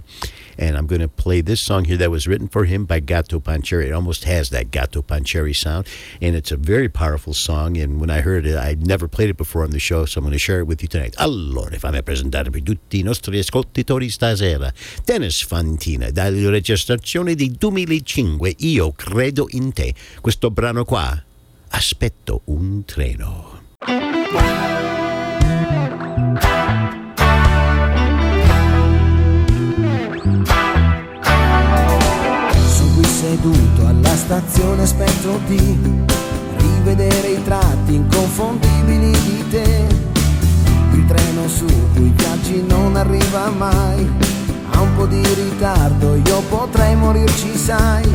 and 0.58 0.78
I'm 0.78 0.88
going 0.88 1.02
to 1.02 1.08
play 1.08 1.42
this 1.42 1.62
song 1.62 1.86
here 1.86 1.98
that 1.98 2.12
was 2.12 2.28
written 2.28 2.48
for 2.48 2.66
him 2.66 2.86
by 2.86 3.00
Gatto 3.00 3.40
Panceri. 3.40 3.88
It 3.88 3.92
almost 3.92 4.24
has 4.26 4.50
that 4.50 4.72
Gatto 4.72 5.02
Panceri 5.02 5.56
sound, 5.56 5.88
and 6.22 6.36
it's 6.36 6.52
a 6.52 6.58
very 6.58 6.90
powerful 6.90 7.34
song. 7.34 7.78
And 7.78 8.00
when 8.00 8.10
I 8.10 8.22
heard 8.22 8.46
it, 8.46 8.56
I'd 8.56 8.86
never 8.86 9.08
played 9.08 9.30
it 9.30 9.38
before 9.38 9.64
on 9.64 9.72
the 9.72 9.80
show, 9.80 10.06
so 10.06 10.20
I'm 10.20 10.26
going 10.26 10.34
to 10.34 10.40
share 10.40 10.60
it 10.60 10.68
with 10.68 10.82
you 10.82 10.88
tonight. 10.88 11.16
Allora, 11.18 11.78
fammi 11.78 12.02
presentarvi 12.04 12.64
tutti 12.64 13.00
i 13.00 13.04
nostri 13.04 13.40
ascoltatori 13.40 14.10
stasera. 14.10 14.72
Dennis 15.04 15.44
Fantina, 15.44 16.10
dalla 16.12 16.50
registrazione 16.50 17.36
di 17.36 17.56
2005, 17.58 18.56
Io 18.60 18.92
credo 18.92 19.48
in 19.50 19.74
te. 19.74 19.94
Questo 20.22 20.52
brano 20.52 20.86
qua, 20.86 21.22
Aspetto 21.76 22.42
un 22.46 22.86
treno. 22.86 23.62
Seduto 33.34 33.88
alla 33.88 34.16
stazione 34.16 34.84
aspetto 34.84 35.40
di 35.48 35.80
rivedere 36.58 37.30
i 37.30 37.44
tratti 37.44 37.96
inconfondibili 37.96 39.10
di 39.10 39.50
te. 39.50 39.88
Il 40.92 41.06
treno 41.08 41.48
su 41.48 41.66
cui 41.94 42.14
viaggi 42.16 42.64
non 42.68 42.96
arriva 42.96 43.50
mai, 43.50 44.08
ha 44.70 44.82
un 44.82 44.96
po' 44.96 45.08
di 45.08 45.24
ritardo, 45.34 46.16
io 46.16 46.42
potrei 46.42 46.96
morirci, 46.96 47.58
sai. 47.58 48.08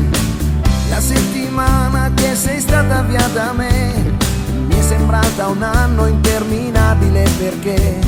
La 0.89 1.01
settimana 1.01 2.13
che 2.15 2.37
sei 2.37 2.61
stata 2.61 3.03
via 3.03 3.27
da 3.33 3.53
me 3.53 4.15
mi 4.69 4.79
è 4.79 4.83
sembrata 4.83 5.49
un 5.49 5.63
anno 5.63 6.07
interminabile 6.07 7.29
perché 7.39 7.99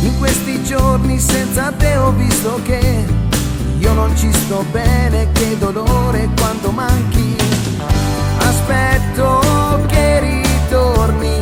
in 0.00 0.18
questi 0.18 0.62
giorni 0.64 1.18
senza 1.18 1.72
te 1.72 1.96
ho 1.96 2.10
visto 2.12 2.58
che 2.64 3.25
io 3.86 3.92
non 3.92 4.16
ci 4.16 4.32
sto 4.32 4.64
bene, 4.72 5.30
che 5.30 5.56
dolore 5.58 6.28
quando 6.36 6.70
manchi. 6.72 7.36
Aspetto 8.38 9.40
che 9.86 10.20
ritorni, 10.20 11.40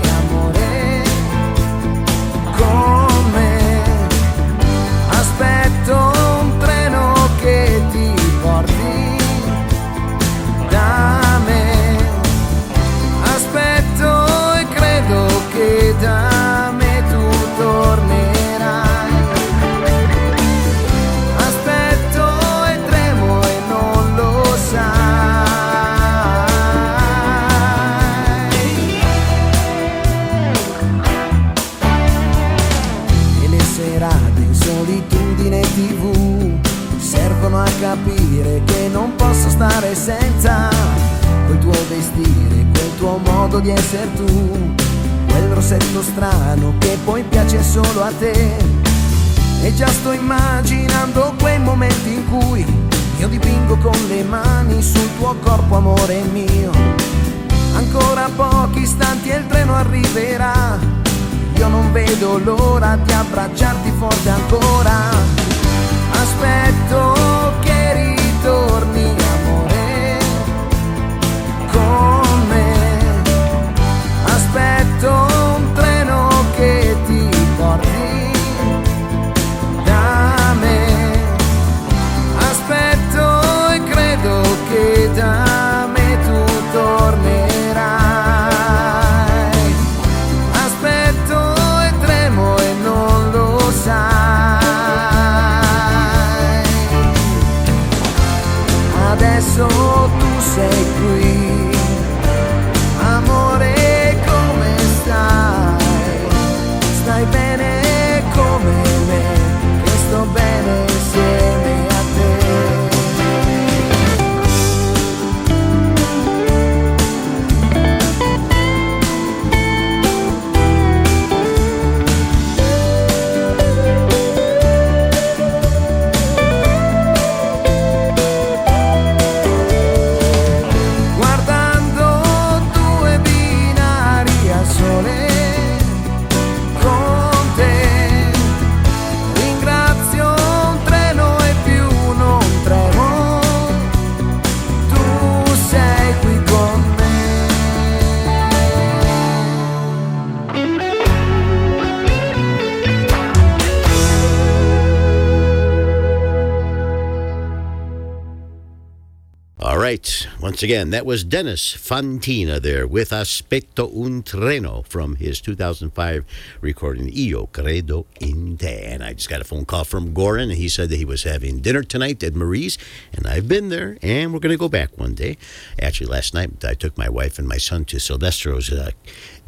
again, 160.64 160.88
that 160.90 161.04
was 161.04 161.24
Dennis 161.24 161.74
Fantina 161.76 162.58
there 162.58 162.86
with 162.86 163.10
Aspetto 163.10 163.92
un 164.02 164.22
treno 164.22 164.86
from 164.86 165.16
his 165.16 165.38
2005 165.42 166.24
recording 166.62 167.12
Io 167.14 167.46
Credo 167.52 168.06
in 168.18 168.56
Te. 168.56 168.66
And 168.66 169.04
I 169.04 169.12
just 169.12 169.28
got 169.28 169.42
a 169.42 169.44
phone 169.44 169.66
call 169.66 169.84
from 169.84 170.14
Goran, 170.14 170.44
and 170.44 170.52
he 170.52 170.70
said 170.70 170.88
that 170.88 170.96
he 170.96 171.04
was 171.04 171.24
having 171.24 171.60
dinner 171.60 171.82
tonight 171.82 172.22
at 172.22 172.34
Marie's, 172.34 172.78
and 173.12 173.26
I've 173.26 173.46
been 173.46 173.68
there, 173.68 173.98
and 174.00 174.32
we're 174.32 174.38
going 174.38 174.54
to 174.54 174.58
go 174.58 174.70
back 174.70 174.96
one 174.96 175.12
day. 175.12 175.36
Actually, 175.82 176.06
last 176.06 176.32
night 176.32 176.64
I 176.64 176.72
took 176.72 176.96
my 176.96 177.10
wife 177.10 177.38
and 177.38 177.46
my 177.46 177.58
son 177.58 177.84
to 177.84 178.00
Silvestro's 178.00 178.72
uh, 178.72 178.92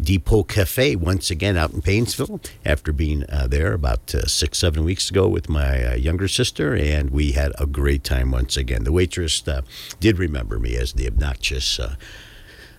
Depot 0.01 0.43
Cafe 0.43 0.97
once 0.97 1.31
again 1.31 1.57
out 1.57 1.73
in 1.73 1.83
Painesville 1.83 2.41
after 2.65 2.93
being 2.93 3.25
uh, 3.31 3.47
there 3.47 3.73
about 3.73 4.15
uh, 4.15 4.27
six, 4.27 4.59
seven 4.59 4.85
weeks 4.85 5.11
ago 5.11 5.27
with 5.27 5.49
my 5.49 5.85
uh, 5.85 5.95
younger 5.95 6.29
sister, 6.29 6.75
and 6.75 7.11
we 7.11 7.33
had 7.33 7.53
a 7.59 7.67
great 7.67 8.05
time 8.05 8.31
once 8.31 8.57
again. 8.57 8.85
The 8.85 8.93
waitress 8.93 9.47
uh, 9.49 9.63
did 10.01 10.19
remember 10.19 10.59
me 10.59 10.77
as 10.77 10.93
the 10.93 11.07
obnoxious. 11.07 11.81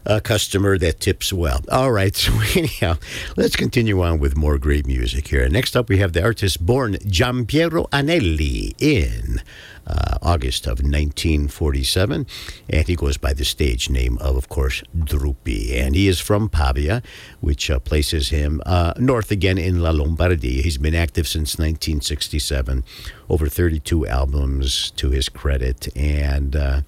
A 0.09 0.21
customer 0.21 0.77
that 0.77 1.01
tips 1.01 1.33
well. 1.33 1.59
All 1.69 1.91
right, 1.91 2.15
so 2.23 2.31
anyhow, 2.55 2.95
let's 3.35 3.57
continue 3.57 4.01
on 4.01 4.19
with 4.19 4.37
more 4.37 4.57
great 4.57 4.87
music 4.87 5.27
here. 5.27 5.47
Next 5.49 5.75
up, 5.75 5.89
we 5.89 5.97
have 5.97 6.13
the 6.13 6.23
artist 6.23 6.65
born 6.65 6.93
Giampiero 7.05 7.89
Anelli 7.89 8.73
in 8.79 9.41
uh, 9.85 10.17
August 10.21 10.65
of 10.65 10.79
1947, 10.79 12.25
and 12.69 12.87
he 12.87 12.95
goes 12.95 13.17
by 13.17 13.33
the 13.33 13.43
stage 13.43 13.89
name 13.89 14.17
of, 14.19 14.37
of 14.37 14.47
course, 14.47 14.81
Drupi, 14.97 15.73
and 15.73 15.93
he 15.93 16.07
is 16.07 16.21
from 16.21 16.47
Pavia, 16.47 17.01
which 17.41 17.69
uh, 17.69 17.79
places 17.79 18.29
him 18.29 18.61
uh, 18.65 18.93
north 18.97 19.29
again 19.29 19.57
in 19.57 19.81
La 19.81 19.91
Lombardia. 19.91 20.61
He's 20.61 20.77
been 20.77 20.95
active 20.95 21.27
since 21.27 21.57
1967, 21.57 22.83
over 23.29 23.47
32 23.47 24.07
albums 24.07 24.91
to 24.91 25.09
his 25.09 25.27
credit, 25.27 25.89
and 25.97 26.55
uh, 26.55 26.81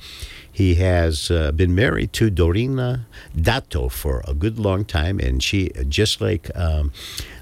he 0.60 0.76
has 0.76 1.32
uh, 1.32 1.54
been 1.54 1.74
married 1.74 2.12
to 2.12 2.30
Dorina 2.30 3.06
Dato 3.34 3.88
for 3.88 4.22
a 4.28 4.34
good 4.34 4.60
long 4.60 4.84
time, 4.84 5.18
and 5.18 5.42
she, 5.42 5.72
just 5.88 6.20
like 6.20 6.52
um, 6.54 6.92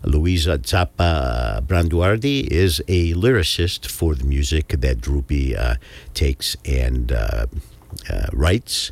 Luisa 0.04 0.60
Zappa 0.60 1.60
Branduardi, 1.66 2.46
is 2.46 2.80
a 2.88 3.16
lyricist 3.16 3.88
for 3.88 4.14
the 4.14 4.24
music 4.24 4.68
that 4.68 5.02
Drupi 5.02 5.58
uh, 5.58 5.78
takes 6.14 6.56
and 6.64 7.12
uh, 7.12 7.48
uh, 8.08 8.28
writes. 8.34 8.92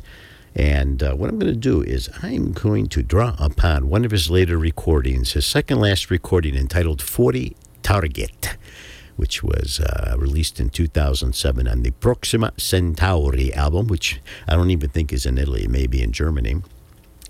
And 0.56 1.04
uh, 1.04 1.14
what 1.14 1.30
I'm 1.30 1.38
going 1.38 1.52
to 1.52 1.60
do 1.60 1.82
is 1.82 2.10
I'm 2.20 2.50
going 2.50 2.88
to 2.88 3.04
draw 3.04 3.36
upon 3.38 3.88
one 3.88 4.04
of 4.04 4.10
his 4.10 4.28
later 4.28 4.58
recordings, 4.58 5.34
his 5.34 5.46
second 5.46 5.78
last 5.78 6.10
recording 6.10 6.56
entitled 6.56 7.00
40 7.00 7.54
Target 7.84 8.56
which 9.16 9.42
was 9.42 9.80
uh, 9.80 10.14
released 10.18 10.60
in 10.60 10.70
2007 10.70 11.68
on 11.68 11.82
the 11.82 11.90
Proxima 11.90 12.52
Centauri 12.56 13.52
album, 13.54 13.86
which 13.86 14.20
I 14.46 14.54
don't 14.54 14.70
even 14.70 14.90
think 14.90 15.12
is 15.12 15.26
in 15.26 15.38
Italy, 15.38 15.66
maybe 15.68 16.02
in 16.02 16.12
Germany. 16.12 16.62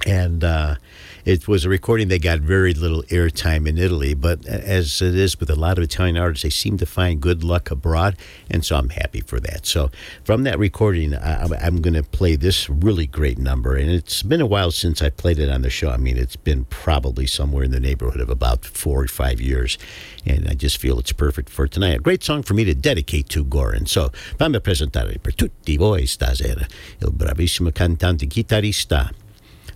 And 0.05 0.45
uh, 0.45 0.77
it 1.25 1.49
was 1.49 1.65
a 1.65 1.69
recording 1.69 2.09
that 2.09 2.23
got 2.23 2.41
very 2.41 2.75
little 2.75 3.03
airtime 3.05 3.67
in 3.67 3.79
Italy, 3.79 4.15
but 4.15 4.47
as 4.47 5.03
it 5.03 5.17
is 5.17 5.41
with 5.41 5.51
a 5.51 5.57
lot 5.57 5.79
of 5.79 5.85
Italian 5.85 6.17
artists, 6.17 6.45
they 6.45 6.51
seem 6.51 6.77
to 6.79 6.87
find 6.87 7.21
good 7.21 7.43
luck 7.43 7.71
abroad, 7.71 8.17
and 8.49 8.65
so 8.65 8.77
I'm 8.77 8.91
happy 8.91 9.23
for 9.23 9.41
that. 9.41 9.67
So 9.67 9.91
from 10.23 10.45
that 10.45 10.59
recording, 10.59 11.15
I, 11.15 11.49
I'm 11.61 11.81
going 11.81 11.95
to 11.95 12.05
play 12.05 12.37
this 12.37 12.71
really 12.71 13.07
great 13.07 13.39
number, 13.39 13.75
and 13.75 13.91
it's 13.91 14.23
been 14.23 14.41
a 14.41 14.47
while 14.47 14.71
since 14.71 15.03
I 15.03 15.11
played 15.11 15.41
it 15.41 15.51
on 15.51 15.63
the 15.63 15.71
show. 15.71 15.91
I 15.91 15.97
mean, 15.97 16.17
it's 16.17 16.37
been 16.37 16.65
probably 16.67 17.27
somewhere 17.27 17.65
in 17.65 17.73
the 17.73 17.81
neighborhood 17.81 18.21
of 18.21 18.31
about 18.31 18.65
four 18.65 19.03
or 19.03 19.09
five 19.09 19.41
years, 19.41 19.79
and 20.25 20.47
I 20.47 20.55
just 20.55 20.79
feel 20.79 20.99
it's 21.01 21.13
perfect 21.13 21.49
for 21.49 21.67
tonight. 21.67 21.97
A 21.97 22.01
great 22.01 22.23
song 22.23 22.43
for 22.43 22.55
me 22.55 22.65
to 22.65 22.75
dedicate 22.75 23.29
to 23.31 23.45
Goran. 23.45 23.89
So 23.89 24.11
fammi 24.39 24.61
presentare 24.61 25.19
per 25.21 25.35
tutti 25.35 25.77
voi 25.77 26.07
stasera 26.07 26.67
il 27.01 27.13
bravissimo 27.13 27.73
cantante 27.73 28.27
chitarrista 28.27 29.11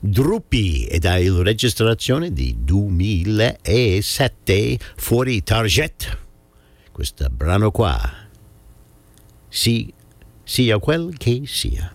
Drupi 0.03 0.87
ed 0.87 1.05
è 1.05 1.23
la 1.23 1.43
registrazione 1.43 2.33
di 2.33 2.57
2007 2.59 4.79
fuori 4.97 5.43
Target. 5.43 6.19
Questo 6.91 7.29
brano 7.31 7.71
qua, 7.71 8.01
sì, 9.49 9.93
sia 10.43 10.79
quel 10.79 11.15
che 11.19 11.43
sia. 11.45 11.95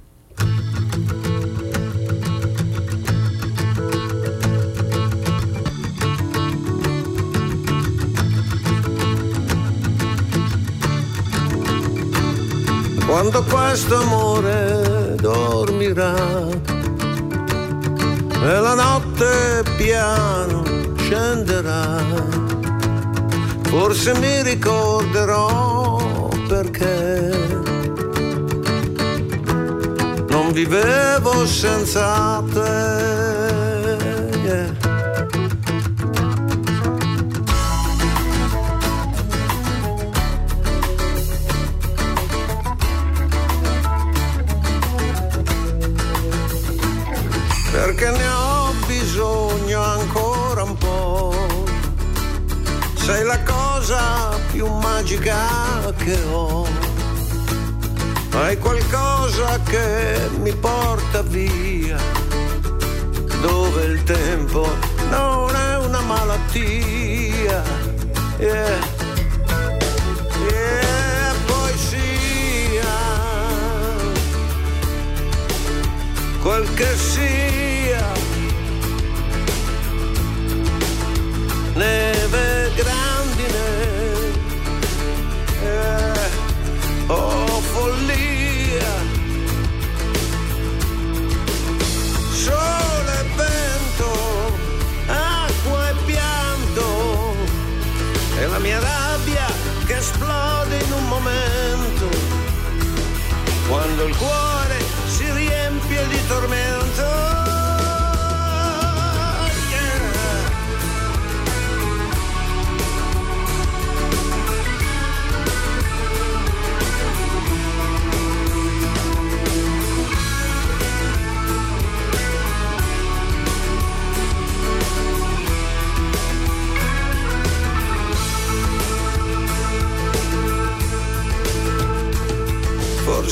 Quando 13.07 13.43
questo 13.45 13.95
amore 13.95 15.15
dormirà 15.15 16.74
e 18.47 18.59
la 18.59 18.75
notte 18.75 19.63
piano 19.75 20.63
scenderà, 20.97 21.99
forse 23.63 24.13
mi 24.19 24.43
ricorderò 24.43 26.29
perché 26.47 27.63
non 30.29 30.51
vivevo 30.51 31.47
senza 31.47 32.43
te. 32.53 33.74
Perché 47.75 48.09
ne 48.09 48.27
ho 48.27 48.73
bisogno 48.87 49.81
ancora 49.81 50.63
un 50.63 50.77
po'. 50.77 51.35
Sei 52.95 53.23
la 53.25 53.37
cosa 53.43 54.29
più 54.51 54.65
magica 54.65 55.93
che 55.97 56.17
ho. 56.31 56.65
Hai 58.31 58.57
qualcosa 58.59 59.59
che 59.65 60.29
mi 60.39 60.53
porta 60.53 61.21
via, 61.23 61.97
dove 63.41 63.83
il 63.83 64.03
tempo 64.03 64.67
non 65.09 65.53
è 65.53 65.77
una 65.77 65.99
malattia. 65.99 67.61
Yeah. 68.37 69.03
Yeah, 70.49 71.33
poesia 71.45 72.93
quel 76.41 76.65
sia. 76.97 77.54
Neve 81.75 82.71
grandine, 82.73 84.31
eh, 85.61 86.29
oh 87.07 87.61
follia. 87.73 88.93
Sole 92.31 93.19
e 93.19 93.25
vento, 93.35 94.57
acqua 95.07 95.89
e 95.89 95.93
pianto, 96.05 97.35
e 98.39 98.47
la 98.47 98.59
mia 98.59 98.79
rabbia 98.79 99.45
che 99.85 99.97
esplode 99.97 100.77
in 100.81 100.91
un 100.93 101.07
momento 101.09 102.07
quando 103.67 104.05
il 104.05 104.15
cuore 104.15 104.77
si 105.07 105.29
riempie 105.29 106.07
di 106.07 106.27
tormento. 106.27 106.74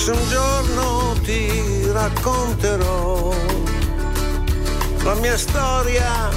Forse 0.03 0.21
un 0.21 0.27
giorno 0.27 1.15
ti 1.23 1.89
racconterò 1.89 3.33
la 5.05 5.13
mia 5.13 5.37
storia, 5.37 6.29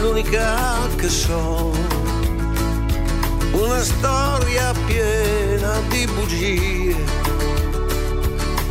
l'unica 0.00 0.88
che 0.96 1.10
so. 1.10 1.72
Una 3.52 3.82
storia 3.82 4.72
piena 4.86 5.78
di 5.90 6.06
bugie, 6.06 6.96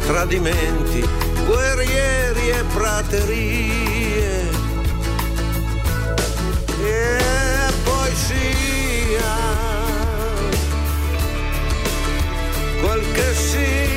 tradimenti, 0.08 1.08
guerrieri 1.46 2.50
e 2.50 2.64
praterie. 2.74 4.50
E 6.84 7.18
poesia, 7.84 9.34
quel 12.82 13.12
che 13.12 13.36
sia 13.36 13.91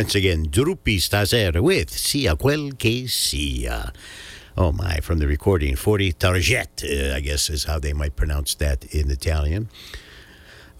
Once 0.00 0.14
again, 0.14 0.46
Drupi 0.46 0.96
stasera 0.96 1.60
with 1.60 1.90
Sia 1.90 2.34
quel 2.34 2.70
che 2.78 3.06
sia. 3.06 3.92
Oh 4.56 4.72
my, 4.72 4.98
from 5.02 5.18
the 5.18 5.26
recording, 5.26 5.76
40 5.76 6.12
Target, 6.12 6.82
uh, 6.82 7.14
I 7.16 7.20
guess 7.20 7.50
is 7.50 7.64
how 7.64 7.78
they 7.78 7.92
might 7.92 8.16
pronounce 8.16 8.54
that 8.54 8.86
in 8.94 9.10
Italian. 9.10 9.68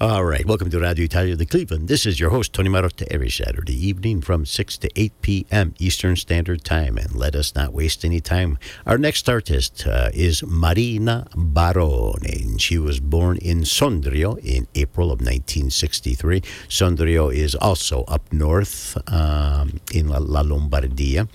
All 0.02 0.24
right, 0.24 0.47
welcome 0.47 0.70
to 0.70 0.81
Radio 0.81 1.05
Italia 1.05 1.36
de 1.36 1.44
Cleveland. 1.44 1.86
This 1.86 2.06
is 2.06 2.18
your 2.18 2.31
host, 2.31 2.55
Tony 2.55 2.70
Marotta, 2.70 3.06
every 3.10 3.28
Saturday 3.28 3.74
evening 3.74 4.22
from 4.22 4.47
6 4.47 4.78
to 4.78 4.89
8 4.97 5.12
p.m. 5.20 5.74
Eastern 5.78 6.16
Standard 6.16 6.64
Time. 6.64 6.97
And 6.97 7.14
let 7.14 7.35
us 7.35 7.55
not 7.55 7.74
waste 7.74 8.02
any 8.02 8.18
time. 8.18 8.56
Our 8.86 8.97
next 8.97 9.28
artist 9.28 9.86
uh, 9.86 10.09
is 10.14 10.43
Marina 10.43 11.27
Barone. 11.36 12.24
And 12.24 12.62
she 12.62 12.78
was 12.78 12.98
born 12.98 13.36
in 13.43 13.64
Sondrio 13.64 14.39
in 14.39 14.68
April 14.74 15.09
of 15.09 15.20
1963. 15.20 16.40
Sondrio 16.66 17.31
is 17.31 17.55
also 17.55 18.05
up 18.05 18.32
north 18.32 18.97
um, 19.12 19.81
in 19.93 20.09
La, 20.09 20.16
La 20.16 20.43
Lombardia. 20.43 21.28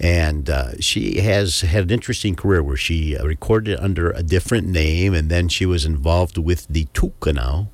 And 0.00 0.48
uh, 0.48 0.80
she 0.80 1.20
has 1.20 1.60
had 1.60 1.84
an 1.84 1.90
interesting 1.90 2.34
career 2.34 2.62
where 2.62 2.76
she 2.76 3.16
uh, 3.16 3.24
recorded 3.24 3.78
under 3.78 4.10
a 4.10 4.22
different 4.22 4.66
name, 4.66 5.12
and 5.12 5.28
then 5.28 5.48
she 5.48 5.66
was 5.66 5.84
involved 5.84 6.38
with 6.38 6.66
the 6.68 6.86
Tucanao. 6.94 7.68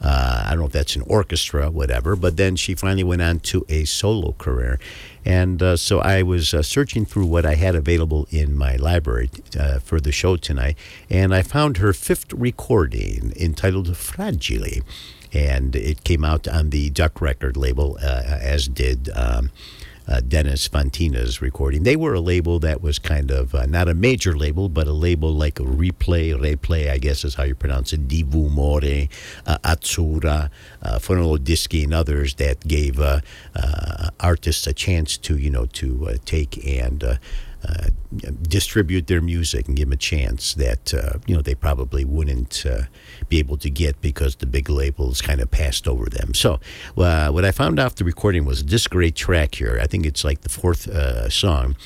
Uh, 0.00 0.44
I 0.44 0.50
don't 0.50 0.60
know 0.60 0.66
if 0.66 0.72
that's 0.72 0.96
an 0.96 1.02
orchestra, 1.06 1.70
whatever, 1.70 2.14
but 2.14 2.36
then 2.36 2.56
she 2.56 2.74
finally 2.74 3.04
went 3.04 3.22
on 3.22 3.40
to 3.40 3.64
a 3.68 3.84
solo 3.84 4.32
career. 4.32 4.78
And 5.24 5.62
uh, 5.62 5.76
so 5.76 6.00
I 6.00 6.22
was 6.22 6.54
uh, 6.54 6.62
searching 6.62 7.04
through 7.04 7.26
what 7.26 7.44
I 7.44 7.54
had 7.54 7.74
available 7.74 8.26
in 8.30 8.56
my 8.56 8.76
library 8.76 9.30
uh, 9.58 9.78
for 9.78 10.00
the 10.00 10.12
show 10.12 10.36
tonight, 10.36 10.76
and 11.10 11.34
I 11.34 11.42
found 11.42 11.76
her 11.76 11.92
fifth 11.92 12.32
recording 12.32 13.32
entitled 13.36 13.96
Fragile. 13.96 14.82
And 15.32 15.76
it 15.76 16.04
came 16.04 16.24
out 16.24 16.48
on 16.48 16.70
the 16.70 16.88
Duck 16.90 17.20
record 17.20 17.56
label, 17.56 17.98
uh, 18.02 18.22
as 18.24 18.66
did. 18.66 19.10
Um, 19.14 19.50
uh, 20.08 20.20
Dennis 20.26 20.66
Fantina's 20.68 21.42
recording. 21.42 21.82
They 21.82 21.96
were 21.96 22.14
a 22.14 22.20
label 22.20 22.58
that 22.60 22.80
was 22.80 22.98
kind 22.98 23.30
of 23.30 23.54
uh, 23.54 23.66
not 23.66 23.88
a 23.88 23.94
major 23.94 24.36
label, 24.36 24.68
but 24.68 24.86
a 24.86 24.92
label 24.92 25.32
like 25.32 25.60
a 25.60 25.64
Replay, 25.64 26.34
Replay, 26.34 26.90
I 26.90 26.98
guess 26.98 27.24
is 27.24 27.34
how 27.34 27.44
you 27.44 27.54
pronounce 27.54 27.92
it, 27.92 28.08
Divu 28.08 28.50
More, 28.50 28.78
uh, 28.78 29.58
Azzurra, 29.64 30.50
uh, 30.82 30.98
and 31.84 31.94
others 31.94 32.34
that 32.34 32.66
gave 32.66 32.98
uh, 32.98 33.20
uh, 33.54 34.10
artists 34.20 34.66
a 34.66 34.72
chance 34.72 35.16
to, 35.18 35.36
you 35.36 35.50
know, 35.50 35.66
to 35.66 36.08
uh, 36.08 36.16
take 36.24 36.64
and 36.66 37.18
distribute 38.42 39.08
their 39.08 39.20
music 39.20 39.66
and 39.66 39.76
give 39.76 39.88
them 39.88 39.92
a 39.92 39.96
chance 39.96 40.54
that 40.54 40.92
you 41.26 41.34
know 41.34 41.42
they 41.42 41.56
probably 41.56 42.04
wouldn't 42.04 42.64
be 43.28 43.38
able 43.38 43.56
to 43.58 43.70
get 43.70 44.00
because 44.00 44.36
the 44.36 44.46
big 44.46 44.68
labels 44.68 45.20
kind 45.20 45.40
of 45.40 45.50
passed 45.50 45.88
over 45.88 46.06
them. 46.06 46.34
So 46.34 46.60
uh, 46.96 47.30
what 47.30 47.44
I 47.44 47.52
found 47.52 47.78
the 47.78 48.04
recording 48.04 48.44
was 48.44 48.64
this 48.64 48.86
great 48.86 49.14
track 49.14 49.54
here. 49.54 49.78
I 49.82 49.86
think 49.86 50.06
it's 50.06 50.24
like 50.24 50.42
the 50.42 50.48
fourth 50.48 50.88
uh, 50.88 51.28
song. 51.28 51.76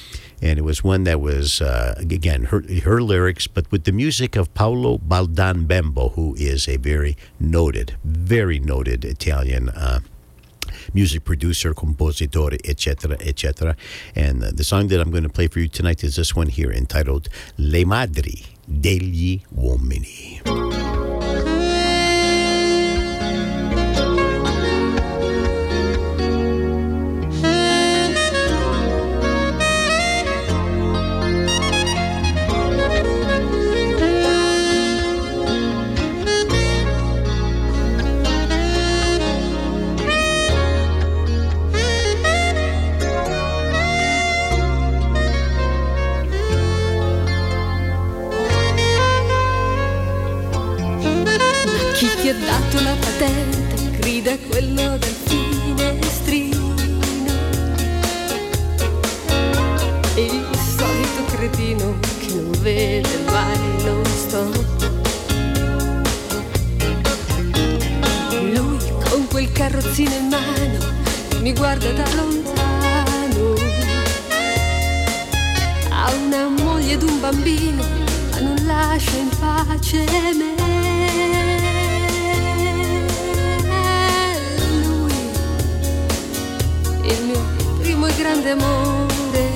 And 0.40 0.58
it 0.58 0.62
was 0.62 0.82
one 0.82 1.04
that 1.04 1.20
was, 1.20 1.60
uh, 1.60 1.94
again, 1.98 2.44
her, 2.44 2.64
her 2.82 3.00
lyrics, 3.00 3.46
but 3.46 3.70
with 3.70 3.84
the 3.84 3.92
music 3.92 4.34
of 4.34 4.52
Paolo 4.54 4.98
Baldan 4.98 5.68
Bembo, 5.68 6.08
who 6.10 6.34
is 6.34 6.66
a 6.66 6.78
very 6.78 7.16
noted, 7.38 7.94
very 8.02 8.58
noted 8.58 9.04
Italian 9.04 9.68
uh, 9.68 10.00
music 10.92 11.24
producer, 11.24 11.74
compositore, 11.74 12.58
etc., 12.68 13.16
etc. 13.20 13.76
And 14.16 14.42
uh, 14.42 14.50
the 14.52 14.64
song 14.64 14.88
that 14.88 15.00
I'm 15.00 15.10
going 15.10 15.22
to 15.22 15.28
play 15.28 15.46
for 15.46 15.60
you 15.60 15.68
tonight 15.68 16.02
is 16.02 16.16
this 16.16 16.34
one 16.34 16.48
here 16.48 16.72
entitled 16.72 17.28
Le 17.56 17.84
Madri 17.84 18.44
degli 18.68 19.42
Uomini. 19.54 20.91
Ha 52.32 52.34
dato 52.34 52.80
la 52.82 52.94
patente? 52.94 53.98
Grida 53.98 54.38
quello 54.48 54.96
del 54.96 55.14
finestrino. 55.26 56.74
Il 60.14 60.46
solito 60.78 61.24
cretino 61.30 61.94
che 62.20 62.34
non 62.34 62.50
vede 62.62 63.18
mai 63.26 63.84
lo 63.84 64.02
stop. 64.06 64.90
Lui 68.50 68.78
con 69.10 69.26
quel 69.28 69.52
carrozzino 69.52 70.14
in 70.14 70.28
mano 70.28 70.78
mi 71.42 71.52
guarda 71.52 71.92
da 71.92 72.14
lontano. 72.14 73.54
Ha 75.90 76.10
una 76.14 76.48
moglie 76.48 76.94
ed 76.94 77.02
un 77.02 77.20
bambino, 77.20 77.84
ma 78.30 78.38
non 78.38 78.64
lascia 78.64 79.18
in 79.18 79.28
pace 79.38 80.06
me. 80.34 80.51
E 88.06 88.14
grande 88.16 88.50
amore, 88.50 89.50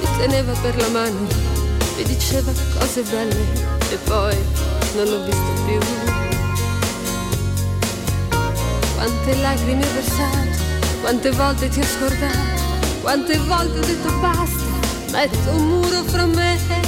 mi 0.00 0.06
teneva 0.18 0.52
per 0.62 0.76
la 0.76 0.88
mano, 0.88 1.26
mi 1.96 2.02
diceva 2.04 2.52
cose 2.78 3.02
belle 3.02 3.46
e 3.90 3.96
poi 4.04 4.36
non 4.96 5.04
l'ho 5.06 5.24
visto 5.24 5.52
più. 5.66 5.78
Quante 8.94 9.36
lacrime 9.36 9.84
ho 9.84 9.92
versato, 9.92 10.62
quante 11.00 11.30
volte 11.30 11.68
ti 11.68 11.80
ho 11.80 11.84
scordato, 11.84 12.60
quante 13.02 13.38
volte 13.38 13.78
ho 13.78 13.84
detto 13.84 14.12
basta, 14.20 14.62
metto 15.10 15.50
un 15.50 15.66
muro 15.68 16.02
fra 16.04 16.26
me 16.26 16.81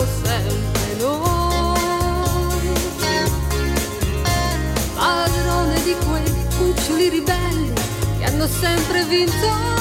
siamo 0.00 0.06
sempre 0.24 0.94
noi. 0.98 1.78
Padrone 4.94 5.82
di 5.82 5.96
quei 6.06 6.46
cuccioli 6.56 7.08
ribelli 7.08 7.72
che 8.18 8.24
hanno 8.24 8.46
sempre 8.46 9.04
vinto 9.04 9.79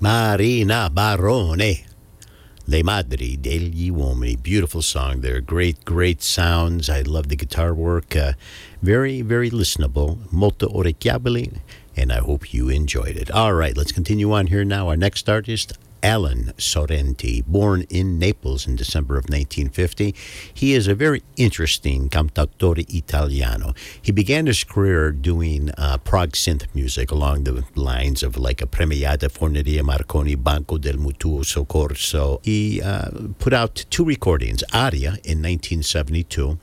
Marina 0.00 0.88
Barone. 0.88 1.84
Le 2.68 2.82
Madri 2.84 3.36
degli 3.36 3.90
Uomini. 3.90 4.40
Beautiful 4.40 4.80
song 4.80 5.22
there. 5.22 5.40
Great, 5.40 5.84
great 5.84 6.22
sounds. 6.22 6.88
I 6.88 7.02
love 7.02 7.28
the 7.28 7.36
guitar 7.36 7.74
work. 7.74 8.14
Uh, 8.14 8.34
very, 8.80 9.22
very 9.22 9.50
listenable. 9.50 10.30
Molto 10.30 10.68
orecchiabile. 10.68 11.58
And 11.96 12.12
I 12.12 12.18
hope 12.18 12.54
you 12.54 12.68
enjoyed 12.68 13.16
it. 13.16 13.28
All 13.32 13.54
right, 13.54 13.76
let's 13.76 13.90
continue 13.90 14.32
on 14.32 14.46
here 14.46 14.64
now. 14.64 14.88
Our 14.88 14.96
next 14.96 15.28
artist, 15.28 15.76
Alan 16.02 16.52
Sorrenti, 16.56 17.44
born 17.46 17.84
in 17.90 18.18
Naples 18.18 18.66
in 18.66 18.76
December 18.76 19.14
of 19.16 19.24
1950. 19.24 20.14
He 20.52 20.74
is 20.74 20.86
a 20.86 20.94
very 20.94 21.22
interesting 21.36 22.08
cantautore 22.08 22.84
italiano. 22.92 23.74
He 24.00 24.12
began 24.12 24.46
his 24.46 24.64
career 24.64 25.10
doing 25.12 25.70
uh, 25.76 25.98
prog 25.98 26.32
synth 26.32 26.66
music 26.74 27.10
along 27.10 27.44
the 27.44 27.64
lines 27.74 28.22
of 28.22 28.36
like 28.36 28.62
a 28.62 28.66
Premiata 28.66 29.28
Forneria 29.28 29.82
Marconi 29.82 30.34
Banco 30.34 30.78
del 30.78 30.96
Mutuo 30.96 31.44
Soccorso. 31.44 32.40
He 32.44 32.80
uh, 32.82 33.10
put 33.38 33.52
out 33.52 33.84
two 33.90 34.04
recordings, 34.04 34.62
Aria 34.72 35.18
in 35.24 35.42
1972 35.42 36.58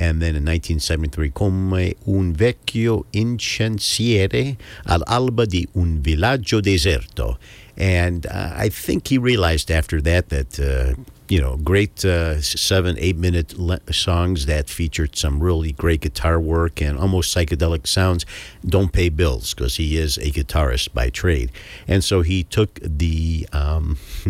and 0.00 0.20
then 0.20 0.34
in 0.34 0.44
1973 0.44 1.30
come 1.32 1.94
un 2.06 2.32
vecchio 2.32 3.04
incensiere 3.10 4.56
all'alba 4.84 5.44
di 5.44 5.66
un 5.72 6.00
villaggio 6.00 6.60
deserto 6.60 7.38
and 7.80 8.26
uh, 8.26 8.52
i 8.54 8.68
think 8.68 9.08
he 9.08 9.18
realized 9.18 9.70
after 9.70 10.00
that 10.00 10.28
that 10.28 10.60
uh, 10.60 10.94
you 11.30 11.40
know 11.40 11.56
great 11.56 12.04
uh, 12.04 12.40
seven 12.42 12.96
eight 12.98 13.16
minute 13.16 13.56
le- 13.56 13.80
songs 13.92 14.46
that 14.46 14.68
featured 14.68 15.16
some 15.16 15.40
really 15.40 15.72
great 15.72 16.00
guitar 16.00 16.40
work 16.40 16.82
and 16.82 16.98
almost 16.98 17.34
psychedelic 17.34 17.86
sounds. 17.86 18.26
Don't 18.66 18.92
pay 18.92 19.08
bills 19.08 19.54
because 19.54 19.76
he 19.76 19.96
is 19.96 20.18
a 20.18 20.30
guitarist 20.32 20.92
by 20.92 21.08
trade. 21.08 21.52
And 21.86 22.02
so 22.02 22.22
he 22.22 22.42
took 22.42 22.80
the 22.82 23.48
um, 23.52 23.96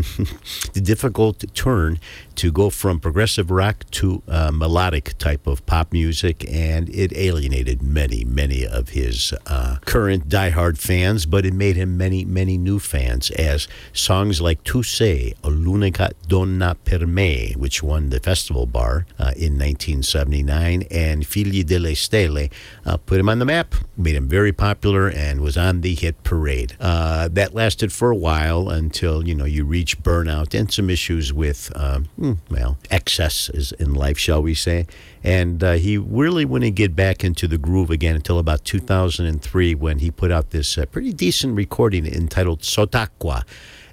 the 0.75 0.81
difficult 0.83 1.43
turn 1.55 1.99
to 2.41 2.51
go 2.51 2.71
from 2.71 3.01
progressive 3.01 3.51
rock 3.51 3.85
to 3.91 4.23
uh, 4.29 4.51
melodic 4.51 5.17
type 5.19 5.47
of 5.47 5.65
pop 5.67 5.93
music, 5.93 6.43
and 6.51 6.89
it 6.89 7.13
alienated 7.15 7.83
many, 7.83 8.25
many 8.25 8.67
of 8.67 8.91
his 8.91 9.35
uh, 9.47 9.77
current 9.85 10.29
diehard 10.29 10.79
fans, 10.79 11.27
but 11.27 11.45
it 11.45 11.53
made 11.53 11.77
him 11.77 11.99
many, 11.99 12.25
many 12.25 12.57
new 12.57 12.79
fans 12.79 13.31
as 13.33 13.69
songs 13.93 14.41
like 14.41 14.65
Tu 14.65 14.83
sei 14.83 15.35
l'unica 15.45 16.13
donna 16.29 16.77
per 16.91 17.07
me, 17.07 17.55
which 17.57 17.83
won 17.83 18.11
the 18.11 18.19
Festivalbar 18.19 19.05
uh, 19.19 19.33
in 19.37 19.57
1979, 19.57 20.85
and 20.91 21.23
Figli 21.23 21.65
delle 21.65 21.95
Stelle 21.95 22.51
uh, 22.85 22.97
put 22.97 23.21
him 23.21 23.29
on 23.29 23.39
the 23.39 23.45
map, 23.45 23.75
made 23.97 24.17
him 24.17 24.29
very 24.29 24.53
popular, 24.53 25.09
and 25.09 25.41
was 25.41 25.57
on 25.57 25.83
the 25.83 25.95
hit 25.95 26.23
parade. 26.25 26.77
Uh, 26.81 27.29
that 27.29 27.55
lasted 27.55 27.93
for 27.93 28.11
a 28.11 28.17
while 28.17 28.69
until, 28.69 29.27
you 29.27 29.35
know, 29.35 29.45
you 29.45 29.65
reach 29.65 30.03
burnout 30.03 30.59
and 30.59 30.73
some 30.73 30.91
issues 30.91 31.33
with, 31.33 31.71
um, 31.77 32.07
hmm, 32.17 32.33
well, 32.51 32.77
excesses 32.91 33.73
in 33.73 33.95
life, 33.95 34.19
shall 34.19 34.43
we 34.43 34.55
say. 34.55 34.87
And 35.23 35.63
uh, 35.63 35.73
he 35.73 35.97
really 35.97 36.45
wouldn't 36.45 36.75
get 36.75 36.97
back 36.97 37.23
into 37.23 37.47
the 37.47 37.59
groove 37.59 37.91
again 37.91 38.17
until 38.17 38.39
about 38.39 38.65
2003 38.65 39.75
when 39.75 40.01
he 40.01 40.11
put 40.11 40.33
out 40.33 40.51
this 40.51 40.77
uh, 40.77 40.87
pretty 40.87 41.13
decent 41.13 41.55
recording 41.57 42.07
entitled 42.07 42.63
Sott'acqua. 42.63 43.45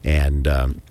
And 0.04 0.48
um, 0.48 0.82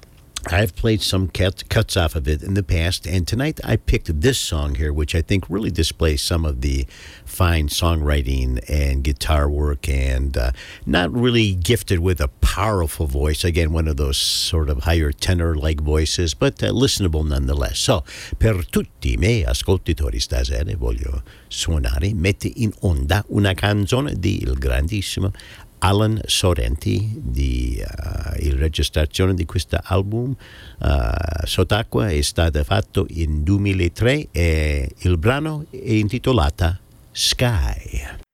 I've 0.49 0.77
played 0.77 1.03
some 1.03 1.29
cut, 1.29 1.69
cuts 1.69 1.97
off 1.97 2.15
of 2.15 2.29
it 2.29 2.41
in 2.41 2.55
the 2.55 2.63
past, 2.63 3.05
and 3.05 3.27
tonight 3.27 3.59
I 3.65 3.75
picked 3.75 4.21
this 4.21 4.39
song 4.39 4.77
here, 4.77 4.93
which 4.93 5.15
I 5.17 5.21
think 5.21 5.45
really 5.49 5.73
displays 5.73 6.23
some 6.23 6.45
of 6.45 6.61
the 6.61 6.87
fine 7.25 7.67
songwriting 7.67 8.61
and 8.69 9.03
guitar 9.03 9.51
work, 9.51 9.89
and 9.89 10.37
uh, 10.37 10.53
not 10.85 11.13
really 11.13 11.55
gifted 11.55 11.99
with 11.99 12.21
a 12.21 12.29
powerful 12.29 13.09
voice. 13.09 13.43
Again, 13.43 13.73
one 13.73 13.89
of 13.89 13.97
those 13.97 14.19
sort 14.19 14.71
of 14.71 14.85
higher 14.85 15.11
tenor 15.11 15.57
like 15.57 15.81
voices, 15.81 16.33
but 16.33 16.63
uh, 16.63 16.69
listenable 16.69 17.27
nonetheless. 17.27 17.81
So, 17.81 18.05
per 18.39 18.63
tutti 18.63 19.17
miei 19.17 19.45
ascoltatori 19.45 20.21
stasera 20.21 20.77
voglio 20.77 21.23
suonare, 21.49 22.15
mette 22.15 22.53
in 22.55 22.73
onda 22.83 23.25
una 23.31 23.53
canzone 23.55 24.15
di 24.15 24.43
il 24.43 24.55
grandissimo 24.55 25.33
Alan 25.79 26.21
Sorrenti 26.25 27.13
di 27.17 27.81
uh, 27.81 28.57
registrazione 28.57 29.35
di 29.35 29.45
questo 29.45 29.79
album 29.83 30.35
uh, 30.79 30.87
Sott'acqua 31.45 32.09
è 32.09 32.21
stata 32.23 32.65
fatta 32.65 33.05
in 33.09 33.43
2003 33.43 34.29
e 34.31 34.91
il 34.99 35.19
brano 35.19 35.67
è 35.71 35.93
intitolata 35.93 36.79
Sky. 37.13 38.26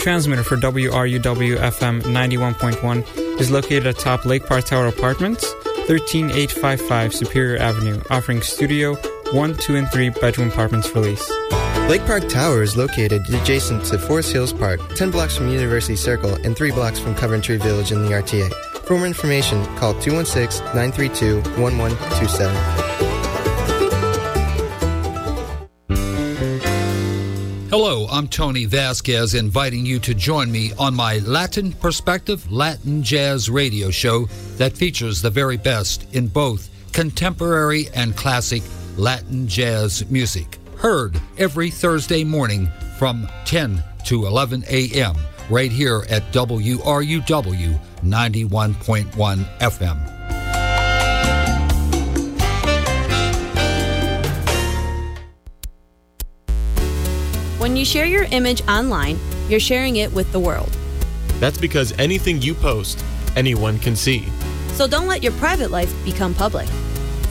Transmitter 0.00 0.42
for 0.42 0.56
WRUW 0.56 1.56
FM 1.58 2.00
91.1 2.02 3.38
is 3.38 3.50
located 3.50 3.86
atop 3.86 4.24
Lake 4.24 4.46
Park 4.46 4.64
Tower 4.64 4.86
Apartments, 4.86 5.52
13855 5.86 7.14
Superior 7.14 7.58
Avenue, 7.58 8.00
offering 8.08 8.40
studio, 8.40 8.94
1, 9.32 9.56
2, 9.58 9.76
and 9.76 9.92
3 9.92 10.08
bedroom 10.08 10.48
apartments 10.48 10.88
for 10.88 11.00
lease. 11.00 11.30
Lake 11.90 12.04
Park 12.06 12.28
Tower 12.30 12.62
is 12.62 12.78
located 12.78 13.28
adjacent 13.28 13.84
to 13.84 13.98
Forest 13.98 14.32
Hills 14.32 14.52
Park, 14.54 14.80
10 14.96 15.10
blocks 15.10 15.36
from 15.36 15.50
University 15.50 15.96
Circle 15.96 16.34
and 16.46 16.56
3 16.56 16.70
blocks 16.70 16.98
from 16.98 17.14
Coventry 17.14 17.58
Village 17.58 17.92
in 17.92 18.02
the 18.02 18.12
RTA. 18.12 18.50
For 18.86 18.96
more 18.96 19.06
information, 19.06 19.64
call 19.76 19.92
216 20.00 20.64
932 20.74 21.36
1127. 21.60 22.79
Hello, 27.70 28.08
I'm 28.10 28.26
Tony 28.26 28.64
Vasquez, 28.64 29.34
inviting 29.34 29.86
you 29.86 30.00
to 30.00 30.12
join 30.12 30.50
me 30.50 30.72
on 30.76 30.92
my 30.92 31.18
Latin 31.18 31.70
Perspective 31.70 32.50
Latin 32.50 33.00
Jazz 33.00 33.48
radio 33.48 33.90
show 33.90 34.24
that 34.56 34.76
features 34.76 35.22
the 35.22 35.30
very 35.30 35.56
best 35.56 36.04
in 36.12 36.26
both 36.26 36.68
contemporary 36.92 37.86
and 37.94 38.16
classic 38.16 38.64
Latin 38.96 39.46
jazz 39.46 40.04
music. 40.10 40.58
Heard 40.78 41.20
every 41.38 41.70
Thursday 41.70 42.24
morning 42.24 42.68
from 42.98 43.28
10 43.44 43.84
to 44.06 44.26
11 44.26 44.64
a.m. 44.68 45.14
right 45.48 45.70
here 45.70 46.04
at 46.10 46.24
WRUW 46.32 47.80
91.1 48.02 49.58
FM. 49.60 50.19
When 57.70 57.76
you 57.76 57.84
share 57.84 58.04
your 58.04 58.24
image 58.32 58.66
online, 58.66 59.16
you're 59.48 59.60
sharing 59.60 59.94
it 59.94 60.12
with 60.12 60.32
the 60.32 60.40
world. 60.40 60.76
That's 61.38 61.56
because 61.56 61.96
anything 62.00 62.42
you 62.42 62.52
post, 62.52 63.04
anyone 63.36 63.78
can 63.78 63.94
see. 63.94 64.26
So 64.72 64.88
don't 64.88 65.06
let 65.06 65.22
your 65.22 65.30
private 65.34 65.70
life 65.70 65.94
become 66.04 66.34
public. 66.34 66.66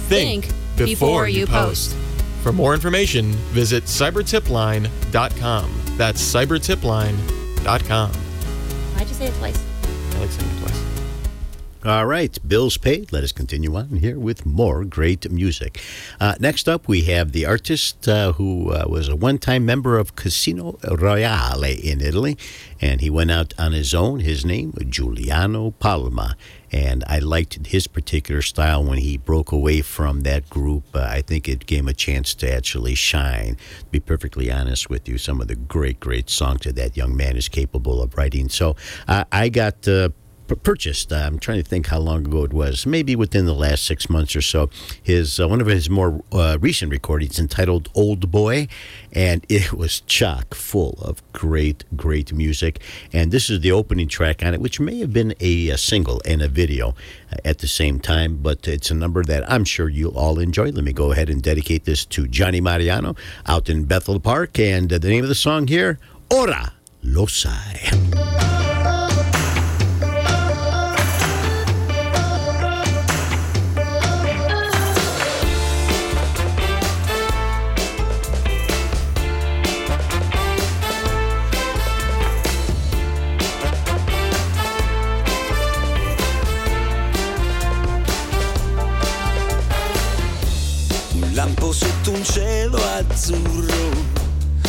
Think, 0.08 0.48
before, 0.78 1.28
you 1.28 1.46
post. 1.46 1.94
For 2.42 2.54
more 2.54 2.74
information, 2.74 3.34
visit 3.52 3.84
cybertipline.com. 3.84 5.82
That's 5.98 6.22
cybertipline.com. 6.22 8.12
Why'd 8.14 9.08
you 9.10 9.14
say 9.14 9.26
it 9.26 9.34
twice? 9.34 9.62
I 10.16 10.20
like 10.20 10.32
saying 10.32 10.50
it 10.56 10.60
twice. 10.62 10.79
All 11.86 12.06
right, 12.06 12.38
bills 12.46 12.76
paid. 12.76 13.14
Let 13.14 13.24
us 13.24 13.32
continue 13.32 13.74
on 13.74 13.88
here 13.88 14.20
with 14.20 14.46
more 14.46 14.84
great 14.84 15.32
music. 15.32 15.80
Uh, 16.20 16.36
next 16.38 16.68
up, 16.68 16.90
we 16.90 17.04
have 17.04 17.32
the 17.32 17.46
artist 17.46 18.06
uh, 18.06 18.34
who 18.34 18.74
uh, 18.74 18.84
was 18.90 19.08
a 19.08 19.16
one 19.16 19.38
time 19.38 19.66
member 19.66 19.98
of 19.98 20.18
Casino 20.18 20.78
Royale 20.84 21.64
in 21.64 22.02
Italy, 22.02 22.38
and 22.82 23.00
he 23.00 23.10
went 23.10 23.32
out 23.32 23.54
on 23.58 23.72
his 23.72 23.94
own. 23.94 24.20
His 24.20 24.44
name, 24.44 24.74
Giuliano 24.90 25.72
Palma. 25.72 26.36
And 26.70 27.06
I 27.08 27.20
liked 27.20 27.66
his 27.68 27.88
particular 27.88 28.42
style 28.42 28.84
when 28.84 28.98
he 28.98 29.16
broke 29.16 29.54
away 29.54 29.80
from 29.82 30.22
that 30.22 30.50
group. 30.50 30.84
Uh, 30.94 31.08
I 31.10 31.22
think 31.22 31.48
it 31.48 31.66
gave 31.66 31.80
him 31.80 31.88
a 31.88 31.94
chance 31.94 32.36
to 32.36 32.54
actually 32.54 32.94
shine. 32.94 33.56
To 33.56 33.86
be 33.86 34.02
perfectly 34.02 34.52
honest 34.52 34.90
with 34.90 35.08
you, 35.08 35.18
some 35.18 35.40
of 35.40 35.48
the 35.48 35.56
great, 35.56 36.02
great 36.02 36.30
songs 36.30 36.66
that 36.66 36.76
that 36.76 36.98
young 36.98 37.16
man 37.16 37.38
is 37.38 37.48
capable 37.48 38.02
of 38.04 38.18
writing. 38.18 38.50
So 38.50 38.76
uh, 39.08 39.24
I 39.32 39.48
got. 39.48 39.88
Uh, 39.88 40.10
purchased. 40.56 41.12
Uh, 41.12 41.16
I'm 41.16 41.40
trying 41.40 41.62
to 41.62 41.68
think 41.68 41.88
how 41.88 42.00
long 42.00 42.26
ago 42.26 42.44
it 42.44 42.54
was. 42.54 42.86
Maybe 42.86 43.16
within 43.16 43.46
the 43.46 43.54
last 43.54 43.86
six 43.86 44.10
months 44.10 44.36
or 44.36 44.42
so. 44.42 44.70
His 45.02 45.40
uh, 45.40 45.48
one 45.48 45.62
of 45.62 45.68
his 45.68 45.90
more 45.90 46.22
uh, 46.32 46.58
recent 46.60 46.92
recordings 46.92 47.40
entitled 47.40 47.90
"Old 47.94 48.32
Boy," 48.32 48.68
and 49.12 49.46
it 49.50 49.74
was 49.74 50.02
chock 50.02 50.54
full 50.54 51.00
of 51.02 51.22
great, 51.34 51.84
great 51.96 52.34
music. 52.34 52.82
And 53.14 53.32
this 53.32 53.50
is 53.50 53.62
the 53.62 53.72
opening 53.72 54.08
track 54.08 54.44
on 54.44 54.54
it, 54.54 54.62
which 54.62 54.80
may 54.80 55.00
have 55.00 55.14
been 55.14 55.34
a, 55.40 55.70
a 55.70 55.78
single 55.78 56.22
and 56.26 56.42
a 56.42 56.48
video 56.48 56.90
uh, 57.32 57.38
at 57.46 57.60
the 57.60 57.68
same 57.68 58.00
time, 58.00 58.38
but 58.38 58.68
it's 58.68 58.92
a 58.92 58.96
number 58.96 59.24
that 59.24 59.50
I'm 59.52 59.64
sure 59.64 59.90
you'll 59.90 60.18
all 60.18 60.40
enjoy. 60.40 60.72
Let 60.72 60.84
me 60.84 60.94
go 60.94 61.12
ahead 61.12 61.30
and 61.30 61.42
dedicate 61.42 61.86
this 61.86 62.06
to 62.06 62.28
Johnny 62.28 62.62
Mariano 62.62 63.16
out 63.46 63.70
in 63.70 63.86
Bethel 63.86 64.20
Park, 64.20 64.60
and 64.60 64.92
uh, 64.92 64.98
the 64.98 65.10
name 65.10 65.24
of 65.24 65.30
the 65.30 65.36
song 65.36 65.68
here, 65.68 66.00
"Ora 66.30 66.74
Lo 67.04 67.26
lampo 91.40 91.72
sotto 91.72 92.12
un 92.12 92.22
cielo 92.22 92.76
azzurro 92.98 93.92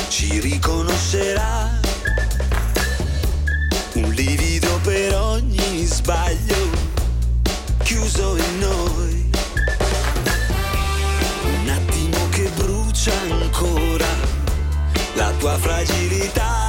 ci 0.09 0.38
riconoscerà. 0.38 1.68
Un 3.94 4.10
livido 4.10 4.78
per 4.84 5.16
ogni 5.16 5.84
sbaglio 5.84 6.70
chiuso 7.82 8.36
in 8.36 8.59
noi. 8.60 9.30
Un 11.42 11.68
attimo 11.68 12.28
che 12.28 12.48
brucia 12.55 13.14
ancora 13.28 14.06
la 15.14 15.32
tua 15.38 15.59
fragilità. 15.59 16.59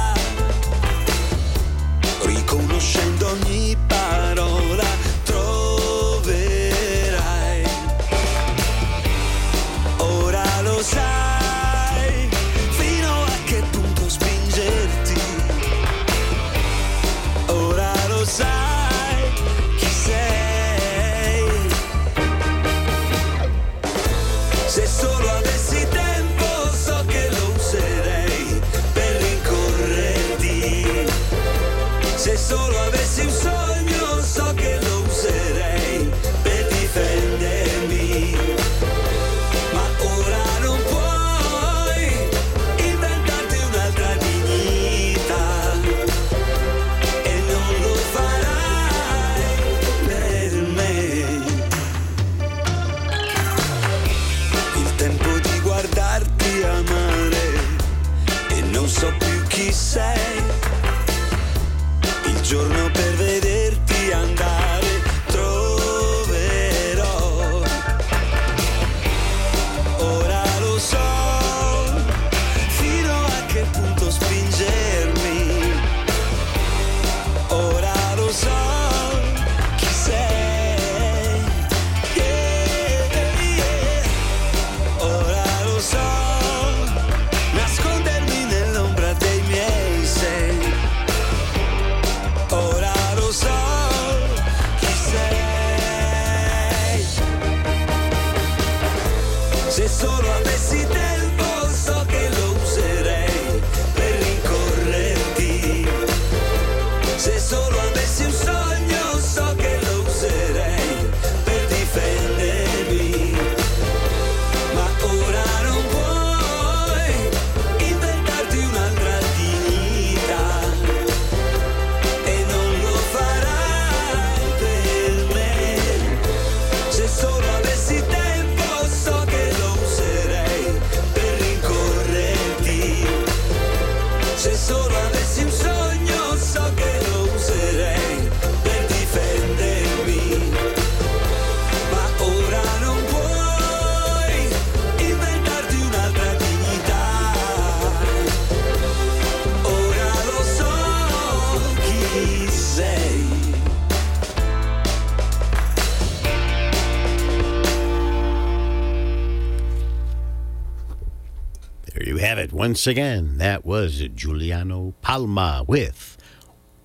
Once 162.62 162.86
again, 162.86 163.38
that 163.38 163.64
was 163.64 163.98
Giuliano 164.14 164.94
Palma 165.02 165.64
with 165.66 166.16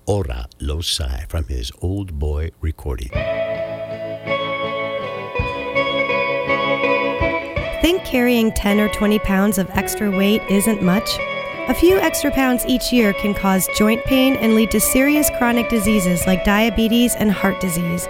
Ora 0.06 0.48
Lo 0.58 0.80
Sai 0.80 1.24
from 1.28 1.44
his 1.44 1.70
Old 1.80 2.18
Boy 2.18 2.50
recording. 2.60 3.10
Think 7.80 8.04
carrying 8.04 8.50
10 8.50 8.80
or 8.80 8.88
20 8.88 9.20
pounds 9.20 9.56
of 9.56 9.70
extra 9.70 10.10
weight 10.10 10.42
isn't 10.50 10.82
much? 10.82 11.16
A 11.68 11.74
few 11.74 11.96
extra 11.98 12.32
pounds 12.32 12.66
each 12.66 12.92
year 12.92 13.12
can 13.12 13.32
cause 13.32 13.68
joint 13.76 14.04
pain 14.04 14.34
and 14.34 14.56
lead 14.56 14.72
to 14.72 14.80
serious 14.80 15.30
chronic 15.38 15.68
diseases 15.68 16.26
like 16.26 16.42
diabetes 16.42 17.14
and 17.14 17.30
heart 17.30 17.60
disease. 17.60 18.08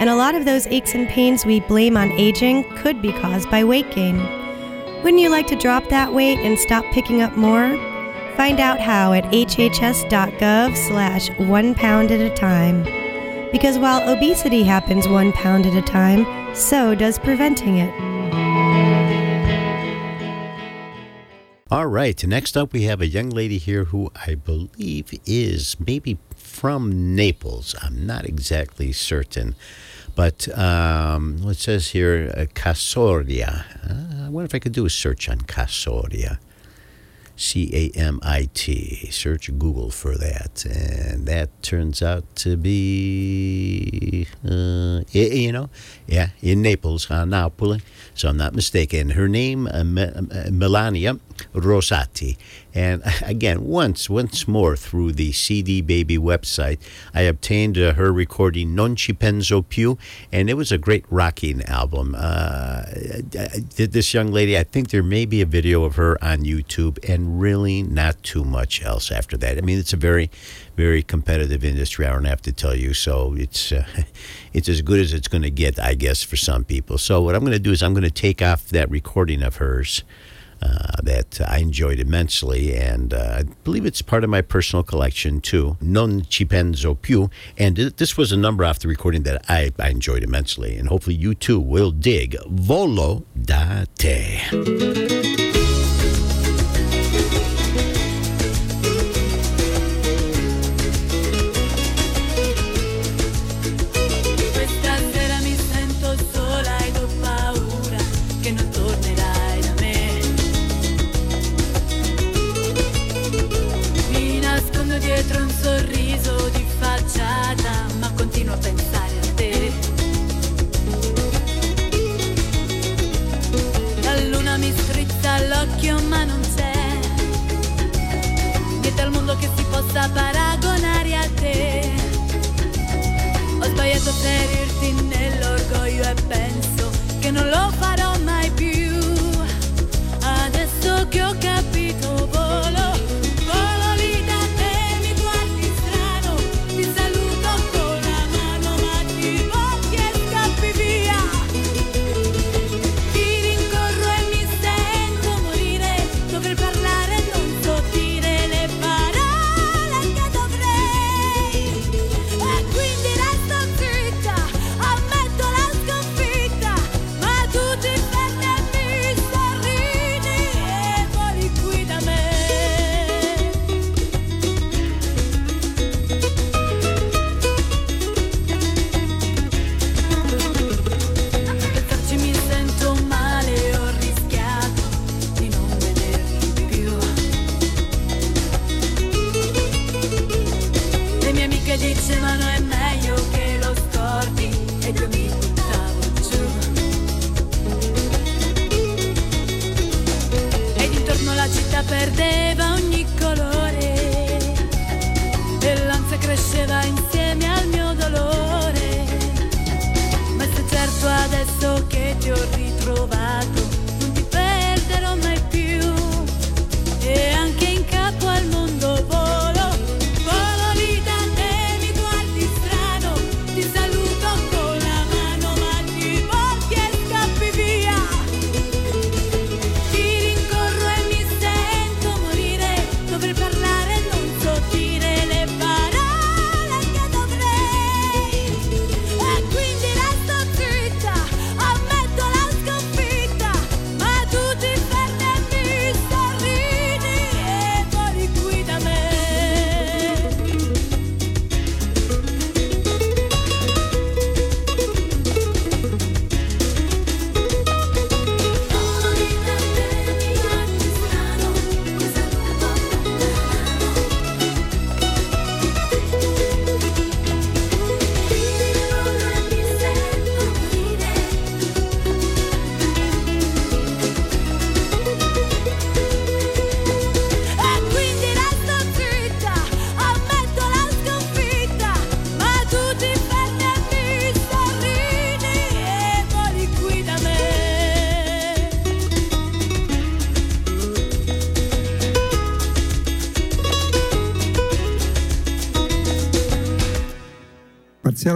And 0.00 0.10
a 0.10 0.16
lot 0.16 0.34
of 0.34 0.44
those 0.44 0.66
aches 0.66 0.94
and 0.94 1.08
pains 1.08 1.46
we 1.46 1.60
blame 1.60 1.96
on 1.96 2.12
aging 2.12 2.64
could 2.76 3.00
be 3.00 3.12
caused 3.14 3.50
by 3.50 3.64
weight 3.64 3.90
gain. 3.92 4.35
Wouldn't 5.02 5.20
you 5.22 5.28
like 5.28 5.46
to 5.48 5.56
drop 5.56 5.88
that 5.90 6.12
weight 6.12 6.38
and 6.38 6.58
stop 6.58 6.84
picking 6.92 7.22
up 7.22 7.36
more? 7.36 7.76
Find 8.36 8.60
out 8.60 8.80
how 8.80 9.12
at 9.12 9.24
hhs.gov 9.24 10.76
slash 10.76 11.30
one 11.38 11.74
pound 11.74 12.10
at 12.10 12.20
a 12.20 12.34
time. 12.34 12.82
Because 13.52 13.78
while 13.78 14.08
obesity 14.08 14.62
happens 14.62 15.06
one 15.06 15.32
pound 15.32 15.66
at 15.66 15.74
a 15.74 15.82
time, 15.82 16.26
so 16.54 16.94
does 16.94 17.18
preventing 17.18 17.78
it. 17.78 17.92
All 21.70 21.86
right, 21.86 22.24
next 22.26 22.56
up 22.56 22.72
we 22.72 22.82
have 22.82 23.00
a 23.00 23.06
young 23.06 23.30
lady 23.30 23.58
here 23.58 23.84
who 23.84 24.10
I 24.26 24.34
believe 24.34 25.18
is 25.26 25.76
maybe 25.84 26.18
from 26.34 27.14
Naples. 27.14 27.74
I'm 27.82 28.06
not 28.06 28.24
exactly 28.24 28.92
certain. 28.92 29.54
But 30.14 30.48
um, 30.58 31.38
it 31.44 31.58
says 31.58 31.88
here, 31.88 32.32
uh, 32.34 32.46
Casoria. 32.54 33.64
Uh, 33.84 34.05
wonder 34.36 34.46
if 34.46 34.54
I 34.54 34.58
could 34.58 34.72
do 34.72 34.84
a 34.84 34.90
search 34.90 35.28
on 35.28 35.38
Casoria. 35.38 36.38
C 37.38 37.70
A 37.74 37.98
M 37.98 38.18
I 38.22 38.48
T. 38.54 39.10
Search 39.10 39.50
Google 39.58 39.90
for 39.90 40.16
that. 40.16 40.64
And 40.64 41.26
that 41.26 41.50
turns 41.62 42.02
out 42.02 42.24
to 42.36 42.56
be, 42.56 44.26
uh, 44.42 45.00
you 45.10 45.52
know, 45.52 45.68
yeah, 46.06 46.28
in 46.40 46.62
Naples, 46.62 47.10
uh, 47.10 47.26
Napoli. 47.26 47.82
So 48.14 48.30
I'm 48.30 48.38
not 48.38 48.54
mistaken. 48.54 49.10
Her 49.10 49.28
name, 49.28 49.66
uh, 49.66 49.84
uh, 49.84 50.50
Melania 50.50 51.18
Rosati. 51.52 52.36
And 52.74 53.02
again, 53.22 53.64
once, 53.64 54.10
once 54.10 54.46
more 54.46 54.76
through 54.76 55.12
the 55.12 55.32
CD 55.32 55.80
Baby 55.80 56.18
website, 56.18 56.78
I 57.14 57.22
obtained 57.22 57.78
uh, 57.78 57.94
her 57.94 58.12
recording 58.12 58.74
Non 58.74 58.96
Ci 58.96 59.14
Penso 59.14 59.64
Più, 59.64 59.98
and 60.30 60.50
it 60.50 60.54
was 60.54 60.70
a 60.70 60.78
great 60.78 61.04
rocking 61.10 61.62
album. 61.64 62.14
Uh, 62.16 62.84
did 62.90 63.92
this 63.92 64.12
young 64.12 64.30
lady, 64.30 64.58
I 64.58 64.64
think 64.64 64.90
there 64.90 65.02
may 65.02 65.24
be 65.24 65.40
a 65.40 65.46
video 65.46 65.84
of 65.84 65.96
her 65.96 66.22
on 66.22 66.40
YouTube, 66.40 66.98
and 67.08 67.40
really 67.40 67.82
not 67.82 68.22
too 68.22 68.44
much 68.44 68.82
else 68.82 69.10
after 69.10 69.36
that. 69.38 69.58
I 69.58 69.60
mean, 69.62 69.78
it's 69.78 69.92
a 69.92 69.96
very, 69.96 70.30
very 70.76 71.02
competitive 71.02 71.64
industry. 71.64 72.06
I 72.06 72.12
don't 72.12 72.24
have 72.24 72.42
to 72.42 72.52
tell 72.52 72.74
you. 72.74 72.92
So 72.94 73.34
it's 73.36 73.72
uh, 73.72 73.86
it's 74.52 74.68
as 74.68 74.82
good 74.82 75.00
as 75.00 75.12
it's 75.12 75.28
going 75.28 75.42
to 75.42 75.50
get, 75.50 75.78
I 75.78 75.94
guess, 75.94 76.22
for 76.22 76.36
some 76.36 76.64
people. 76.64 76.98
So 76.98 77.22
what 77.22 77.34
I'm 77.34 77.40
going 77.40 77.52
to 77.52 77.58
do 77.58 77.72
is 77.72 77.82
I'm 77.82 77.94
going 77.94 78.04
to 78.04 78.10
take 78.10 78.42
off 78.42 78.68
that 78.68 78.90
recording 78.90 79.42
of 79.42 79.56
hers. 79.56 80.04
Uh, 80.62 81.02
that 81.02 81.38
I 81.46 81.58
enjoyed 81.58 82.00
immensely, 82.00 82.74
and 82.74 83.12
uh, 83.12 83.40
I 83.40 83.42
believe 83.62 83.84
it's 83.84 84.00
part 84.00 84.24
of 84.24 84.30
my 84.30 84.40
personal 84.40 84.82
collection 84.82 85.40
too. 85.40 85.76
Non 85.82 86.22
ci 86.30 86.46
penso 86.46 86.96
più, 86.96 87.30
and 87.58 87.76
th- 87.76 87.96
this 87.96 88.16
was 88.16 88.32
a 88.32 88.36
number 88.38 88.64
off 88.64 88.78
the 88.78 88.88
recording 88.88 89.22
that 89.24 89.44
I, 89.50 89.70
I 89.78 89.90
enjoyed 89.90 90.22
immensely, 90.22 90.76
and 90.78 90.88
hopefully 90.88 91.14
you 91.14 91.34
too 91.34 91.60
will 91.60 91.90
dig 91.90 92.36
Volo 92.48 93.24
da 93.40 93.84
te. 93.98 95.45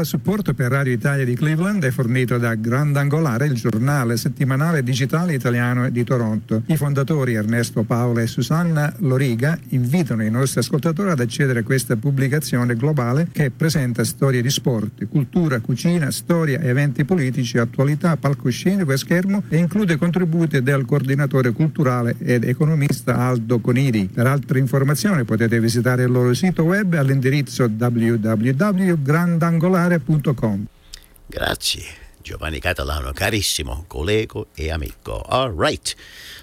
Parziale 0.01 0.05
supporto 0.05 0.55
per 0.55 0.71
Radio 0.71 0.93
Italia 0.93 1.25
di 1.25 1.35
Cleveland 1.35 1.85
è 1.85 1.91
fornito 1.91 2.39
da 2.39 2.55
Grandangolare, 2.55 3.47
il 3.47 3.55
giornale 3.55 4.17
settimanale 4.17 4.83
digitale 4.83 5.35
italiano 5.35 5.91
di 5.91 6.05
Toronto. 6.05 6.63
I 6.67 6.77
fondatori 6.77 7.35
Ernesto 7.35 7.83
Paola 7.83 8.23
e 8.23 8.27
Susanna 8.27 8.93
Loriga 8.99 9.59
invitano 9.69 10.25
i 10.25 10.31
nostri 10.31 10.61
ascoltatori 10.61 11.11
ad 11.11 11.21
accedere 11.21 11.61
a 11.61 11.63
questa 11.63 11.97
pubblicazione 11.97 12.75
globale 12.77 13.29
che 13.31 13.51
presenta 13.51 14.05
storie 14.05 14.43
di 14.43 14.51
sport, 14.51 15.07
cultura, 15.09 15.61
cucina, 15.61 16.11
storia, 16.11 16.61
eventi 16.61 17.05
politici, 17.05 17.59
attualità, 17.59 18.17
palcoscenico 18.17 18.93
e 18.93 18.97
schermo 18.97 19.43
e 19.49 19.59
include 19.59 19.97
contributi 19.97 20.63
del 20.63 20.85
coordinatore 20.85 21.53
culturale 21.53 22.17
ed 22.19 22.45
economista 22.45 23.17
Aldo 23.17 23.61
Conidi. 23.61 24.09
Per 24.13 24.27
altre 24.27 24.59
informazioni 24.59 25.23
potete 25.25 25.61
visitare 25.61 26.03
il 26.05 26.11
loro 26.11 26.35
sito 26.35 26.65
web 26.65 26.95
all'indirizzo 26.95 27.65
www.grandangolare.com. 27.65 29.90
Grazie. 31.27 32.09
Giovanni 32.23 32.61
Catalano, 32.61 33.13
carissimo, 33.13 33.85
collego 33.89 34.49
e 34.55 34.71
amico. 34.71 35.23
All 35.27 35.51
right, 35.51 35.95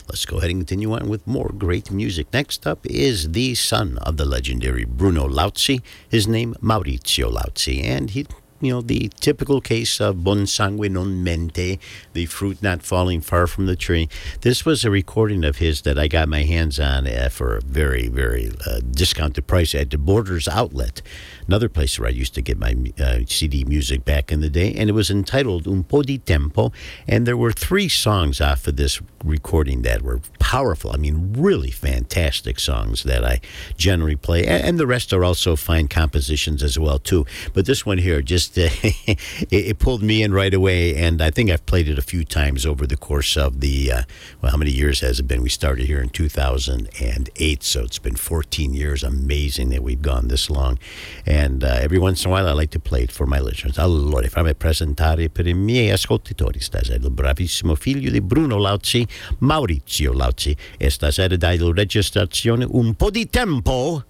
let's 0.07 0.25
go 0.25 0.37
ahead 0.37 0.49
and 0.49 0.59
continue 0.59 0.91
on 0.93 1.07
with 1.07 1.21
more 1.25 1.51
great 1.55 1.91
music. 1.91 2.27
Next 2.33 2.65
up 2.65 2.79
is 2.83 3.31
the 3.31 3.53
son 3.53 3.97
of 3.99 4.17
the 4.17 4.25
legendary 4.25 4.85
Bruno 4.85 5.27
Lauzi. 5.27 5.81
His 6.09 6.27
name, 6.27 6.55
Maurizio 6.61 7.31
Lauzi, 7.31 7.83
and 7.83 8.09
he 8.09 8.25
you 8.59 8.73
know, 8.73 8.81
the 8.81 9.09
typical 9.19 9.61
case 9.61 10.01
of 10.01 10.23
bon 10.23 10.47
sangue 10.47 10.91
non 10.91 11.23
mente, 11.23 11.79
the 12.13 12.25
fruit 12.25 12.61
not 12.61 12.81
falling 12.81 13.21
far 13.21 13.47
from 13.47 13.67
the 13.67 13.75
tree. 13.75 14.09
This 14.41 14.65
was 14.65 14.83
a 14.83 14.89
recording 14.89 15.43
of 15.43 15.57
his 15.57 15.81
that 15.81 15.99
I 15.99 16.07
got 16.07 16.27
my 16.27 16.43
hands 16.43 16.79
on 16.79 17.07
uh, 17.07 17.29
for 17.31 17.57
a 17.57 17.61
very, 17.61 18.07
very 18.07 18.51
uh, 18.65 18.79
discounted 18.89 19.47
price 19.47 19.75
at 19.75 19.91
the 19.91 19.97
Borders 19.97 20.47
Outlet, 20.47 21.01
another 21.47 21.69
place 21.69 21.99
where 21.99 22.07
I 22.07 22.11
used 22.11 22.33
to 22.35 22.41
get 22.41 22.57
my 22.57 22.75
uh, 22.99 23.19
CD 23.27 23.63
music 23.63 24.05
back 24.05 24.31
in 24.31 24.41
the 24.41 24.49
day. 24.49 24.73
And 24.73 24.89
it 24.89 24.93
was 24.93 25.09
entitled 25.09 25.67
Un 25.67 25.83
po' 25.83 26.03
di 26.03 26.17
tempo. 26.17 26.71
And 27.07 27.25
there 27.25 27.37
were 27.37 27.51
three 27.51 27.89
songs 27.89 28.41
off 28.41 28.67
of 28.67 28.75
this 28.75 29.01
recording 29.23 29.81
that 29.83 30.01
were 30.01 30.21
powerful. 30.39 30.91
I 30.91 30.97
mean, 30.97 31.33
really 31.37 31.71
fantastic 31.71 32.59
songs 32.59 33.03
that 33.03 33.23
I 33.23 33.41
generally 33.75 34.15
play. 34.15 34.45
And, 34.45 34.77
the 34.77 34.85
rest 34.85 35.11
are 35.11 35.23
also 35.23 35.55
fine 35.55 35.87
compositions 35.87 36.61
as 36.61 36.77
well, 36.77 36.99
too. 36.99 37.25
But 37.53 37.65
this 37.65 37.83
one 37.83 37.97
here 37.97 38.21
just 38.21 38.57
uh, 38.57 38.69
it, 38.83 39.47
it 39.49 39.79
pulled 39.79 40.03
me 40.03 40.21
in 40.21 40.33
right 40.33 40.53
away, 40.53 40.95
and 40.95 41.19
I 41.19 41.31
think 41.31 41.49
I've 41.49 41.65
played 41.65 41.87
it 41.87 41.97
a 41.97 42.03
few 42.03 42.23
times 42.23 42.63
over 42.63 42.85
the 42.85 42.95
course 42.95 43.35
of 43.35 43.59
the 43.59 43.91
uh, 43.91 44.01
well, 44.39 44.51
how 44.51 44.57
many 44.57 44.71
years 44.71 44.99
has 45.01 45.19
it 45.19 45.27
been? 45.27 45.41
We 45.41 45.49
started 45.49 45.87
here 45.87 45.99
in 45.99 46.09
2008, 46.09 47.63
so 47.63 47.83
it's 47.83 47.97
been 47.97 48.15
14 48.15 48.73
years. 48.73 49.03
Amazing 49.03 49.69
that 49.69 49.81
we've 49.81 50.01
gone 50.01 50.27
this 50.27 50.49
long, 50.49 50.77
and 51.25 51.36
uh, 51.63 51.81
every 51.81 51.97
once 51.97 52.23
in 52.23 52.31
a 52.31 52.33
while 52.33 52.47
I 52.47 52.53
like 52.53 52.71
to 52.71 52.79
play 52.79 53.03
it 53.03 53.11
for 53.11 53.27
my 53.27 53.39
listeners. 53.39 53.77
Allora, 53.77 54.27
fammi 54.27 54.55
presentare 54.55 55.29
per 55.29 55.47
i 55.47 55.53
miei 55.53 55.91
ascoltatori 55.91 56.59
stasera 56.59 57.03
il 57.03 57.11
bravissimo 57.11 57.75
figlio 57.75 58.09
di 58.11 58.21
Bruno 58.21 58.57
Lauzi, 58.57 59.07
Maurizio 59.39 60.13
Lauzi, 60.13 60.55
e 60.77 60.89
stasera 60.89 61.35
dai 61.35 61.57
la 61.57 61.71
registrazione 61.73 62.65
un 62.69 62.93
po' 62.95 63.09
di 63.09 63.29
tempo 63.29 64.03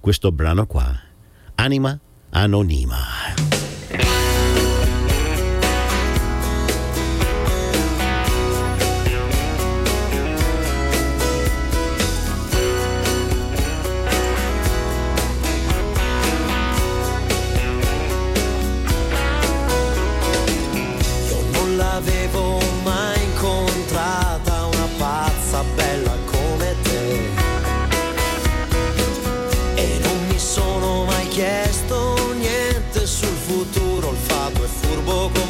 questo 0.00 0.32
brano 0.32 0.66
qua, 0.66 0.98
Anima 1.56 1.98
Anonima. 2.30 3.57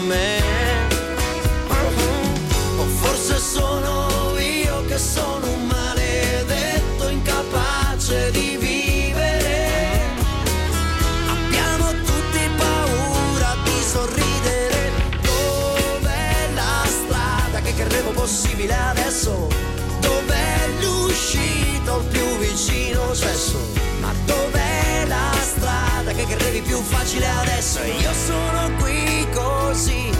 Me. 0.09 0.41
O 2.79 2.85
forse 3.01 3.39
sono 3.39 4.37
io 4.39 4.85
che 4.87 4.99
sono 4.99 5.47
un 5.47 5.67
maledetto 5.67 7.09
incapace 7.09 8.31
di 8.31 8.57
vivere. 8.59 10.01
Abbiamo 11.37 11.91
tutti 12.11 12.41
paura 12.57 13.55
di 13.65 13.81
sorridere. 13.95 14.91
Dov'è 15.21 16.49
la 16.55 16.85
strada 16.87 17.61
che 17.61 17.75
credevo 17.75 18.11
possibile 18.13 18.75
adesso? 18.75 19.49
Dov'è 20.01 20.69
l'uscita 20.81 21.97
il 21.97 22.05
più 22.11 22.27
vicino 22.39 23.13
sesso? 23.15 23.59
Ma 24.01 24.13
dov'è 24.25 25.05
la 25.07 25.33
strada 25.43 26.13
che 26.13 26.25
credevi 26.25 26.63
più 26.63 26.81
facile 26.81 27.27
adesso? 27.29 27.81
E 27.81 27.91
io 27.91 28.13
sono 28.13 28.71
qui 28.79 29.08
così, 29.79 30.11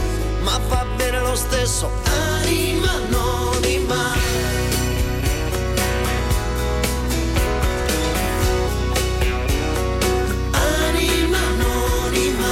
ma 0.41 0.57
va 0.69 0.85
bene 0.95 1.19
lo 1.19 1.35
stesso. 1.35 1.91
Anima 2.05 2.91
anonima. 2.93 4.13
Anima 10.51 11.37
anonima. 11.37 12.51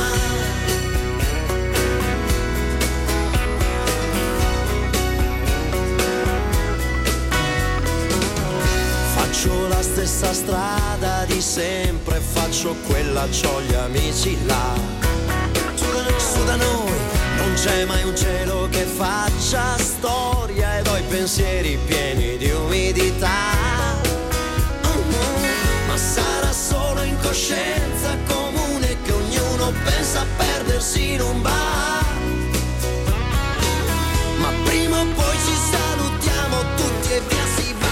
Faccio 9.16 9.68
la 9.70 9.82
stessa 9.82 10.34
strada 10.34 11.24
di 11.26 11.40
sempre, 11.40 12.20
faccio 12.20 12.76
quella, 12.86 13.26
c'ho 13.30 13.62
gli 13.62 13.74
amici 13.74 14.46
là. 14.46 15.07
Su 16.16 16.44
da 16.46 16.56
noi 16.56 17.00
non 17.38 17.54
c'è 17.56 17.86
mai 17.86 18.04
un 18.04 18.16
cielo 18.16 18.68
che 18.70 18.86
faccia 18.86 19.78
storia 19.78 20.78
ed 20.78 20.88
ho 20.88 20.98
i 20.98 21.04
pensieri 21.04 21.78
pieni 21.86 22.38
di 22.38 22.50
umidità. 22.50 23.96
Ma 25.88 25.98
sarà 25.98 26.52
solo 26.52 27.02
incoscienza 27.02 28.18
comune 28.28 28.98
che 29.04 29.12
ognuno 29.12 29.74
pensa 29.84 30.22
a 30.22 30.26
perdersi 30.38 31.14
in 31.14 31.22
un 31.22 31.42
bar. 31.42 32.06
Ma 34.38 34.52
prima 34.64 35.02
o 35.02 35.06
poi 35.06 35.38
ci 35.46 35.56
salutiamo 35.72 36.58
tutti 36.76 37.12
e 37.14 37.22
via 37.28 37.46
si 37.56 37.74
va. 37.80 37.86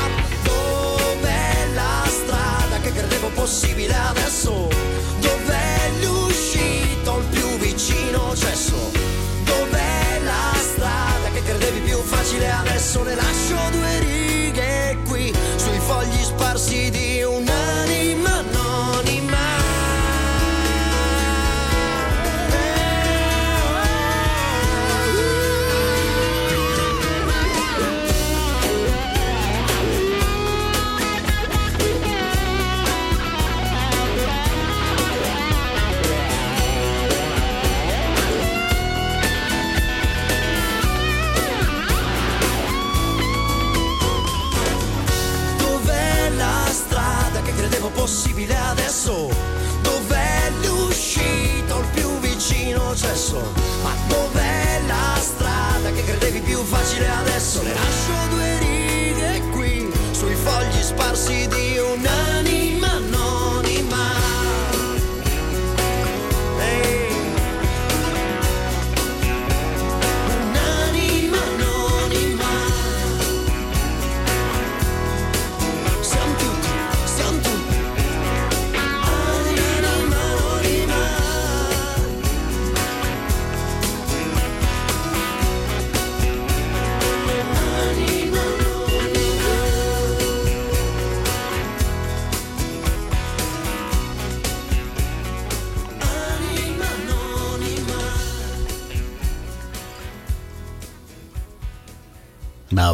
Possibile 3.35 3.93
adesso? 3.93 4.84
Più 12.35 12.41
facile 12.41 12.51
adesso? 12.51 13.03
Ne 13.03 13.15
lascio 13.15 13.34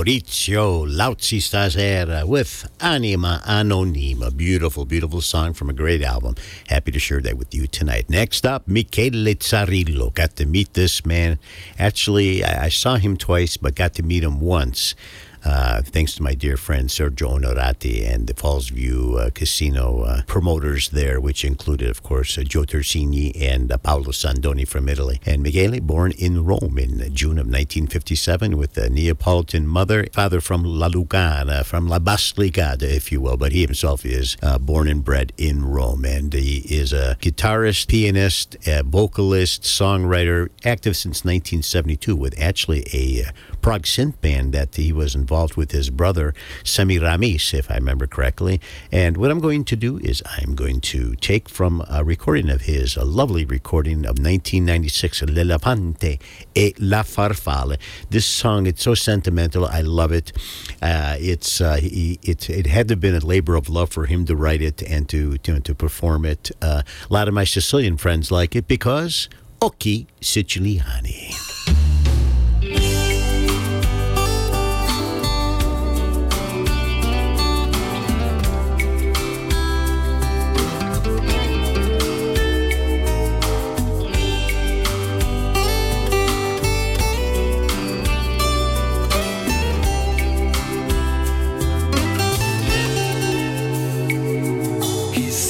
Maurizio 0.01 0.87
Lauzi 0.87 1.39
stasera 1.39 2.23
uh, 2.23 2.27
with 2.27 2.67
Anima 2.79 3.39
Anonima. 3.45 4.35
Beautiful, 4.35 4.83
beautiful 4.83 5.21
song 5.21 5.53
from 5.53 5.69
a 5.69 5.73
great 5.73 6.01
album. 6.01 6.33
Happy 6.69 6.91
to 6.91 6.97
share 6.97 7.21
that 7.21 7.37
with 7.37 7.53
you 7.53 7.67
tonight. 7.67 8.09
Next 8.09 8.43
up, 8.43 8.67
Michele 8.67 9.35
Zarrillo. 9.35 10.11
Got 10.11 10.37
to 10.37 10.47
meet 10.47 10.73
this 10.73 11.05
man. 11.05 11.37
Actually, 11.77 12.43
I 12.43 12.69
saw 12.69 12.95
him 12.95 13.15
twice, 13.15 13.57
but 13.57 13.75
got 13.75 13.93
to 13.93 14.01
meet 14.01 14.23
him 14.23 14.39
once. 14.39 14.95
Uh, 15.43 15.81
thanks 15.81 16.13
to 16.13 16.21
my 16.21 16.35
dear 16.35 16.55
friend 16.55 16.89
Sergio 16.89 17.39
Onorati 17.39 18.07
and 18.07 18.27
the 18.27 18.33
Falls 18.35 18.69
View 18.69 19.17
uh, 19.19 19.31
Casino 19.31 20.01
uh, 20.01 20.21
promoters 20.27 20.89
there, 20.89 21.19
which 21.19 21.43
included, 21.43 21.89
of 21.89 22.03
course, 22.03 22.37
uh, 22.37 22.43
Joe 22.43 22.61
Tersini 22.61 23.31
and 23.41 23.71
uh, 23.71 23.77
Paolo 23.77 24.11
Sandoni 24.11 24.67
from 24.67 24.87
Italy. 24.87 25.19
And 25.25 25.41
Michele, 25.41 25.79
born 25.79 26.11
in 26.11 26.45
Rome 26.45 26.77
in 26.77 26.99
June 27.15 27.39
of 27.39 27.47
1957 27.47 28.55
with 28.55 28.77
a 28.77 28.89
Neapolitan 28.89 29.65
mother, 29.65 30.05
father 30.13 30.41
from 30.41 30.63
La 30.63 30.89
Lucana, 30.89 31.65
from 31.65 31.87
La 31.87 31.97
Basilicata, 31.97 32.83
if 32.83 33.11
you 33.11 33.19
will, 33.19 33.37
but 33.37 33.51
he 33.51 33.61
himself 33.61 34.05
is 34.05 34.37
uh, 34.43 34.59
born 34.59 34.87
and 34.87 35.03
bred 35.03 35.33
in 35.37 35.65
Rome. 35.65 36.05
And 36.05 36.31
he 36.33 36.59
is 36.69 36.93
a 36.93 37.17
guitarist, 37.19 37.87
pianist, 37.87 38.57
a 38.67 38.83
vocalist, 38.83 39.63
songwriter, 39.63 40.49
active 40.63 40.95
since 40.95 41.25
1972 41.25 42.15
with 42.15 42.39
actually 42.39 42.85
a 42.93 43.31
prog 43.61 43.83
synth 43.83 44.21
band 44.21 44.53
that 44.53 44.75
he 44.75 44.91
was 44.93 45.15
involved 45.15 45.30
with 45.31 45.71
his 45.71 45.89
brother 45.89 46.33
Semiramis, 46.63 47.53
if 47.53 47.71
I 47.71 47.75
remember 47.75 48.05
correctly. 48.05 48.59
And 48.91 49.15
what 49.15 49.31
I'm 49.31 49.39
going 49.39 49.63
to 49.65 49.75
do 49.77 49.97
is 49.99 50.21
I'm 50.25 50.55
going 50.55 50.81
to 50.81 51.15
take 51.15 51.47
from 51.47 51.83
a 51.89 52.03
recording 52.03 52.49
of 52.49 52.63
his, 52.63 52.97
a 52.97 53.05
lovely 53.05 53.45
recording 53.45 53.99
of 53.99 54.19
1996, 54.19 55.21
L'Elefante 55.23 56.19
e 56.53 56.73
la 56.79 57.03
Farfalle. 57.03 57.77
This 58.09 58.25
song, 58.25 58.67
it's 58.67 58.83
so 58.83 58.93
sentimental. 58.93 59.65
I 59.65 59.81
love 59.81 60.11
it. 60.11 60.33
Uh, 60.81 61.15
it's 61.17 61.61
uh, 61.61 61.77
he, 61.77 62.19
it 62.21 62.49
it 62.49 62.67
had 62.67 62.89
to 62.89 62.93
have 62.95 62.99
been 62.99 63.15
a 63.15 63.25
labor 63.25 63.55
of 63.55 63.69
love 63.69 63.89
for 63.89 64.07
him 64.07 64.25
to 64.25 64.35
write 64.35 64.61
it 64.61 64.83
and 64.83 65.07
to 65.09 65.37
to, 65.39 65.61
to 65.61 65.73
perform 65.73 66.25
it. 66.25 66.51
Uh, 66.61 66.81
a 67.09 67.13
lot 67.13 67.29
of 67.29 67.33
my 67.33 67.45
Sicilian 67.45 67.95
friends 67.95 68.31
like 68.31 68.53
it 68.53 68.67
because 68.67 69.29
occhi 69.61 70.07
siciliani. 70.19 71.47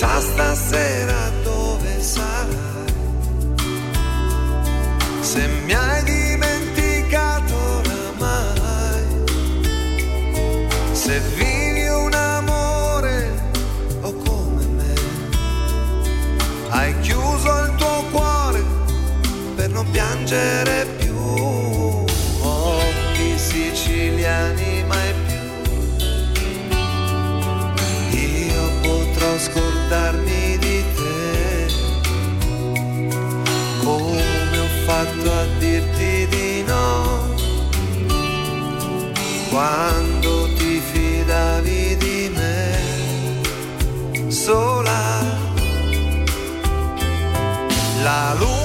Chissà 0.01 0.19
stasera 0.19 1.29
dove 1.43 2.01
sarai, 2.01 2.93
se 5.19 5.47
mi 5.63 5.73
hai 5.73 6.03
dimenticato 6.03 7.53
oramai, 7.53 9.05
se 10.91 11.19
vivi 11.35 11.87
un 11.87 12.11
amore 12.15 13.31
o 14.01 14.11
come 14.11 14.65
me, 14.65 14.93
hai 16.69 16.99
chiuso 17.01 17.65
il 17.65 17.75
tuo 17.75 18.03
cuore 18.09 18.63
per 19.55 19.69
non 19.69 19.87
piangere 19.91 20.87
più, 20.97 21.00
fatto 35.21 35.31
a 35.31 35.45
dirti 35.59 36.27
di 36.27 36.63
no. 36.63 37.29
Quando 39.49 40.53
ti 40.55 40.79
fidavi 40.79 41.97
di 41.97 42.31
me 42.33 43.39
sola 44.29 45.19
la 48.01 48.33
luna 48.37 48.60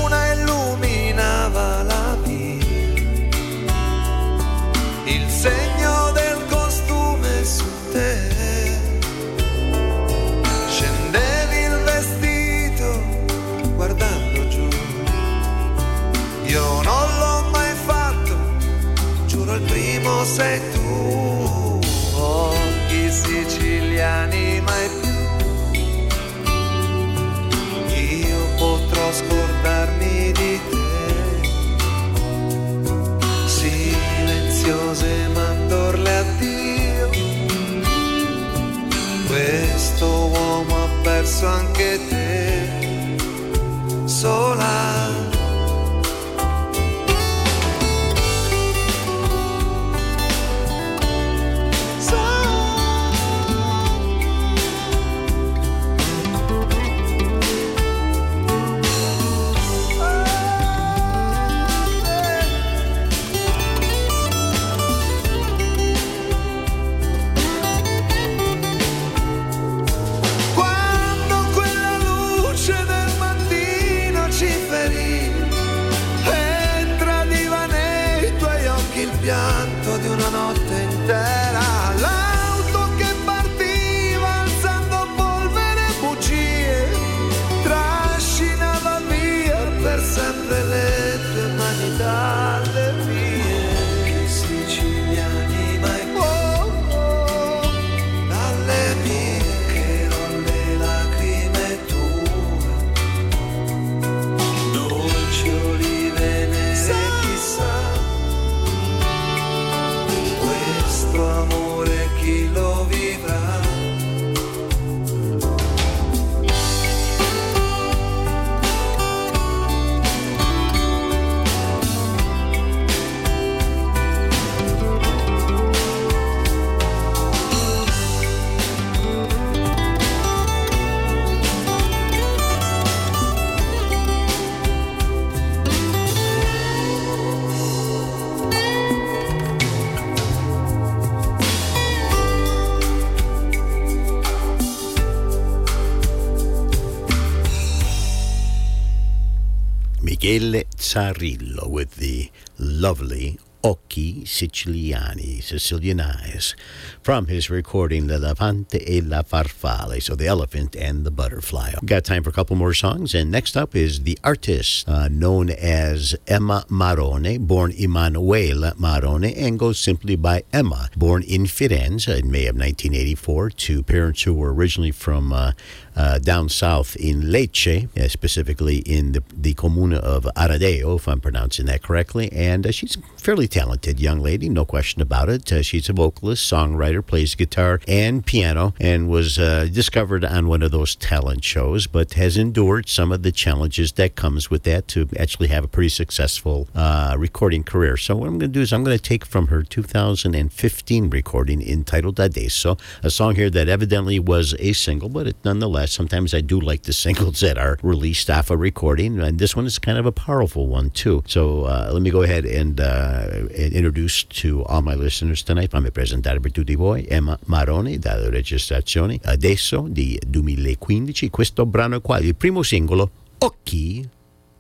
Zarrillo 150.97 151.69
with 151.69 151.97
the 151.97 152.31
lovely 152.59 153.39
Occhi 153.63 154.23
Siciliani, 154.23 155.43
Sicilian 155.43 156.01
Eyes, 156.01 156.55
from 157.03 157.27
his 157.27 157.51
recording 157.51 158.07
L'Elefante 158.07 158.81
e 158.89 159.03
la 159.03 159.23
Farfalle, 159.23 160.01
so 160.01 160.15
the 160.15 160.27
elephant 160.27 160.75
and 160.75 161.05
the 161.05 161.11
butterfly. 161.11 161.73
We've 161.83 161.89
Got 161.91 162.05
time 162.05 162.23
for 162.23 162.31
a 162.31 162.33
couple 162.33 162.57
more 162.57 162.73
songs, 162.73 163.15
and 163.15 163.31
next 163.31 163.59
up 163.59 163.75
is 163.75 164.05
the 164.05 164.17
artist 164.25 164.89
uh, 164.89 165.09
known 165.09 165.51
as 165.51 166.15
Emma 166.27 166.65
Marrone, 166.71 167.41
born 167.41 167.73
Emanuela 167.73 168.73
Marrone, 168.79 169.37
and 169.37 169.59
goes 169.59 169.79
simply 169.79 170.17
by 170.17 170.45
Emma, 170.51 170.89
born 170.97 171.23
in 171.25 171.45
Firenze 171.45 172.09
in 172.09 172.31
May 172.31 172.47
of 172.47 172.57
1984 172.57 173.51
to 173.51 173.83
parents 173.83 174.23
who 174.23 174.33
were 174.33 174.55
originally 174.55 174.93
from 174.93 175.33
uh, 175.33 175.53
uh, 175.97 176.19
down 176.19 176.49
south 176.49 176.95
in 176.97 177.23
Lecce, 177.23 177.89
uh, 177.97 178.09
specifically 178.09 178.79
in 178.79 179.13
the, 179.13 179.23
the 179.33 179.55
comune 179.55 179.95
of 179.95 180.25
Aradeo, 180.37 180.97
if 180.97 181.09
I'm 181.09 181.21
pronouncing 181.21 181.67
that 181.67 181.83
correctly. 181.83 182.31
And 182.33 182.67
uh, 182.67 182.71
she's 182.71 182.97
a 182.97 183.01
fairly 183.19 183.49
talented 183.49 183.99
young 183.99 184.21
lady, 184.21 184.49
no 184.49 184.65
question 184.65 185.01
about 185.01 185.29
it. 185.29 185.51
Uh, 185.51 185.63
she's 185.63 185.89
a 185.89 185.93
vocalist, 185.93 186.51
songwriter, 186.51 187.05
plays 187.05 187.35
guitar 187.35 187.81
and 187.89 188.25
piano, 188.25 188.75
and 188.79 189.09
was 189.09 189.37
discovered 189.37 190.25
on 190.25 190.49
one 190.49 190.63
of 190.63 190.71
those 190.71 190.95
talent 190.97 191.45
shows, 191.45 191.87
but 191.87 192.15
has 192.15 192.37
endured 192.37 192.89
some 192.89 193.11
of 193.13 193.23
the 193.23 193.33
challenges 193.33 193.93
that 193.93 194.17
comes 194.17 194.51
with 194.51 194.65
that 194.65 194.89
to 194.89 195.09
actually 195.19 195.49
have 195.49 195.65
a 195.65 195.69
pretty 195.69 195.89
successful 195.89 196.69
recording 197.17 197.65
career. 197.65 197.97
So 197.97 198.17
what 198.17 198.27
I'm 198.27 198.39
going 198.39 198.53
to 198.53 198.59
do 198.59 198.61
is 198.61 198.73
I'm 198.73 198.85
going 198.85 198.97
to 198.97 199.03
take 199.03 199.25
from 199.25 199.47
her 199.49 199.63
2015 199.63 201.11
recording 201.11 201.63
entitled 201.63 202.21
Adesso, 202.21 202.77
a 203.03 203.11
song 203.11 203.37
here 203.37 203.51
that 203.51 203.69
evidently 203.69 204.19
was 204.19 204.55
a 204.59 204.73
single, 204.73 205.09
but 205.09 205.27
it 205.27 205.37
nonetheless, 205.45 205.86
sometimes 205.87 206.35
I 206.35 206.41
do 206.41 206.61
like 206.61 206.83
the 206.83 206.93
singles 206.93 207.41
that 207.41 207.59
are 207.59 207.79
released 207.83 208.31
off 208.31 208.51
a 208.51 208.57
recording, 208.57 209.21
and 209.21 209.39
this 209.39 209.55
one 209.57 209.67
is 209.67 209.79
kind 209.79 209.99
of 209.99 210.07
a 210.07 210.13
powerful 210.13 210.67
one 210.67 210.91
too. 210.91 211.23
So 211.27 211.65
uh, 211.65 211.91
let 211.93 212.03
me 212.03 212.11
go 212.11 212.23
ahead 212.23 212.45
and, 212.45 212.81
uh, 212.81 213.49
introduce 213.57 214.25
to 214.43 214.65
all 214.65 214.83
my 214.83 214.95
listeners 214.95 215.43
tonight, 215.43 215.71
fammi 215.71 215.91
presentare 215.91 216.41
per 216.41 216.53
tutti 216.53 216.75
voi 216.75 217.07
Emma 217.09 217.39
Maroni 217.47 217.99
dalla 217.99 218.29
registrazione 218.29 219.19
Adesso 219.23 219.87
di 219.89 220.19
2015, 220.27 221.31
questo 221.31 221.67
brano 221.67 222.01
qua, 222.01 222.19
il 222.19 222.35
primo 222.35 222.63
singolo, 222.63 223.11
Occhi 223.39 224.09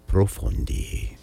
Profondi. 0.05 1.16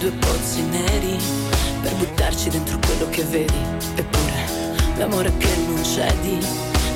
Due 0.00 0.12
pozzi 0.12 0.62
neri, 0.62 1.18
per 1.82 1.94
buttarci 1.96 2.48
dentro 2.48 2.78
quello 2.86 3.06
che 3.10 3.22
vedi. 3.24 3.60
Eppure, 3.94 4.46
l'amore 4.96 5.30
che 5.36 5.54
non 5.66 5.84
cedi, 5.84 6.38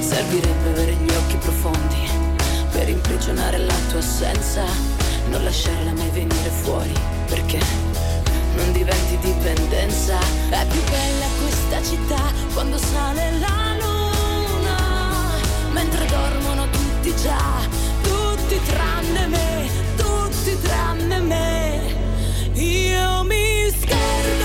servirebbe 0.00 0.70
avere 0.70 0.92
gli 0.94 1.10
occhi 1.10 1.36
profondi, 1.36 2.08
per 2.72 2.88
imprigionare 2.88 3.58
la 3.58 3.74
tua 3.90 3.98
assenza, 3.98 4.64
non 5.28 5.44
lasciarla 5.44 5.92
mai 5.92 6.08
venire 6.14 6.48
fuori, 6.48 6.94
perché 7.26 7.58
non 8.56 8.72
diventi 8.72 9.18
dipendenza. 9.18 10.18
È 10.48 10.66
più 10.66 10.82
bella 10.84 11.26
questa 11.42 11.82
città 11.82 12.22
quando 12.54 12.78
sale 12.78 13.32
la 13.38 13.76
luna, 13.82 14.78
mentre 15.72 16.06
dormono 16.06 16.66
tutti 16.70 17.14
già, 17.22 17.68
tutti 18.00 18.58
tranne 18.64 19.26
me, 19.26 19.68
tutti 19.94 20.58
tranne 20.62 21.18
me. 21.18 21.53
Io 22.64 23.24
mi 23.24 23.70
scherzo 23.70 24.43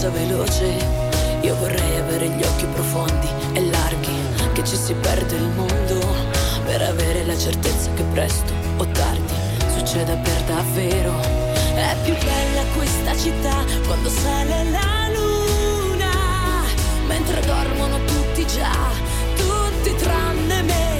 carezza 0.00 0.08
veloce. 0.10 0.76
Io 1.42 1.54
vorrei 1.56 1.96
avere 1.96 2.28
gli 2.28 2.42
occhi 2.42 2.64
profondi 2.66 3.28
e 3.52 3.66
larghi, 3.66 4.52
che 4.52 4.64
ci 4.64 4.76
si 4.76 4.94
perde 4.94 5.36
il 5.36 5.48
mondo, 5.48 5.98
per 6.64 6.82
avere 6.82 7.24
la 7.26 7.36
certezza 7.36 7.90
che 7.94 8.02
presto 8.12 8.52
o 8.78 8.86
tardi 8.86 9.34
succeda 9.76 10.14
per 10.16 10.42
davvero. 10.42 11.12
È 11.74 11.96
più 12.02 12.14
bella 12.14 12.62
questa 12.74 13.16
città 13.16 13.64
quando 13.86 14.08
sale 14.08 14.70
la 14.70 15.08
luna, 15.12 16.64
mentre 17.06 17.40
dormono 17.40 17.98
tutti 18.04 18.46
già, 18.46 18.72
tutti 19.36 19.94
tranne 19.96 20.62
me. 20.62 20.99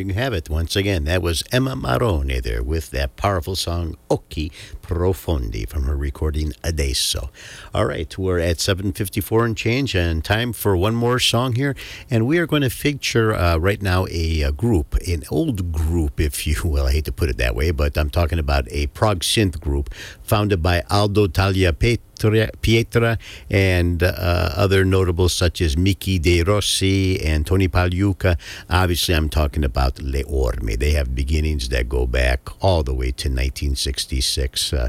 You 0.00 0.14
have 0.14 0.32
it. 0.32 0.48
Once 0.48 0.76
again, 0.76 1.04
that 1.04 1.20
was 1.20 1.44
Emma 1.52 1.76
Marrone 1.76 2.42
there 2.42 2.62
with 2.62 2.90
that 2.90 3.16
powerful 3.16 3.54
song 3.54 3.96
Occhi 4.08 4.50
Profondi 4.90 5.68
from 5.68 5.84
her 5.84 5.96
recording 5.96 6.52
Adesso. 6.64 7.30
All 7.72 7.86
right, 7.86 8.18
we're 8.18 8.40
at 8.40 8.56
7:54 8.56 9.46
and 9.46 9.56
change, 9.56 9.94
and 9.94 10.24
time 10.24 10.52
for 10.52 10.76
one 10.76 10.96
more 10.96 11.20
song 11.20 11.54
here, 11.54 11.76
and 12.10 12.26
we 12.26 12.38
are 12.38 12.46
going 12.46 12.62
to 12.62 12.70
feature 12.70 13.32
uh, 13.32 13.56
right 13.56 13.80
now 13.80 14.06
a, 14.10 14.42
uh 14.42 14.50
group, 14.50 14.96
an 15.06 15.22
old 15.30 15.70
group, 15.70 16.18
if 16.18 16.44
you 16.44 16.56
will. 16.64 16.86
I 16.86 16.92
hate 16.94 17.04
to 17.04 17.12
put 17.12 17.30
it 17.30 17.36
that 17.36 17.54
way, 17.54 17.70
but 17.70 17.96
I'm 17.96 18.10
talking 18.10 18.40
about 18.40 18.64
a 18.72 18.88
prog 18.88 19.20
synth 19.20 19.60
group 19.60 19.94
founded 20.22 20.60
by 20.60 20.82
Aldo 20.90 21.28
Pietra, 21.28 22.50
Pietra 22.60 23.18
and 23.48 24.02
uh, 24.02 24.50
other 24.56 24.84
notables 24.84 25.32
such 25.32 25.60
as 25.60 25.76
Miki 25.76 26.18
De 26.18 26.42
Rossi 26.42 27.20
and 27.24 27.46
Tony 27.46 27.68
Pagliuca. 27.68 28.38
Obviously, 28.68 29.14
I'm 29.14 29.28
talking 29.28 29.64
about 29.64 30.00
Le 30.02 30.22
Orme. 30.24 30.76
They 30.78 30.92
have 30.92 31.14
beginnings 31.14 31.68
that 31.70 31.88
go 31.88 32.06
back 32.06 32.40
all 32.62 32.82
the 32.82 32.94
way 32.94 33.10
to 33.12 33.28
1966. 33.28 34.72
Uh, 34.72 34.79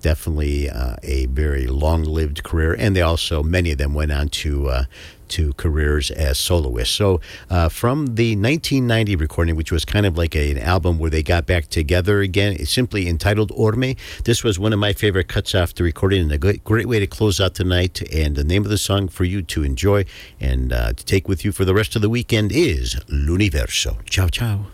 definitely 0.00 0.70
uh, 0.70 0.96
a 1.02 1.26
very 1.26 1.66
long-lived 1.66 2.42
career, 2.42 2.74
and 2.74 2.94
they 2.94 3.02
also 3.02 3.42
many 3.42 3.72
of 3.72 3.78
them 3.78 3.94
went 3.94 4.12
on 4.12 4.28
to. 4.28 4.68
Uh, 4.68 4.84
to 5.30 5.52
careers 5.54 6.10
as 6.10 6.38
soloists. 6.38 6.94
So, 6.94 7.20
uh, 7.48 7.68
from 7.68 8.16
the 8.16 8.36
1990 8.36 9.16
recording, 9.16 9.56
which 9.56 9.72
was 9.72 9.84
kind 9.84 10.04
of 10.04 10.18
like 10.18 10.34
a- 10.34 10.50
an 10.50 10.58
album 10.58 10.98
where 10.98 11.10
they 11.10 11.22
got 11.22 11.46
back 11.46 11.68
together 11.68 12.20
again, 12.20 12.64
simply 12.66 13.08
entitled 13.08 13.52
Orme. 13.54 13.94
This 14.24 14.44
was 14.44 14.58
one 14.58 14.72
of 14.72 14.78
my 14.78 14.92
favorite 14.92 15.28
cuts 15.28 15.54
off 15.54 15.74
the 15.74 15.84
recording 15.84 16.22
and 16.22 16.32
a 16.32 16.38
great, 16.38 16.64
great 16.64 16.86
way 16.86 16.98
to 16.98 17.06
close 17.06 17.40
out 17.40 17.54
the 17.54 17.64
night. 17.64 18.02
And 18.12 18.36
the 18.36 18.44
name 18.44 18.64
of 18.64 18.70
the 18.70 18.78
song 18.78 19.08
for 19.08 19.24
you 19.24 19.42
to 19.42 19.62
enjoy 19.62 20.04
and 20.40 20.72
uh, 20.72 20.92
to 20.92 21.04
take 21.04 21.28
with 21.28 21.44
you 21.44 21.52
for 21.52 21.64
the 21.64 21.74
rest 21.74 21.94
of 21.96 22.02
the 22.02 22.10
weekend 22.10 22.50
is 22.52 22.96
L'Universo. 23.08 24.04
Ciao, 24.06 24.28
ciao. 24.28 24.66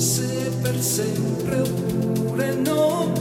Se 0.00 0.50
per 0.62 0.80
sempre 0.80 1.60
oppure 1.60 2.54
no? 2.54 3.12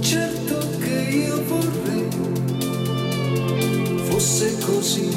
Certo 0.00 0.58
che 0.78 1.16
io 1.24 1.42
vorrei 1.48 2.08
fosse 4.04 4.54
così. 4.66 5.08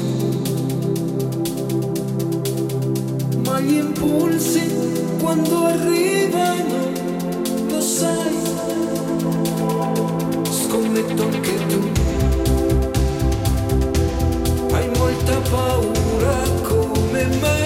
Ma 3.44 3.60
gli 3.60 3.74
impulsi 3.74 4.62
quando 5.20 5.66
arrivano, 5.66 6.90
lo 7.68 7.80
sai, 7.82 8.34
scommetto 10.48 11.22
anche 11.22 11.54
tu. 11.68 11.80
Hai 14.72 14.88
molta 14.96 15.38
paura 15.50 16.38
come 16.62 17.26
me, 17.42 17.59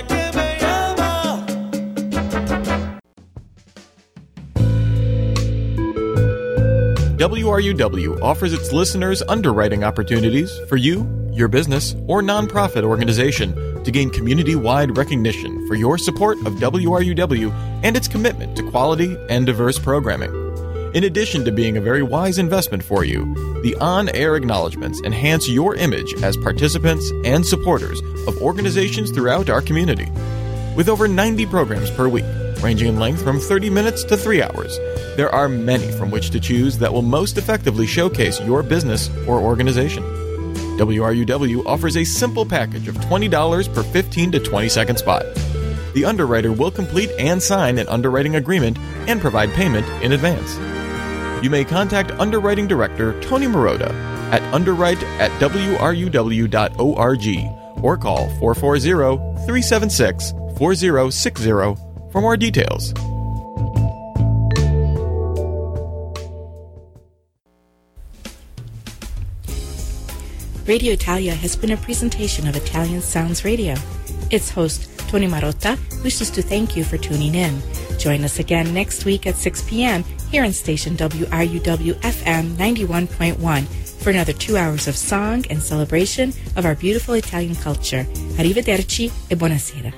WRUW 7.21 8.23
offers 8.23 8.55
its 8.55 8.73
listeners 8.73 9.21
underwriting 9.29 9.85
opportunities 9.85 10.59
for 10.71 10.79
you, 10.79 11.07
your 11.35 11.49
business, 11.49 11.95
or 12.07 12.23
nonprofit 12.23 12.83
organization 12.83 13.85
to 13.85 13.91
gain 13.91 14.09
community 14.09 14.57
wide 14.57 14.97
recognition 14.97 15.69
for 15.69 15.75
your 15.75 15.99
support 15.99 16.39
of 16.47 16.55
WRUW 16.55 17.53
and 17.83 17.95
its 17.95 18.09
commitment 18.09 18.57
to 18.57 18.71
quality 18.71 19.19
and 19.29 19.45
diverse 19.45 19.79
programming. 19.79 20.33
In 20.95 21.05
addition 21.05 21.45
to 21.45 21.53
being 21.53 21.77
a 21.77 21.81
very 21.83 22.03
wise 22.03 22.39
investment 22.39 22.83
for 22.83 23.05
you, 23.05 23.35
the 23.63 23.77
on 23.83 24.09
air 24.17 24.35
acknowledgments 24.35 25.03
enhance 25.03 25.47
your 25.47 25.75
image 25.75 26.15
as 26.23 26.39
participants 26.39 27.13
and 27.27 27.45
supporters 27.45 28.01
of 28.27 28.41
organizations 28.41 29.11
throughout 29.11 29.51
our 29.51 29.61
community. 29.61 30.11
With 30.75 30.89
over 30.89 31.07
90 31.07 31.45
programs 31.47 31.91
per 31.91 32.09
week, 32.09 32.25
ranging 32.63 32.89
in 32.89 32.99
length 32.99 33.23
from 33.23 33.39
30 33.39 33.69
minutes 33.69 34.05
to 34.05 34.17
3 34.17 34.43
hours, 34.43 34.79
there 35.21 35.35
are 35.35 35.51
many 35.51 35.93
from 35.93 36.11
which 36.11 36.31
to 36.31 36.41
choose 36.41 36.79
that 36.79 36.91
will 36.91 37.03
most 37.03 37.37
effectively 37.37 37.87
showcase 37.87 38.41
your 38.41 38.63
business 38.63 39.11
or 39.29 39.39
organization. 39.39 40.03
WRUW 40.79 41.63
offers 41.67 41.99
a 41.99 42.05
simple 42.05 42.47
package 42.47 42.89
of 42.89 42.95
$20 42.95 43.75
per 43.75 43.83
15 43.83 44.33
to 44.33 44.41
20 44.41 44.71
second 44.71 44.97
spot. 44.97 45.27
The 45.93 46.07
underwriter 46.07 46.53
will 46.53 46.71
complete 46.71 47.11
and 47.19 47.43
sign 47.43 47.77
an 47.77 47.87
underwriting 47.89 48.37
agreement 48.37 48.79
and 49.09 49.21
provide 49.21 49.51
payment 49.51 49.87
in 50.03 50.13
advance. 50.13 50.57
You 51.45 51.51
may 51.51 51.67
contact 51.67 52.13
Underwriting 52.13 52.67
Director 52.67 53.21
Tony 53.21 53.45
Marotta 53.45 53.93
at 54.33 54.41
underwrite 54.55 55.03
at 55.21 55.31
wruw.org 55.33 56.55
or 57.85 57.99
call 57.99 58.31
440 58.39 58.81
376 59.45 60.31
4060 60.57 61.51
for 62.11 62.21
more 62.23 62.39
details. 62.39 62.95
Radio 70.67 70.93
Italia 70.93 71.35
has 71.35 71.57
been 71.57 71.73
a 71.73 71.77
presentation 71.77 72.47
of 72.47 72.55
Italian 72.55 73.01
Sounds 73.01 73.45
Radio. 73.45 73.75
Its 74.31 74.51
host, 74.51 74.89
Tony 75.09 75.27
Marotta, 75.27 75.79
wishes 76.05 76.31
to 76.31 76.43
thank 76.43 76.77
you 76.77 76.85
for 76.85 76.99
tuning 76.99 77.35
in. 77.35 77.61
Join 77.99 78.25
us 78.25 78.39
again 78.39 78.73
next 78.73 79.05
week 79.05 79.27
at 79.27 79.37
6 79.37 79.65
p.m. 79.69 80.05
here 80.31 80.45
on 80.45 80.53
station 80.53 80.97
WRUW 80.97 81.95
FM 82.01 82.55
91.1 82.57 83.65
for 84.03 84.11
another 84.11 84.33
two 84.33 84.57
hours 84.57 84.87
of 84.87 84.97
song 84.97 85.45
and 85.51 85.61
celebration 85.61 86.33
of 86.57 86.65
our 86.65 86.75
beautiful 86.75 87.15
Italian 87.15 87.57
culture. 87.57 88.07
Arrivederci 88.39 89.11
e 89.29 89.37
buonasera. 89.37 89.93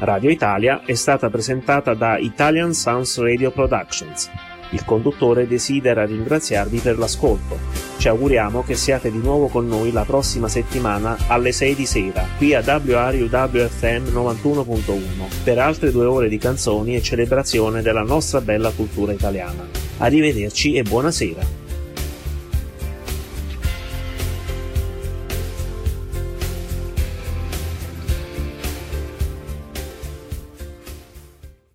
Radio 0.00 0.30
Italia 0.30 0.82
è 0.84 0.94
stata 0.94 1.28
presentata 1.28 1.94
da 1.94 2.16
Italian 2.18 2.72
Sounds 2.72 3.18
Radio 3.18 3.50
Productions. 3.50 4.30
Il 4.70 4.84
conduttore 4.84 5.46
desidera 5.46 6.04
ringraziarvi 6.04 6.78
per 6.78 6.98
l'ascolto. 6.98 7.58
Ci 7.96 8.08
auguriamo 8.08 8.62
che 8.62 8.74
siate 8.74 9.10
di 9.10 9.18
nuovo 9.18 9.48
con 9.48 9.66
noi 9.66 9.92
la 9.92 10.04
prossima 10.04 10.48
settimana 10.48 11.16
alle 11.26 11.52
6 11.52 11.74
di 11.74 11.86
sera, 11.86 12.26
qui 12.38 12.54
a 12.54 12.60
WRUWFM 12.60 14.12
91.1, 14.12 15.42
per 15.44 15.58
altre 15.58 15.90
due 15.90 16.06
ore 16.06 16.28
di 16.28 16.38
canzoni 16.38 16.94
e 16.94 17.02
celebrazione 17.02 17.82
della 17.82 18.02
nostra 18.02 18.40
bella 18.40 18.70
cultura 18.70 19.12
italiana. 19.12 19.66
Arrivederci 19.98 20.74
e 20.74 20.82
buonasera. 20.82 21.59